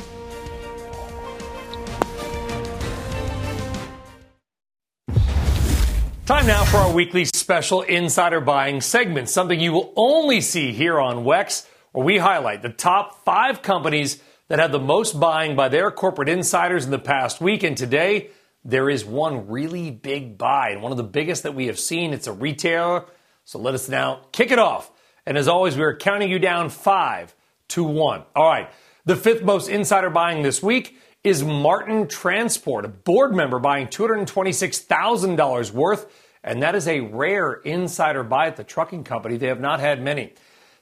Time 6.25 6.47
now 6.47 6.63
for 6.63 6.77
our 6.77 6.91
weekly 6.91 7.25
special 7.25 7.81
insider 7.81 8.39
buying 8.39 8.79
segment, 8.79 9.29
something 9.29 9.59
you 9.59 9.73
will 9.73 9.91
only 9.95 10.39
see 10.39 10.71
here 10.71 10.99
on 10.99 11.25
Wex 11.25 11.67
where 11.93 12.05
we 12.05 12.17
highlight 12.17 12.61
the 12.61 12.69
top 12.69 13.23
five 13.23 13.61
companies 13.61 14.21
that 14.49 14.59
had 14.59 14.71
the 14.71 14.79
most 14.79 15.19
buying 15.19 15.55
by 15.55 15.69
their 15.69 15.89
corporate 15.89 16.27
insiders 16.27 16.83
in 16.85 16.91
the 16.91 16.99
past 16.99 17.39
week. 17.39 17.63
And 17.63 17.77
today, 17.77 18.29
there 18.65 18.89
is 18.89 19.05
one 19.05 19.47
really 19.47 19.91
big 19.91 20.37
buy, 20.37 20.69
and 20.69 20.81
one 20.81 20.91
of 20.91 20.97
the 20.97 21.03
biggest 21.03 21.43
that 21.43 21.55
we 21.55 21.67
have 21.67 21.79
seen. 21.79 22.13
It's 22.13 22.27
a 22.27 22.33
retailer. 22.33 23.05
So 23.45 23.59
let 23.59 23.73
us 23.73 23.87
now 23.87 24.21
kick 24.31 24.51
it 24.51 24.59
off. 24.59 24.91
And 25.25 25.37
as 25.37 25.47
always, 25.47 25.77
we 25.77 25.83
are 25.83 25.95
counting 25.95 26.29
you 26.29 26.39
down 26.39 26.69
five 26.69 27.33
to 27.69 27.83
one. 27.83 28.23
All 28.35 28.47
right. 28.47 28.69
The 29.05 29.15
fifth 29.15 29.43
most 29.43 29.67
insider 29.69 30.09
buying 30.09 30.43
this 30.43 30.63
week 30.63 30.97
is 31.23 31.43
Marten 31.43 32.07
Transport, 32.07 32.85
a 32.85 32.89
board 32.89 33.33
member 33.33 33.59
buying 33.59 33.87
$226,000 33.87 35.71
worth. 35.71 36.11
And 36.43 36.61
that 36.63 36.75
is 36.75 36.87
a 36.87 37.01
rare 37.01 37.53
insider 37.53 38.23
buy 38.23 38.47
at 38.47 38.57
the 38.57 38.63
trucking 38.63 39.03
company. 39.03 39.37
They 39.37 39.47
have 39.47 39.61
not 39.61 39.79
had 39.79 40.01
many. 40.01 40.33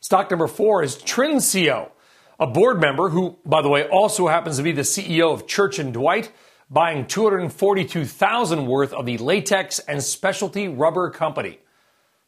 Stock 0.03 0.31
number 0.31 0.47
four 0.47 0.81
is 0.81 0.95
Trinseo, 0.95 1.91
a 2.39 2.47
board 2.47 2.81
member 2.81 3.09
who, 3.09 3.37
by 3.45 3.61
the 3.61 3.69
way, 3.69 3.87
also 3.87 4.27
happens 4.27 4.57
to 4.57 4.63
be 4.63 4.71
the 4.71 4.81
CEO 4.81 5.31
of 5.31 5.45
Church 5.45 5.77
and 5.77 5.93
Dwight, 5.93 6.31
buying 6.71 7.05
242,000 7.05 8.65
worth 8.65 8.93
of 8.93 9.05
the 9.05 9.19
latex 9.19 9.77
and 9.77 10.01
specialty 10.01 10.67
rubber 10.67 11.11
company. 11.11 11.59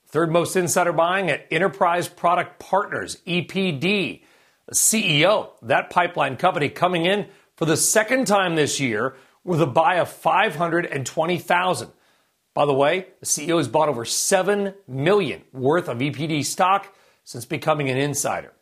Third 0.05 0.31
most 0.31 0.55
insider 0.55 0.93
buying 0.93 1.31
at 1.31 1.47
Enterprise 1.49 2.07
Product 2.07 2.59
Partners, 2.59 3.17
EPD. 3.25 4.21
The 4.67 4.75
CEO, 4.75 5.49
that 5.63 5.89
pipeline 5.89 6.37
company 6.37 6.69
coming 6.69 7.05
in 7.05 7.25
for 7.55 7.65
the 7.65 7.75
second 7.75 8.27
time 8.27 8.55
this 8.55 8.79
year 8.79 9.15
with 9.43 9.61
a 9.61 9.67
buy 9.67 9.95
of 9.95 10.09
520,000. 10.09 11.89
By 12.53 12.65
the 12.67 12.73
way, 12.73 13.07
the 13.19 13.25
CEO 13.25 13.57
has 13.57 13.67
bought 13.67 13.89
over 13.89 14.05
7 14.05 14.75
million 14.87 15.41
worth 15.51 15.89
of 15.89 15.97
EPD 15.97 16.45
stock 16.45 16.93
since 17.23 17.45
becoming 17.45 17.89
an 17.89 17.97
insider. 17.97 18.53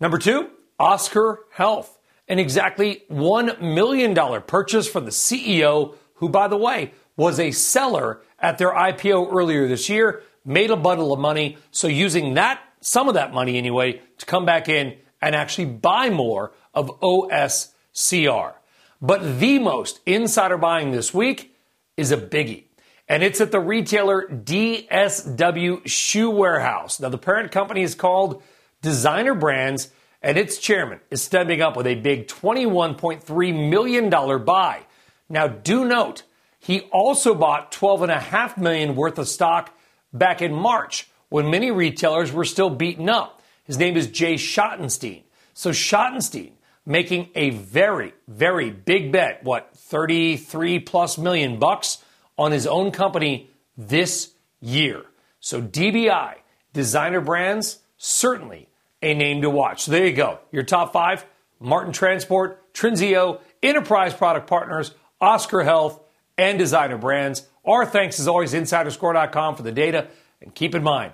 Number 0.00 0.18
two, 0.18 0.50
Oscar 0.78 1.40
Health, 1.50 1.98
an 2.28 2.38
exactly 2.38 3.04
$1 3.10 3.60
million 3.60 4.42
purchase 4.42 4.88
from 4.88 5.04
the 5.04 5.10
CEO, 5.10 5.94
who, 6.14 6.28
by 6.28 6.48
the 6.48 6.56
way, 6.56 6.92
was 7.16 7.40
a 7.40 7.50
seller 7.50 8.20
at 8.38 8.58
their 8.58 8.72
IPO 8.72 9.32
earlier 9.32 9.66
this 9.66 9.88
year, 9.88 10.22
made 10.44 10.70
a 10.70 10.76
bundle 10.76 11.12
of 11.12 11.18
money. 11.18 11.58
So, 11.70 11.88
using 11.88 12.34
that, 12.34 12.60
some 12.80 13.08
of 13.08 13.14
that 13.14 13.32
money 13.32 13.58
anyway, 13.58 14.00
to 14.18 14.26
come 14.26 14.44
back 14.44 14.68
in 14.68 14.96
and 15.20 15.34
actually 15.34 15.66
buy 15.66 16.10
more 16.10 16.52
of 16.74 17.00
OSCR. 17.00 18.54
But 19.00 19.40
the 19.40 19.58
most 19.58 20.00
insider 20.06 20.58
buying 20.58 20.92
this 20.92 21.12
week 21.12 21.54
is 21.96 22.12
a 22.12 22.16
biggie 22.16 22.67
and 23.08 23.22
it's 23.22 23.40
at 23.40 23.52
the 23.52 23.60
retailer 23.60 24.26
DSW 24.28 25.86
Shoe 25.86 26.30
Warehouse. 26.30 27.00
Now, 27.00 27.08
the 27.08 27.18
parent 27.18 27.50
company 27.50 27.82
is 27.82 27.94
called 27.94 28.42
Designer 28.82 29.34
Brands, 29.34 29.90
and 30.22 30.36
its 30.36 30.58
chairman 30.58 31.00
is 31.10 31.22
stepping 31.22 31.62
up 31.62 31.76
with 31.76 31.86
a 31.86 31.94
big 31.94 32.28
$21.3 32.28 33.70
million 33.70 34.44
buy. 34.44 34.82
Now, 35.28 35.46
do 35.46 35.84
note, 35.84 36.24
he 36.58 36.80
also 36.92 37.34
bought 37.34 37.72
12.5 37.72 38.58
million 38.58 38.94
worth 38.94 39.18
of 39.18 39.28
stock 39.28 39.74
back 40.12 40.42
in 40.42 40.52
March 40.52 41.08
when 41.28 41.50
many 41.50 41.70
retailers 41.70 42.32
were 42.32 42.44
still 42.44 42.70
beaten 42.70 43.08
up. 43.08 43.40
His 43.64 43.78
name 43.78 43.96
is 43.96 44.06
Jay 44.06 44.34
Schottenstein. 44.34 45.22
So, 45.54 45.70
Schottenstein 45.70 46.52
making 46.84 47.28
a 47.34 47.50
very, 47.50 48.14
very 48.26 48.70
big 48.70 49.12
bet, 49.12 49.44
what, 49.44 49.70
33 49.76 50.80
plus 50.80 51.18
million 51.18 51.58
bucks? 51.58 51.98
On 52.38 52.52
his 52.52 52.66
own 52.66 52.92
company 52.92 53.50
this 53.76 54.32
year. 54.60 55.04
So 55.40 55.60
DBI, 55.60 56.36
designer 56.72 57.20
brands, 57.20 57.80
certainly 57.96 58.68
a 59.02 59.14
name 59.14 59.42
to 59.42 59.50
watch. 59.50 59.84
So 59.84 59.92
there 59.92 60.06
you 60.06 60.12
go. 60.12 60.38
Your 60.50 60.62
top 60.62 60.92
five 60.92 61.26
Marten 61.60 61.92
Transport, 61.92 62.72
Trinseo, 62.72 63.40
Enterprise 63.62 64.14
Product 64.14 64.46
Partners, 64.46 64.94
Oscar 65.20 65.64
Health, 65.64 66.00
and 66.36 66.58
designer 66.58 66.98
brands. 66.98 67.46
Our 67.66 67.84
thanks 67.84 68.20
as 68.20 68.28
always, 68.28 68.54
insiderscore.com 68.54 69.56
for 69.56 69.62
the 69.62 69.72
data. 69.72 70.06
And 70.40 70.54
keep 70.54 70.74
in 70.74 70.82
mind, 70.82 71.12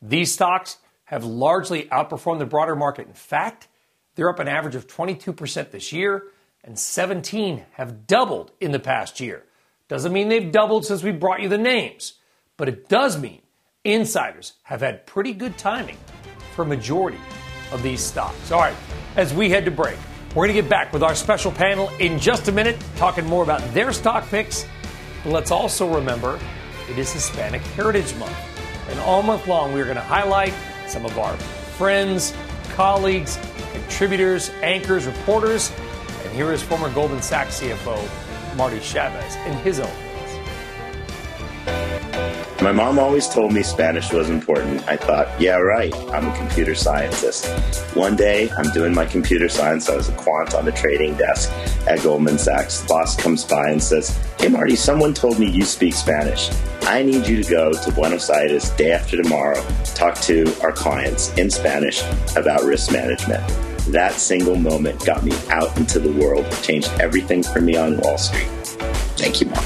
these 0.00 0.32
stocks 0.32 0.78
have 1.04 1.24
largely 1.24 1.84
outperformed 1.84 2.38
the 2.38 2.46
broader 2.46 2.76
market. 2.76 3.08
In 3.08 3.14
fact, 3.14 3.66
they're 4.14 4.30
up 4.30 4.38
an 4.38 4.48
average 4.48 4.76
of 4.76 4.86
22% 4.86 5.70
this 5.70 5.92
year, 5.92 6.24
and 6.62 6.78
17 6.78 7.64
have 7.72 8.06
doubled 8.06 8.52
in 8.60 8.70
the 8.70 8.78
past 8.78 9.18
year. 9.18 9.44
Doesn't 9.90 10.12
mean 10.12 10.28
they've 10.28 10.52
doubled 10.52 10.86
since 10.86 11.02
we 11.02 11.10
brought 11.10 11.42
you 11.42 11.48
the 11.48 11.58
names, 11.58 12.12
but 12.56 12.68
it 12.68 12.88
does 12.88 13.20
mean 13.20 13.42
insiders 13.82 14.52
have 14.62 14.82
had 14.82 15.04
pretty 15.04 15.32
good 15.32 15.58
timing 15.58 15.98
for 16.54 16.62
a 16.62 16.64
majority 16.64 17.18
of 17.72 17.82
these 17.82 18.00
stocks. 18.00 18.52
All 18.52 18.60
right, 18.60 18.76
as 19.16 19.34
we 19.34 19.50
head 19.50 19.64
to 19.64 19.72
break, 19.72 19.96
we're 20.28 20.46
going 20.46 20.54
to 20.54 20.62
get 20.62 20.70
back 20.70 20.92
with 20.92 21.02
our 21.02 21.16
special 21.16 21.50
panel 21.50 21.88
in 21.98 22.20
just 22.20 22.46
a 22.46 22.52
minute, 22.52 22.78
talking 22.94 23.26
more 23.26 23.42
about 23.42 23.62
their 23.74 23.92
stock 23.92 24.28
picks. 24.28 24.64
But 25.24 25.32
let's 25.32 25.50
also 25.50 25.92
remember 25.92 26.38
it 26.88 26.96
is 26.96 27.12
Hispanic 27.12 27.60
Heritage 27.60 28.14
Month. 28.14 28.38
And 28.90 29.00
all 29.00 29.24
month 29.24 29.48
long, 29.48 29.72
we're 29.72 29.86
going 29.86 29.96
to 29.96 30.02
highlight 30.02 30.54
some 30.86 31.04
of 31.04 31.18
our 31.18 31.36
friends, 31.36 32.32
colleagues, 32.74 33.40
contributors, 33.72 34.50
anchors, 34.62 35.06
reporters. 35.06 35.72
And 36.22 36.32
here 36.32 36.52
is 36.52 36.62
former 36.62 36.90
Goldman 36.90 37.22
Sachs 37.22 37.60
CFO 37.60 38.29
Marty 38.60 38.78
Chavez 38.80 39.36
in 39.46 39.54
his 39.64 39.80
own 39.80 39.88
words. 39.88 40.34
my 42.60 42.72
mom 42.72 42.98
always 42.98 43.26
told 43.26 43.54
me 43.54 43.62
Spanish 43.62 44.12
was 44.12 44.28
important. 44.28 44.86
I 44.86 44.98
thought, 44.98 45.28
yeah, 45.40 45.56
right, 45.56 45.94
I'm 46.12 46.28
a 46.28 46.36
computer 46.36 46.74
scientist. 46.74 47.46
One 47.96 48.16
day, 48.16 48.50
I'm 48.50 48.70
doing 48.72 48.94
my 48.94 49.06
computer 49.06 49.48
science. 49.48 49.88
I 49.88 49.96
was 49.96 50.10
a 50.10 50.12
quant 50.12 50.52
on 50.54 50.66
the 50.66 50.72
trading 50.72 51.14
desk 51.14 51.50
at 51.88 52.02
Goldman 52.02 52.36
Sachs. 52.36 52.82
The 52.82 52.88
boss 52.88 53.16
comes 53.16 53.46
by 53.46 53.70
and 53.70 53.82
says, 53.82 54.14
Hey, 54.38 54.48
Marty, 54.48 54.76
someone 54.76 55.14
told 55.14 55.38
me 55.38 55.48
you 55.48 55.64
speak 55.64 55.94
Spanish. 55.94 56.50
I 56.82 57.02
need 57.02 57.26
you 57.26 57.42
to 57.42 57.50
go 57.50 57.72
to 57.72 57.92
Buenos 57.92 58.28
Aires 58.28 58.68
day 58.72 58.92
after 58.92 59.16
tomorrow, 59.22 59.64
talk 59.94 60.16
to 60.16 60.54
our 60.60 60.72
clients 60.72 61.32
in 61.38 61.48
Spanish 61.48 62.02
about 62.36 62.62
risk 62.64 62.92
management. 62.92 63.42
That 63.88 64.12
single 64.14 64.56
moment 64.56 65.04
got 65.04 65.24
me 65.24 65.32
out 65.48 65.76
into 65.76 65.98
the 65.98 66.12
world, 66.12 66.46
changed 66.62 66.90
everything 67.00 67.42
for 67.42 67.60
me 67.60 67.76
on 67.76 67.98
Wall 67.98 68.18
Street. 68.18 68.48
Thank 69.16 69.40
you, 69.40 69.48
Mom. 69.48 69.64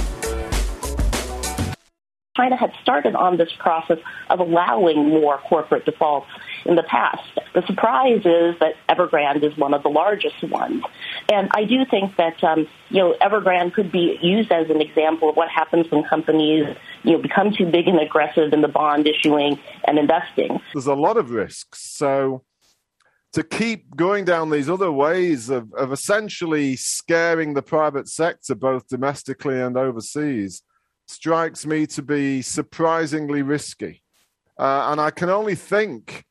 China 2.37 2.57
had 2.57 2.73
started 2.83 3.15
on 3.15 3.37
this 3.37 3.51
process 3.59 3.99
of 4.29 4.41
allowing 4.41 5.09
more 5.09 5.39
corporate 5.39 5.85
defaults 5.85 6.27
in 6.65 6.75
the 6.75 6.83
past. 6.83 7.23
The 7.55 7.65
surprise 7.67 8.23
is 8.25 8.59
that 8.59 8.75
Evergrande 8.89 9.45
is 9.45 9.57
one 9.57 9.73
of 9.73 9.85
the 9.85 9.89
largest 9.89 10.43
ones. 10.43 10.83
And 11.31 11.49
I 11.55 11.65
do 11.65 11.85
think 11.89 12.17
that, 12.17 12.43
um, 12.43 12.67
you 12.89 12.99
know, 12.99 13.15
Evergrande 13.21 13.73
could 13.75 13.93
be 13.93 14.19
used 14.21 14.51
as 14.51 14.69
an 14.69 14.81
example 14.81 15.29
of 15.31 15.37
what 15.37 15.49
happens 15.49 15.89
when 15.91 16.03
companies, 16.05 16.77
you 17.05 17.13
know, 17.13 17.23
become 17.23 17.53
too 17.53 17.71
big 17.71 17.87
and 17.87 18.01
aggressive 18.01 18.53
in 18.53 18.63
the 18.63 18.69
bond 18.69 19.07
issuing 19.07 19.61
and 19.87 19.99
investing. 19.99 20.61
There's 20.73 20.87
a 20.87 20.95
lot 20.95 21.17
of 21.17 21.31
risks. 21.31 21.81
So 21.95 22.43
to 23.35 23.43
keep 23.43 23.97
going 23.97 24.25
down 24.25 24.49
these 24.49 24.71
other 24.71 24.93
ways 24.93 25.51
of, 25.51 25.73
of 25.75 25.93
essentially 25.93 26.77
scaring 26.77 27.53
the 27.53 27.63
private 27.63 28.09
sector, 28.09 28.55
both 28.55 28.87
domestically 28.87 29.61
and 29.61 29.77
overseas, 29.77 30.63
strikes 31.09 31.67
me 31.67 31.85
to 31.85 32.01
be 32.01 32.43
surprisingly 32.43 33.43
risky. 33.43 34.03
Uh, 34.57 34.89
and 34.93 35.01
I 35.01 35.11
can 35.11 35.31
only 35.31 35.57
think 35.57 36.25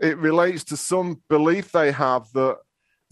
it 0.00 0.18
relates 0.18 0.64
to 0.64 0.76
some 0.76 1.22
belief 1.28 1.70
they 1.70 1.92
have 1.92 2.26
that 2.32 2.58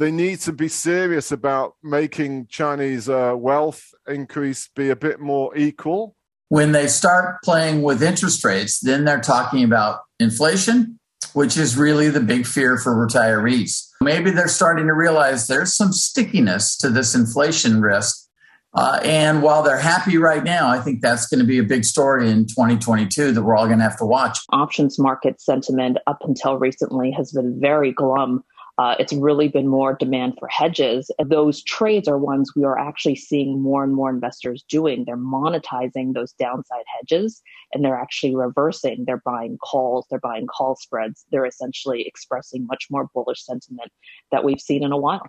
they 0.01 0.11
need 0.11 0.41
to 0.41 0.53
be 0.53 0.69
serious 0.69 1.31
about 1.31 1.75
making 1.81 2.49
Chinese 2.49 3.09
uh, 3.09 3.35
wealth 3.37 3.85
increase 4.09 4.69
be 4.75 4.91
a 4.91 4.97
bit 4.97 5.21
more 5.21 5.57
equal. 5.57 6.17
When 6.49 6.73
they 6.73 6.89
start 6.89 7.37
playing 7.45 7.83
with 7.83 8.03
interest 8.03 8.45
rates, 8.45 8.81
then 8.81 9.05
they're 9.05 9.21
talking 9.21 9.63
about 9.63 10.01
inflation, 10.19 10.99
which 11.39 11.57
is 11.57 11.77
really 11.77 12.11
the 12.11 12.21
big 12.21 12.47
fear 12.47 12.77
for 12.77 12.95
retirees. 12.95 13.87
Maybe 14.01 14.31
they're 14.31 14.49
starting 14.49 14.87
to 14.87 14.95
realize 14.95 15.47
there's 15.47 15.77
some 15.77 15.93
stickiness 15.93 16.77
to 16.79 16.91
this 16.91 17.15
inflation 17.15 17.81
risk 17.81 18.29
uh, 18.75 19.01
and 19.03 19.43
while 19.43 19.63
they're 19.63 19.79
happy 19.79 20.19
right 20.19 20.45
now, 20.45 20.69
I 20.69 20.81
think 20.81 21.01
that's 21.01 21.27
going 21.27 21.41
to 21.41 21.47
be 21.47 21.59
a 21.59 21.63
big 21.65 21.85
story 21.85 22.31
in 22.31 22.47
2022 22.47 23.33
that 23.33 23.43
we're 23.43 23.57
all 23.57 23.67
going 23.67 23.79
to 23.79 23.85
have 23.85 23.99
to 23.99 24.05
watch. 24.05 24.39
Options 24.53 24.99
market 24.99 25.41
sentiment 25.41 25.99
up 26.07 26.19
until 26.21 26.59
recently 26.59 27.11
has 27.13 27.33
been 27.33 27.59
very 27.61 27.93
glum. 27.93 28.45
Uh, 28.79 28.95
it's 29.01 29.13
really 29.13 29.49
been 29.49 29.67
more 29.67 29.95
demand 29.95 30.35
for 30.39 30.47
hedges. 30.49 31.11
Those 31.27 31.63
trades 31.65 32.07
are 32.07 32.17
ones 32.17 32.53
we 32.55 32.63
are 32.63 32.79
actually 32.79 33.17
seeing 33.17 33.61
more 33.61 33.83
and 33.83 33.93
more 33.93 34.09
investors 34.09 34.65
doing. 34.69 35.05
They're 35.05 35.17
monetizing 35.17 36.15
those 36.15 36.33
downside 36.35 36.85
hedges 36.97 37.43
and 37.73 37.85
they're 37.85 37.99
actually 37.99 38.37
reversing. 38.37 39.05
They're 39.05 39.23
buying 39.25 39.59
calls, 39.59 40.07
they're 40.09 40.21
buying 40.21 40.47
call 40.47 40.77
spreads. 40.77 41.25
They're 41.33 41.45
essentially 41.45 42.07
expressing 42.07 42.67
much 42.67 42.87
more 42.89 43.09
bullish 43.13 43.45
sentiment 43.45 43.91
that 44.31 44.45
we've 44.45 44.61
seen 44.61 44.85
in 44.85 44.93
a 44.93 44.97
while. 44.97 45.27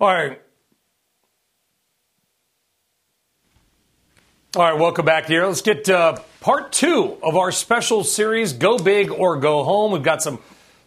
All 0.00 0.08
right. 0.08 0.40
All 4.54 4.62
right, 4.62 4.78
welcome 4.78 5.06
back 5.06 5.26
here. 5.26 5.46
Let's 5.46 5.62
get 5.62 5.88
uh, 5.88 6.18
part 6.40 6.72
two 6.72 7.16
of 7.22 7.36
our 7.36 7.50
special 7.50 8.04
series, 8.04 8.52
Go 8.52 8.78
Big 8.78 9.10
or 9.10 9.38
Go 9.38 9.64
Home. 9.64 9.92
We've 9.92 10.02
got 10.02 10.22
some, 10.22 10.40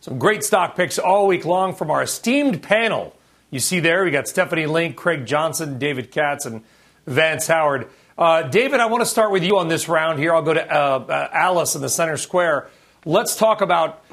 some 0.05 0.19
great 0.19 0.43
stock 0.43 0.75
picks 0.75 0.99
all 0.99 1.25
week 1.25 1.45
long 1.45 1.73
from 1.73 1.89
our 1.89 2.03
esteemed 2.03 2.61
panel. 2.61 3.15
You 3.49 3.59
see 3.59 3.79
there, 3.79 4.03
we 4.03 4.11
got 4.11 4.27
Stephanie 4.27 4.67
Link, 4.67 4.95
Craig 4.95 5.25
Johnson, 5.25 5.79
David 5.79 6.11
Katz, 6.11 6.45
and 6.45 6.61
Vance 7.07 7.47
Howard. 7.47 7.87
Uh, 8.15 8.43
David, 8.43 8.81
I 8.81 8.85
want 8.85 9.01
to 9.01 9.07
start 9.07 9.31
with 9.31 9.43
you 9.43 9.57
on 9.57 9.67
this 9.67 9.89
round 9.89 10.19
here. 10.19 10.31
I'll 10.31 10.43
go 10.43 10.53
to 10.53 10.61
uh, 10.63 10.99
uh 10.99 11.29
Alice 11.33 11.73
in 11.73 11.81
the 11.81 11.89
center 11.89 12.17
square. 12.17 12.69
Let's 13.03 13.35
talk 13.35 13.61
about 13.61 14.03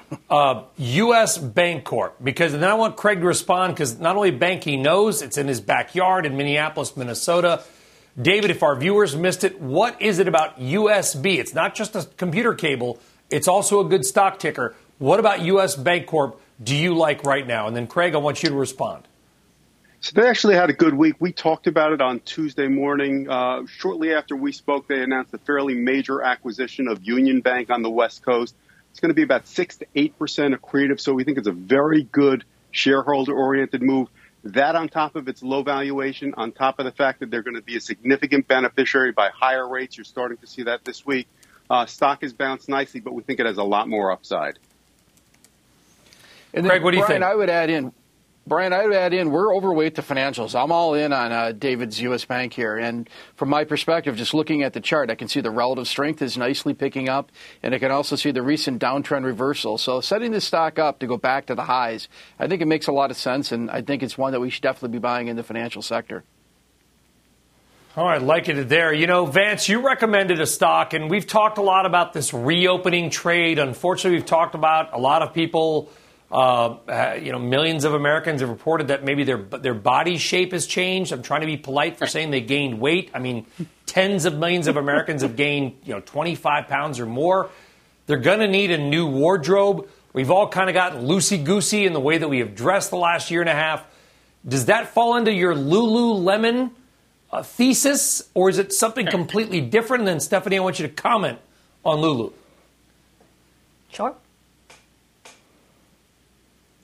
U.S. 0.78 1.36
Uh, 1.36 1.42
Bancorp 1.42 2.12
because 2.24 2.52
then 2.52 2.64
I 2.64 2.72
want 2.72 2.96
Craig 2.96 3.20
to 3.20 3.26
respond 3.26 3.74
because 3.74 3.98
not 3.98 4.16
only 4.16 4.30
bank 4.30 4.64
he 4.64 4.78
knows, 4.78 5.20
it's 5.20 5.36
in 5.36 5.46
his 5.46 5.60
backyard 5.60 6.24
in 6.24 6.38
Minneapolis, 6.38 6.96
Minnesota. 6.96 7.64
David, 8.18 8.50
if 8.50 8.62
our 8.62 8.76
viewers 8.76 9.14
missed 9.14 9.44
it, 9.44 9.60
what 9.60 10.00
is 10.00 10.20
it 10.20 10.26
about 10.26 10.58
USB? 10.58 11.36
It's 11.36 11.52
not 11.52 11.74
just 11.74 11.94
a 11.94 12.08
computer 12.16 12.54
cable, 12.54 12.98
it's 13.28 13.46
also 13.46 13.80
a 13.80 13.84
good 13.84 14.06
stock 14.06 14.38
ticker. 14.38 14.74
What 15.02 15.18
about 15.18 15.40
US 15.40 15.74
Bancorp 15.74 16.36
do 16.62 16.76
you 16.76 16.94
like 16.94 17.24
right 17.24 17.44
now? 17.44 17.66
And 17.66 17.74
then, 17.74 17.88
Craig, 17.88 18.14
I 18.14 18.18
want 18.18 18.44
you 18.44 18.50
to 18.50 18.54
respond. 18.54 19.02
So 20.00 20.12
they 20.14 20.28
actually 20.28 20.54
had 20.54 20.70
a 20.70 20.72
good 20.72 20.94
week. 20.94 21.16
We 21.18 21.32
talked 21.32 21.66
about 21.66 21.90
it 21.92 22.00
on 22.00 22.20
Tuesday 22.20 22.68
morning. 22.68 23.28
Uh, 23.28 23.66
shortly 23.66 24.14
after 24.14 24.36
we 24.36 24.52
spoke, 24.52 24.86
they 24.86 25.02
announced 25.02 25.34
a 25.34 25.38
fairly 25.38 25.74
major 25.74 26.22
acquisition 26.22 26.86
of 26.86 27.02
Union 27.02 27.40
Bank 27.40 27.68
on 27.68 27.82
the 27.82 27.90
West 27.90 28.24
Coast. 28.24 28.54
It's 28.92 29.00
going 29.00 29.08
to 29.08 29.14
be 29.14 29.24
about 29.24 29.48
six 29.48 29.78
to 29.78 29.86
eight 29.96 30.16
percent 30.20 30.54
accretive, 30.54 31.00
so 31.00 31.14
we 31.14 31.24
think 31.24 31.36
it's 31.36 31.48
a 31.48 31.52
very 31.52 32.04
good 32.04 32.44
shareholder-oriented 32.70 33.82
move. 33.82 34.06
That 34.44 34.76
on 34.76 34.88
top 34.88 35.16
of 35.16 35.26
its 35.26 35.42
low 35.42 35.64
valuation, 35.64 36.32
on 36.36 36.52
top 36.52 36.78
of 36.78 36.84
the 36.84 36.92
fact 36.92 37.18
that 37.18 37.30
they're 37.32 37.42
going 37.42 37.56
to 37.56 37.62
be 37.62 37.76
a 37.76 37.80
significant 37.80 38.46
beneficiary 38.46 39.10
by 39.10 39.30
higher 39.30 39.68
rates, 39.68 39.96
you're 39.96 40.04
starting 40.04 40.38
to 40.38 40.46
see 40.46 40.62
that 40.62 40.84
this 40.84 41.04
week. 41.04 41.26
Uh, 41.68 41.86
stock 41.86 42.22
has 42.22 42.32
bounced 42.32 42.68
nicely, 42.68 43.00
but 43.00 43.12
we 43.14 43.24
think 43.24 43.40
it 43.40 43.46
has 43.46 43.58
a 43.58 43.64
lot 43.64 43.88
more 43.88 44.12
upside. 44.12 44.60
And 46.54 46.64
then, 46.64 46.70
Craig, 46.70 46.82
what 46.82 46.90
do 46.90 46.98
you 46.98 47.04
Brian, 47.04 47.22
think? 47.22 47.30
I 47.30 47.34
would 47.34 47.50
add 47.50 47.70
in 47.70 47.92
Brian, 48.44 48.72
I 48.72 48.84
would 48.84 48.92
add 48.92 49.14
in, 49.14 49.30
we're 49.30 49.54
overweight 49.54 49.94
the 49.94 50.02
financials. 50.02 50.60
I'm 50.60 50.72
all 50.72 50.94
in 50.94 51.12
on 51.12 51.30
uh, 51.30 51.52
David's 51.52 52.00
U.S. 52.00 52.24
Bank 52.24 52.52
here. 52.52 52.76
And 52.76 53.08
from 53.36 53.50
my 53.50 53.62
perspective, 53.62 54.16
just 54.16 54.34
looking 54.34 54.64
at 54.64 54.72
the 54.72 54.80
chart, 54.80 55.10
I 55.10 55.14
can 55.14 55.28
see 55.28 55.40
the 55.40 55.52
relative 55.52 55.86
strength 55.86 56.20
is 56.22 56.36
nicely 56.36 56.74
picking 56.74 57.08
up, 57.08 57.30
and 57.62 57.72
I 57.72 57.78
can 57.78 57.92
also 57.92 58.16
see 58.16 58.32
the 58.32 58.42
recent 58.42 58.82
downtrend 58.82 59.24
reversal. 59.24 59.78
So 59.78 60.00
setting 60.00 60.32
this 60.32 60.44
stock 60.44 60.80
up 60.80 60.98
to 61.00 61.06
go 61.06 61.16
back 61.16 61.46
to 61.46 61.54
the 61.54 61.62
highs, 61.62 62.08
I 62.36 62.48
think 62.48 62.60
it 62.62 62.66
makes 62.66 62.88
a 62.88 62.92
lot 62.92 63.12
of 63.12 63.16
sense, 63.16 63.52
and 63.52 63.70
I 63.70 63.80
think 63.80 64.02
it's 64.02 64.18
one 64.18 64.32
that 64.32 64.40
we 64.40 64.50
should 64.50 64.62
definitely 64.62 64.98
be 64.98 65.02
buying 65.02 65.28
in 65.28 65.36
the 65.36 65.44
financial 65.44 65.80
sector. 65.80 66.24
All 67.96 68.06
right, 68.06 68.22
like 68.22 68.48
it 68.48 68.68
there. 68.68 68.92
You 68.92 69.06
know, 69.06 69.24
Vance, 69.26 69.68
you 69.68 69.86
recommended 69.86 70.40
a 70.40 70.46
stock, 70.46 70.94
and 70.94 71.08
we've 71.08 71.28
talked 71.28 71.58
a 71.58 71.62
lot 71.62 71.86
about 71.86 72.12
this 72.12 72.34
reopening 72.34 73.10
trade. 73.10 73.60
Unfortunately, 73.60 74.18
we've 74.18 74.26
talked 74.26 74.56
about 74.56 74.92
a 74.92 74.98
lot 74.98 75.22
of 75.22 75.32
people– 75.32 75.92
uh, 76.32 77.18
you 77.20 77.30
know, 77.30 77.38
millions 77.38 77.84
of 77.84 77.92
Americans 77.92 78.40
have 78.40 78.48
reported 78.48 78.88
that 78.88 79.04
maybe 79.04 79.22
their 79.22 79.36
their 79.36 79.74
body 79.74 80.16
shape 80.16 80.52
has 80.52 80.66
changed. 80.66 81.12
I'm 81.12 81.22
trying 81.22 81.42
to 81.42 81.46
be 81.46 81.58
polite 81.58 81.98
for 81.98 82.06
saying 82.06 82.30
they 82.30 82.40
gained 82.40 82.80
weight. 82.80 83.10
I 83.12 83.18
mean, 83.18 83.44
tens 83.84 84.24
of 84.24 84.38
millions 84.38 84.66
of 84.66 84.78
Americans 84.78 85.20
have 85.22 85.36
gained, 85.36 85.76
you 85.84 85.92
know, 85.92 86.00
25 86.00 86.68
pounds 86.68 87.00
or 87.00 87.06
more. 87.06 87.50
They're 88.06 88.16
going 88.16 88.40
to 88.40 88.48
need 88.48 88.70
a 88.70 88.78
new 88.78 89.06
wardrobe. 89.06 89.88
We've 90.14 90.30
all 90.30 90.48
kind 90.48 90.70
of 90.70 90.74
gotten 90.74 91.06
loosey 91.06 91.42
goosey 91.42 91.84
in 91.84 91.92
the 91.92 92.00
way 92.00 92.18
that 92.18 92.28
we 92.28 92.38
have 92.38 92.54
dressed 92.54 92.90
the 92.90 92.96
last 92.96 93.30
year 93.30 93.40
and 93.40 93.50
a 93.50 93.54
half. 93.54 93.84
Does 94.46 94.66
that 94.66 94.88
fall 94.88 95.16
into 95.16 95.32
your 95.32 95.54
Lululemon 95.54 96.70
uh, 97.30 97.42
thesis, 97.42 98.22
or 98.34 98.48
is 98.48 98.58
it 98.58 98.72
something 98.72 99.06
completely 99.06 99.60
different? 99.60 100.04
Then, 100.04 100.18
Stephanie, 100.20 100.56
I 100.56 100.60
want 100.60 100.78
you 100.78 100.86
to 100.86 100.92
comment 100.92 101.38
on 101.84 102.00
Lulu. 102.00 102.32
Sure. 103.90 104.14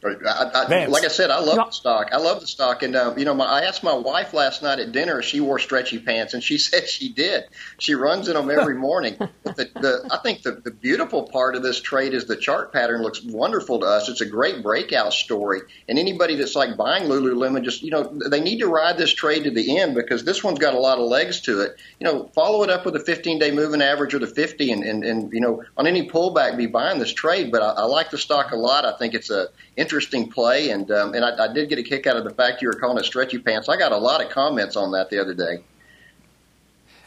I, 0.04 0.50
I, 0.54 0.86
like 0.86 1.04
I 1.04 1.08
said, 1.08 1.30
I 1.30 1.40
love 1.40 1.56
the 1.56 1.70
stock. 1.70 2.10
I 2.12 2.18
love 2.18 2.40
the 2.40 2.46
stock, 2.46 2.82
and 2.84 2.94
uh, 2.94 3.14
you 3.16 3.24
know, 3.24 3.34
my, 3.34 3.46
I 3.46 3.60
asked 3.62 3.82
my 3.82 3.94
wife 3.94 4.32
last 4.32 4.62
night 4.62 4.78
at 4.78 4.92
dinner 4.92 5.18
if 5.18 5.24
she 5.24 5.40
wore 5.40 5.58
stretchy 5.58 5.98
pants, 5.98 6.34
and 6.34 6.42
she 6.42 6.56
said 6.58 6.88
she 6.88 7.08
did. 7.08 7.44
She 7.78 7.94
runs 7.94 8.28
in 8.28 8.34
them 8.34 8.50
every 8.50 8.76
morning. 8.76 9.16
but 9.18 9.56
the, 9.56 9.70
the, 9.74 10.08
I 10.12 10.18
think 10.18 10.42
the, 10.42 10.52
the 10.52 10.70
beautiful 10.70 11.24
part 11.24 11.56
of 11.56 11.62
this 11.62 11.80
trade 11.80 12.14
is 12.14 12.26
the 12.26 12.36
chart 12.36 12.72
pattern 12.72 13.02
looks 13.02 13.22
wonderful 13.22 13.80
to 13.80 13.86
us. 13.86 14.08
It's 14.08 14.20
a 14.20 14.26
great 14.26 14.62
breakout 14.62 15.12
story, 15.12 15.62
and 15.88 15.98
anybody 15.98 16.36
that's 16.36 16.54
like 16.54 16.76
buying 16.76 17.04
Lululemon, 17.04 17.64
just 17.64 17.82
you 17.82 17.90
know, 17.90 18.04
they 18.04 18.40
need 18.40 18.60
to 18.60 18.68
ride 18.68 18.98
this 18.98 19.12
trade 19.12 19.44
to 19.44 19.50
the 19.50 19.78
end 19.78 19.96
because 19.96 20.24
this 20.24 20.44
one's 20.44 20.60
got 20.60 20.74
a 20.74 20.78
lot 20.78 20.98
of 20.98 21.06
legs 21.06 21.40
to 21.42 21.62
it. 21.62 21.76
You 21.98 22.04
know, 22.04 22.30
follow 22.34 22.62
it 22.62 22.70
up 22.70 22.84
with 22.84 22.94
a 22.94 23.00
15-day 23.00 23.50
moving 23.50 23.82
average 23.82 24.14
or 24.14 24.20
the 24.20 24.28
50, 24.28 24.70
and, 24.70 24.84
and, 24.84 25.02
and 25.02 25.32
you 25.32 25.40
know, 25.40 25.64
on 25.76 25.88
any 25.88 26.08
pullback, 26.08 26.56
be 26.56 26.66
buying 26.66 27.00
this 27.00 27.12
trade. 27.12 27.50
But 27.50 27.62
I, 27.62 27.70
I 27.70 27.84
like 27.84 28.10
the 28.10 28.18
stock 28.18 28.52
a 28.52 28.56
lot. 28.56 28.84
I 28.84 28.96
think 28.96 29.14
it's 29.14 29.30
a 29.30 29.48
interesting 29.88 30.30
play, 30.30 30.68
and 30.68 30.90
um, 30.90 31.14
and 31.14 31.24
I, 31.24 31.46
I 31.46 31.52
did 31.52 31.70
get 31.70 31.78
a 31.78 31.82
kick 31.82 32.06
out 32.06 32.18
of 32.18 32.24
the 32.24 32.30
fact 32.30 32.60
you 32.60 32.68
were 32.68 32.74
calling 32.74 32.98
it 32.98 33.06
stretchy 33.06 33.38
pants. 33.38 33.70
I 33.70 33.78
got 33.78 33.90
a 33.90 33.96
lot 33.96 34.22
of 34.22 34.30
comments 34.30 34.76
on 34.76 34.92
that 34.92 35.08
the 35.08 35.18
other 35.18 35.32
day. 35.34 35.64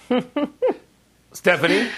Stephanie. 1.32 1.90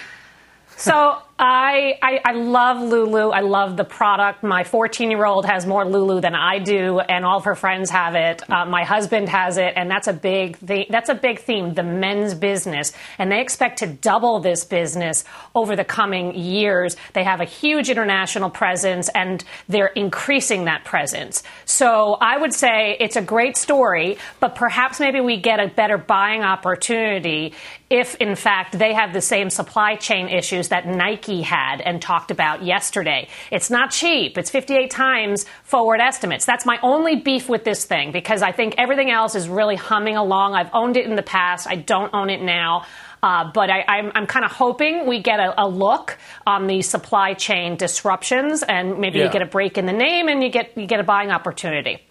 So 0.76 1.22
I, 1.36 1.98
I, 2.00 2.20
I 2.24 2.32
love 2.32 2.80
Lulu. 2.80 3.30
I 3.30 3.40
love 3.40 3.76
the 3.76 3.82
product. 3.84 4.44
My 4.44 4.62
14 4.62 5.10
year 5.10 5.26
old 5.26 5.44
has 5.46 5.66
more 5.66 5.84
Lulu 5.84 6.20
than 6.20 6.36
I 6.36 6.60
do, 6.60 7.00
and 7.00 7.24
all 7.24 7.38
of 7.38 7.44
her 7.44 7.56
friends 7.56 7.90
have 7.90 8.14
it. 8.14 8.48
Uh, 8.48 8.66
my 8.66 8.84
husband 8.84 9.28
has 9.28 9.56
it, 9.56 9.72
and 9.74 9.90
that's 9.90 10.06
a 10.06 10.12
big 10.12 10.64
th- 10.64 10.86
that's 10.88 11.08
a 11.08 11.14
big 11.14 11.40
theme. 11.40 11.74
The 11.74 11.82
men's 11.82 12.34
business, 12.34 12.92
and 13.18 13.32
they 13.32 13.40
expect 13.40 13.80
to 13.80 13.88
double 13.88 14.38
this 14.38 14.64
business 14.64 15.24
over 15.56 15.74
the 15.74 15.84
coming 15.84 16.36
years. 16.36 16.96
They 17.14 17.24
have 17.24 17.40
a 17.40 17.46
huge 17.46 17.90
international 17.90 18.50
presence, 18.50 19.08
and 19.08 19.42
they're 19.68 19.88
increasing 19.88 20.66
that 20.66 20.84
presence. 20.84 21.42
So 21.64 22.16
I 22.20 22.38
would 22.38 22.54
say 22.54 22.96
it's 23.00 23.16
a 23.16 23.22
great 23.22 23.56
story, 23.56 24.18
but 24.38 24.54
perhaps 24.54 25.00
maybe 25.00 25.20
we 25.20 25.40
get 25.40 25.58
a 25.58 25.66
better 25.66 25.98
buying 25.98 26.42
opportunity 26.44 27.54
if, 27.94 28.16
in 28.16 28.34
fact, 28.34 28.76
they 28.76 28.92
have 28.92 29.12
the 29.12 29.20
same 29.20 29.50
supply 29.50 29.94
chain 29.94 30.28
issues 30.28 30.68
that 30.68 30.84
Nike 30.84 31.23
had 31.42 31.80
and 31.80 32.00
talked 32.00 32.30
about 32.30 32.64
yesterday. 32.64 33.28
It's 33.50 33.70
not 33.70 33.90
cheap. 33.90 34.38
It's 34.38 34.50
58 34.50 34.90
times 34.90 35.46
forward 35.62 36.00
estimates. 36.00 36.44
That's 36.44 36.66
my 36.66 36.78
only 36.82 37.16
beef 37.16 37.48
with 37.48 37.64
this 37.64 37.84
thing 37.84 38.12
because 38.12 38.42
I 38.42 38.52
think 38.52 38.74
everything 38.78 39.10
else 39.10 39.34
is 39.34 39.48
really 39.48 39.76
humming 39.76 40.16
along. 40.16 40.54
I've 40.54 40.70
owned 40.72 40.96
it 40.96 41.06
in 41.06 41.16
the 41.16 41.22
past. 41.22 41.66
I 41.68 41.76
don't 41.76 42.12
own 42.14 42.30
it 42.30 42.42
now. 42.42 42.84
Uh, 43.22 43.50
but 43.54 43.70
I, 43.70 44.10
am 44.14 44.26
kind 44.26 44.44
of 44.44 44.52
hoping 44.52 45.06
we 45.06 45.22
get 45.22 45.40
a, 45.40 45.54
a, 45.56 45.66
look 45.66 46.18
on 46.46 46.66
the 46.66 46.82
supply 46.82 47.32
chain 47.32 47.76
disruptions, 47.76 48.62
and 48.62 48.98
maybe 48.98 49.18
yeah. 49.18 49.24
you 49.24 49.30
get 49.30 49.40
a 49.40 49.46
break 49.46 49.78
in 49.78 49.86
the 49.86 49.94
name, 49.94 50.28
and 50.28 50.42
you 50.42 50.50
get 50.50 50.76
you 50.76 50.86
get 50.86 51.00
a 51.00 51.04
buying 51.04 51.30
opportunity. 51.30 52.02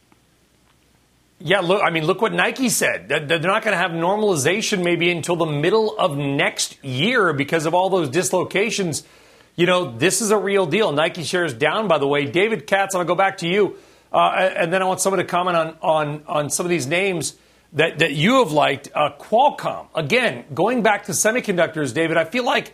Yeah, 1.45 1.59
look, 1.59 1.81
I 1.83 1.89
mean, 1.89 2.05
look 2.05 2.21
what 2.21 2.31
Nike 2.31 2.69
said. 2.69 3.09
They're 3.09 3.39
not 3.39 3.63
going 3.63 3.73
to 3.73 3.77
have 3.77 3.91
normalization 3.91 4.81
maybe 4.81 5.11
until 5.11 5.35
the 5.35 5.45
middle 5.45 5.97
of 5.97 6.17
next 6.17 6.81
year 6.85 7.33
because 7.33 7.65
of 7.65 7.73
all 7.73 7.89
those 7.89 8.07
dislocations. 8.07 9.03
You 9.57 9.65
know, 9.65 9.91
this 9.91 10.21
is 10.21 10.31
a 10.31 10.37
real 10.37 10.65
deal. 10.65 10.93
Nike 10.93 11.23
shares 11.23 11.53
down, 11.53 11.89
by 11.89 11.97
the 11.97 12.07
way. 12.07 12.25
David 12.25 12.65
Katz, 12.65 12.95
I'll 12.95 13.03
go 13.03 13.13
back 13.13 13.39
to 13.39 13.47
you. 13.47 13.75
Uh, 14.13 14.51
and 14.55 14.71
then 14.71 14.81
I 14.81 14.85
want 14.85 15.01
someone 15.01 15.17
to 15.17 15.25
comment 15.25 15.57
on, 15.57 15.77
on, 15.81 16.23
on 16.27 16.49
some 16.49 16.65
of 16.65 16.69
these 16.69 16.87
names 16.87 17.35
that, 17.73 17.99
that 17.99 18.13
you 18.13 18.39
have 18.39 18.53
liked. 18.53 18.87
Uh, 18.95 19.09
Qualcomm, 19.19 19.87
again, 19.93 20.45
going 20.53 20.81
back 20.81 21.05
to 21.05 21.11
semiconductors, 21.11 21.93
David, 21.93 22.15
I 22.15 22.23
feel 22.23 22.45
like 22.45 22.73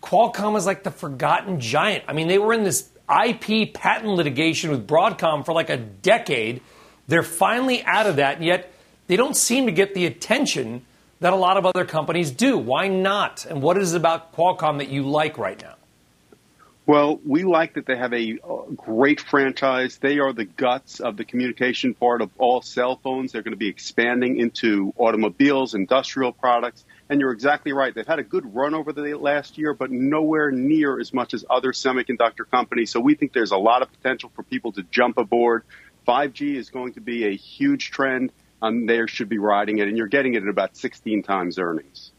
Qualcomm 0.00 0.56
is 0.56 0.64
like 0.64 0.84
the 0.84 0.92
forgotten 0.92 1.58
giant. 1.58 2.04
I 2.06 2.12
mean, 2.12 2.28
they 2.28 2.38
were 2.38 2.52
in 2.52 2.62
this 2.62 2.88
IP 3.10 3.74
patent 3.74 4.14
litigation 4.14 4.70
with 4.70 4.86
Broadcom 4.86 5.44
for 5.44 5.52
like 5.52 5.70
a 5.70 5.76
decade. 5.76 6.60
They're 7.08 7.22
finally 7.22 7.84
out 7.84 8.06
of 8.06 8.16
that, 8.16 8.42
yet 8.42 8.72
they 9.06 9.16
don't 9.16 9.36
seem 9.36 9.66
to 9.66 9.72
get 9.72 9.94
the 9.94 10.06
attention 10.06 10.84
that 11.20 11.32
a 11.32 11.36
lot 11.36 11.56
of 11.56 11.64
other 11.64 11.84
companies 11.84 12.30
do. 12.30 12.58
Why 12.58 12.88
not? 12.88 13.46
And 13.46 13.62
what 13.62 13.78
is 13.78 13.94
it 13.94 13.96
about 13.96 14.34
Qualcomm 14.34 14.78
that 14.78 14.88
you 14.88 15.02
like 15.02 15.38
right 15.38 15.60
now? 15.60 15.74
Well, 16.86 17.18
we 17.26 17.42
like 17.42 17.74
that 17.74 17.84
they 17.84 17.96
have 17.96 18.12
a 18.12 18.38
uh, 18.44 18.70
great 18.76 19.20
franchise. 19.20 19.98
They 19.98 20.20
are 20.20 20.32
the 20.32 20.44
guts 20.44 21.00
of 21.00 21.16
the 21.16 21.24
communication 21.24 21.94
part 21.94 22.22
of 22.22 22.30
all 22.38 22.62
cell 22.62 23.00
phones. 23.02 23.32
They're 23.32 23.42
going 23.42 23.54
to 23.54 23.58
be 23.58 23.68
expanding 23.68 24.38
into 24.38 24.94
automobiles, 24.96 25.74
industrial 25.74 26.30
products. 26.30 26.84
And 27.08 27.20
you're 27.20 27.32
exactly 27.32 27.72
right. 27.72 27.92
They've 27.92 28.06
had 28.06 28.20
a 28.20 28.24
good 28.24 28.54
run 28.54 28.72
over 28.72 28.92
the 28.92 29.14
last 29.14 29.58
year, 29.58 29.74
but 29.74 29.90
nowhere 29.90 30.52
near 30.52 31.00
as 31.00 31.12
much 31.12 31.34
as 31.34 31.44
other 31.50 31.72
semiconductor 31.72 32.48
companies. 32.48 32.92
So 32.92 33.00
we 33.00 33.16
think 33.16 33.32
there's 33.32 33.50
a 33.50 33.58
lot 33.58 33.82
of 33.82 33.92
potential 33.92 34.30
for 34.36 34.44
people 34.44 34.70
to 34.72 34.84
jump 34.84 35.18
aboard. 35.18 35.64
5G 36.06 36.56
is 36.56 36.70
going 36.70 36.94
to 36.94 37.00
be 37.00 37.26
a 37.26 37.34
huge 37.34 37.90
trend. 37.90 38.32
Um, 38.62 38.86
they 38.86 39.00
should 39.06 39.28
be 39.28 39.38
riding 39.38 39.78
it, 39.78 39.88
and 39.88 39.96
you're 39.96 40.06
getting 40.06 40.34
it 40.34 40.42
at 40.42 40.48
about 40.48 40.76
16 40.76 41.22
times 41.22 41.58
earnings. 41.58 42.12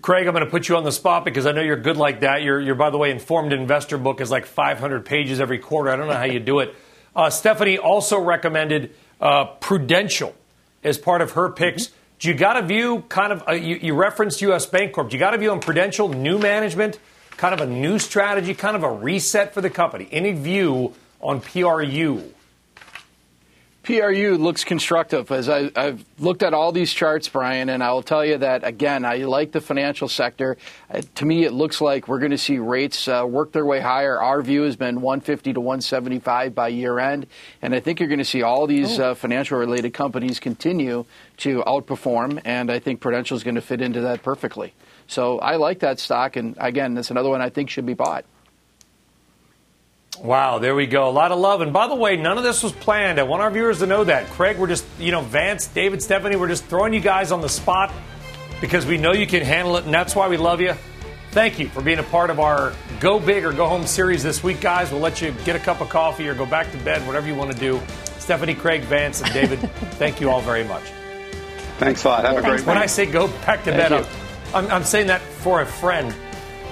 Craig, 0.00 0.26
I'm 0.26 0.34
going 0.34 0.44
to 0.44 0.50
put 0.50 0.68
you 0.68 0.76
on 0.76 0.84
the 0.84 0.92
spot 0.92 1.24
because 1.24 1.46
I 1.46 1.52
know 1.52 1.60
you're 1.60 1.76
good 1.76 1.96
like 1.96 2.20
that. 2.20 2.42
You're, 2.42 2.60
you're 2.60 2.74
by 2.74 2.90
the 2.90 2.98
way, 2.98 3.10
Informed 3.10 3.52
Investor 3.52 3.96
book 3.98 4.20
is 4.20 4.30
like 4.30 4.46
500 4.46 5.04
pages 5.04 5.40
every 5.40 5.58
quarter. 5.58 5.90
I 5.90 5.96
don't 5.96 6.08
know 6.08 6.14
how 6.14 6.24
you 6.24 6.40
do 6.40 6.60
it. 6.60 6.74
Uh, 7.14 7.30
Stephanie 7.30 7.78
also 7.78 8.18
recommended 8.18 8.94
uh, 9.20 9.44
Prudential 9.44 10.34
as 10.82 10.98
part 10.98 11.22
of 11.22 11.32
her 11.32 11.48
picks. 11.50 11.86
Mm-hmm. 11.86 11.96
Do 12.18 12.28
you 12.28 12.34
got 12.34 12.56
a 12.56 12.62
view, 12.62 13.04
kind 13.08 13.32
of, 13.32 13.48
uh, 13.48 13.52
you, 13.52 13.76
you, 13.76 13.94
referenced 13.94 14.40
U.S. 14.42 14.66
Bancorp. 14.66 15.10
Do 15.10 15.16
you 15.16 15.20
got 15.20 15.34
a 15.34 15.38
view 15.38 15.50
on 15.50 15.60
Prudential, 15.60 16.08
new 16.08 16.38
management, 16.38 16.98
kind 17.36 17.54
of 17.54 17.60
a 17.60 17.70
new 17.70 17.98
strategy, 17.98 18.54
kind 18.54 18.76
of 18.76 18.82
a 18.82 18.90
reset 18.90 19.54
for 19.54 19.60
the 19.60 19.70
company? 19.70 20.08
Any 20.10 20.32
view 20.32 20.94
on 21.20 21.40
PRU? 21.40 22.34
PRU 23.84 24.38
looks 24.38 24.64
constructive 24.64 25.30
as 25.30 25.50
I, 25.50 25.70
have 25.76 26.02
looked 26.18 26.42
at 26.42 26.54
all 26.54 26.72
these 26.72 26.90
charts, 26.90 27.28
Brian, 27.28 27.68
and 27.68 27.82
I 27.82 27.92
will 27.92 28.02
tell 28.02 28.24
you 28.24 28.38
that 28.38 28.64
again, 28.64 29.04
I 29.04 29.16
like 29.18 29.52
the 29.52 29.60
financial 29.60 30.08
sector. 30.08 30.56
Uh, 30.90 31.02
to 31.16 31.26
me, 31.26 31.44
it 31.44 31.52
looks 31.52 31.82
like 31.82 32.08
we're 32.08 32.18
going 32.18 32.30
to 32.30 32.38
see 32.38 32.56
rates 32.56 33.06
uh, 33.08 33.26
work 33.28 33.52
their 33.52 33.66
way 33.66 33.80
higher. 33.80 34.18
Our 34.18 34.40
view 34.40 34.62
has 34.62 34.74
been 34.76 35.02
150 35.02 35.52
to 35.52 35.60
175 35.60 36.54
by 36.54 36.68
year 36.68 36.98
end, 36.98 37.26
and 37.60 37.74
I 37.74 37.80
think 37.80 38.00
you're 38.00 38.08
going 38.08 38.18
to 38.20 38.24
see 38.24 38.40
all 38.40 38.66
these 38.66 38.98
oh. 38.98 39.10
uh, 39.10 39.14
financial 39.14 39.58
related 39.58 39.92
companies 39.92 40.40
continue 40.40 41.04
to 41.38 41.62
outperform, 41.66 42.40
and 42.46 42.72
I 42.72 42.78
think 42.78 43.00
Prudential 43.00 43.36
is 43.36 43.44
going 43.44 43.56
to 43.56 43.60
fit 43.60 43.82
into 43.82 44.00
that 44.00 44.22
perfectly. 44.22 44.72
So 45.08 45.38
I 45.40 45.56
like 45.56 45.80
that 45.80 46.00
stock, 46.00 46.36
and 46.36 46.56
again, 46.58 46.94
that's 46.94 47.10
another 47.10 47.28
one 47.28 47.42
I 47.42 47.50
think 47.50 47.68
should 47.68 47.84
be 47.84 47.92
bought. 47.92 48.24
Wow, 50.22 50.58
there 50.58 50.74
we 50.74 50.86
go. 50.86 51.08
A 51.08 51.10
lot 51.10 51.32
of 51.32 51.38
love. 51.38 51.60
And 51.60 51.72
by 51.72 51.88
the 51.88 51.94
way, 51.94 52.16
none 52.16 52.38
of 52.38 52.44
this 52.44 52.62
was 52.62 52.72
planned. 52.72 53.18
I 53.18 53.24
want 53.24 53.42
our 53.42 53.50
viewers 53.50 53.80
to 53.80 53.86
know 53.86 54.04
that. 54.04 54.26
Craig, 54.30 54.58
we're 54.58 54.68
just, 54.68 54.84
you 54.98 55.10
know, 55.10 55.20
Vance, 55.22 55.66
David, 55.66 56.02
Stephanie, 56.02 56.36
we're 56.36 56.48
just 56.48 56.64
throwing 56.64 56.94
you 56.94 57.00
guys 57.00 57.32
on 57.32 57.40
the 57.40 57.48
spot 57.48 57.92
because 58.60 58.86
we 58.86 58.96
know 58.96 59.12
you 59.12 59.26
can 59.26 59.42
handle 59.42 59.76
it, 59.76 59.84
and 59.84 59.92
that's 59.92 60.14
why 60.14 60.28
we 60.28 60.36
love 60.36 60.60
you. 60.60 60.74
Thank 61.32 61.58
you 61.58 61.68
for 61.68 61.82
being 61.82 61.98
a 61.98 62.04
part 62.04 62.30
of 62.30 62.38
our 62.38 62.72
Go 63.00 63.18
Big 63.18 63.44
or 63.44 63.52
Go 63.52 63.66
Home 63.66 63.86
series 63.86 64.22
this 64.22 64.44
week, 64.44 64.60
guys. 64.60 64.92
We'll 64.92 65.00
let 65.00 65.20
you 65.20 65.32
get 65.44 65.56
a 65.56 65.58
cup 65.58 65.80
of 65.80 65.88
coffee 65.88 66.28
or 66.28 66.34
go 66.34 66.46
back 66.46 66.70
to 66.70 66.78
bed, 66.78 67.04
whatever 67.06 67.26
you 67.26 67.34
want 67.34 67.52
to 67.52 67.58
do. 67.58 67.80
Stephanie, 68.18 68.54
Craig, 68.54 68.82
Vance, 68.82 69.20
and 69.20 69.32
David, 69.32 69.58
thank 69.98 70.20
you 70.20 70.30
all 70.30 70.40
very 70.40 70.64
much. 70.64 70.84
Thanks 71.78 72.04
a 72.04 72.08
lot. 72.08 72.24
Have 72.24 72.38
a 72.38 72.40
great 72.40 72.64
When 72.64 72.78
I 72.78 72.86
say 72.86 73.04
go 73.04 73.26
back 73.26 73.64
to 73.64 73.72
thank 73.72 73.90
bed, 73.90 74.06
I'm, 74.54 74.70
I'm 74.70 74.84
saying 74.84 75.08
that 75.08 75.20
for 75.20 75.60
a 75.60 75.66
friend. 75.66 76.14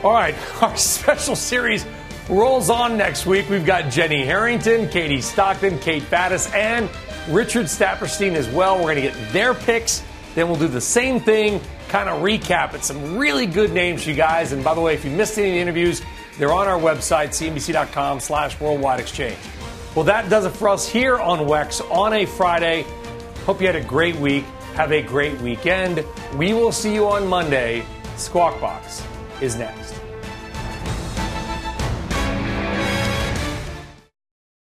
All 0.05 0.13
right, 0.13 0.35
our 0.63 0.77
special 0.77 1.35
series 1.35 1.85
rolls 2.29 2.71
on 2.71 2.97
next 2.97 3.27
week. 3.27 3.49
We've 3.49 3.67
got 3.67 3.91
Jenny 3.91 4.25
Harrington, 4.25 4.89
Katie 4.89 5.21
Stockton, 5.21 5.79
Kate 5.79 6.03
Battis, 6.05 6.53
and 6.55 6.89
Richard 7.29 7.67
Saperstein 7.67 8.35
as 8.35 8.49
well. 8.49 8.77
We're 8.77 8.95
going 8.95 8.97
to 8.97 9.03
get 9.03 9.33
their 9.33 9.55
picks. 9.55 10.03
Then 10.35 10.49
we'll 10.49 10.59
do 10.59 10.69
the 10.69 10.81
same 10.81 11.21
thing, 11.21 11.61
kind 11.89 12.09
of 12.09 12.23
recap 12.23 12.75
it. 12.75 12.85
Some 12.85 13.19
really 13.19 13.47
good 13.47 13.73
names, 13.73 14.07
you 14.07 14.15
guys. 14.15 14.53
And 14.53 14.65
by 14.65 14.75
the 14.75 14.81
way, 14.81 14.95
if 14.95 15.05
you 15.05 15.11
missed 15.11 15.37
any 15.39 15.49
of 15.49 15.55
the 15.55 15.61
interviews, 15.61 16.03
they're 16.39 16.53
on 16.53 16.67
our 16.67 16.81
website, 16.81 17.29
cnbc.com 17.29 18.21
slash 18.21 18.59
worldwide 18.59 19.01
exchange. 19.01 19.37
Well, 19.95 20.07
that 20.07 20.31
does 20.31 20.47
it 20.47 20.51
for 20.51 20.71
us 20.71 20.89
here 20.89 21.19
on 21.19 21.41
WEX 21.41 21.83
on 21.91 22.15
a 22.15 22.25
Friday. 22.25 22.87
Hope 23.45 23.61
you 23.61 23.67
had 23.67 23.77
a 23.77 23.85
great 23.85 24.17
week. 24.17 24.45
Have 24.75 24.91
a 24.91 25.03
great 25.03 25.39
weekend. 25.43 26.03
We 26.37 26.55
will 26.55 26.73
see 26.73 26.95
you 26.95 27.07
on 27.09 27.29
Monday. 27.29 27.85
Squawk 28.17 28.59
Box 28.59 29.05
is 29.43 29.57
next. 29.57 30.02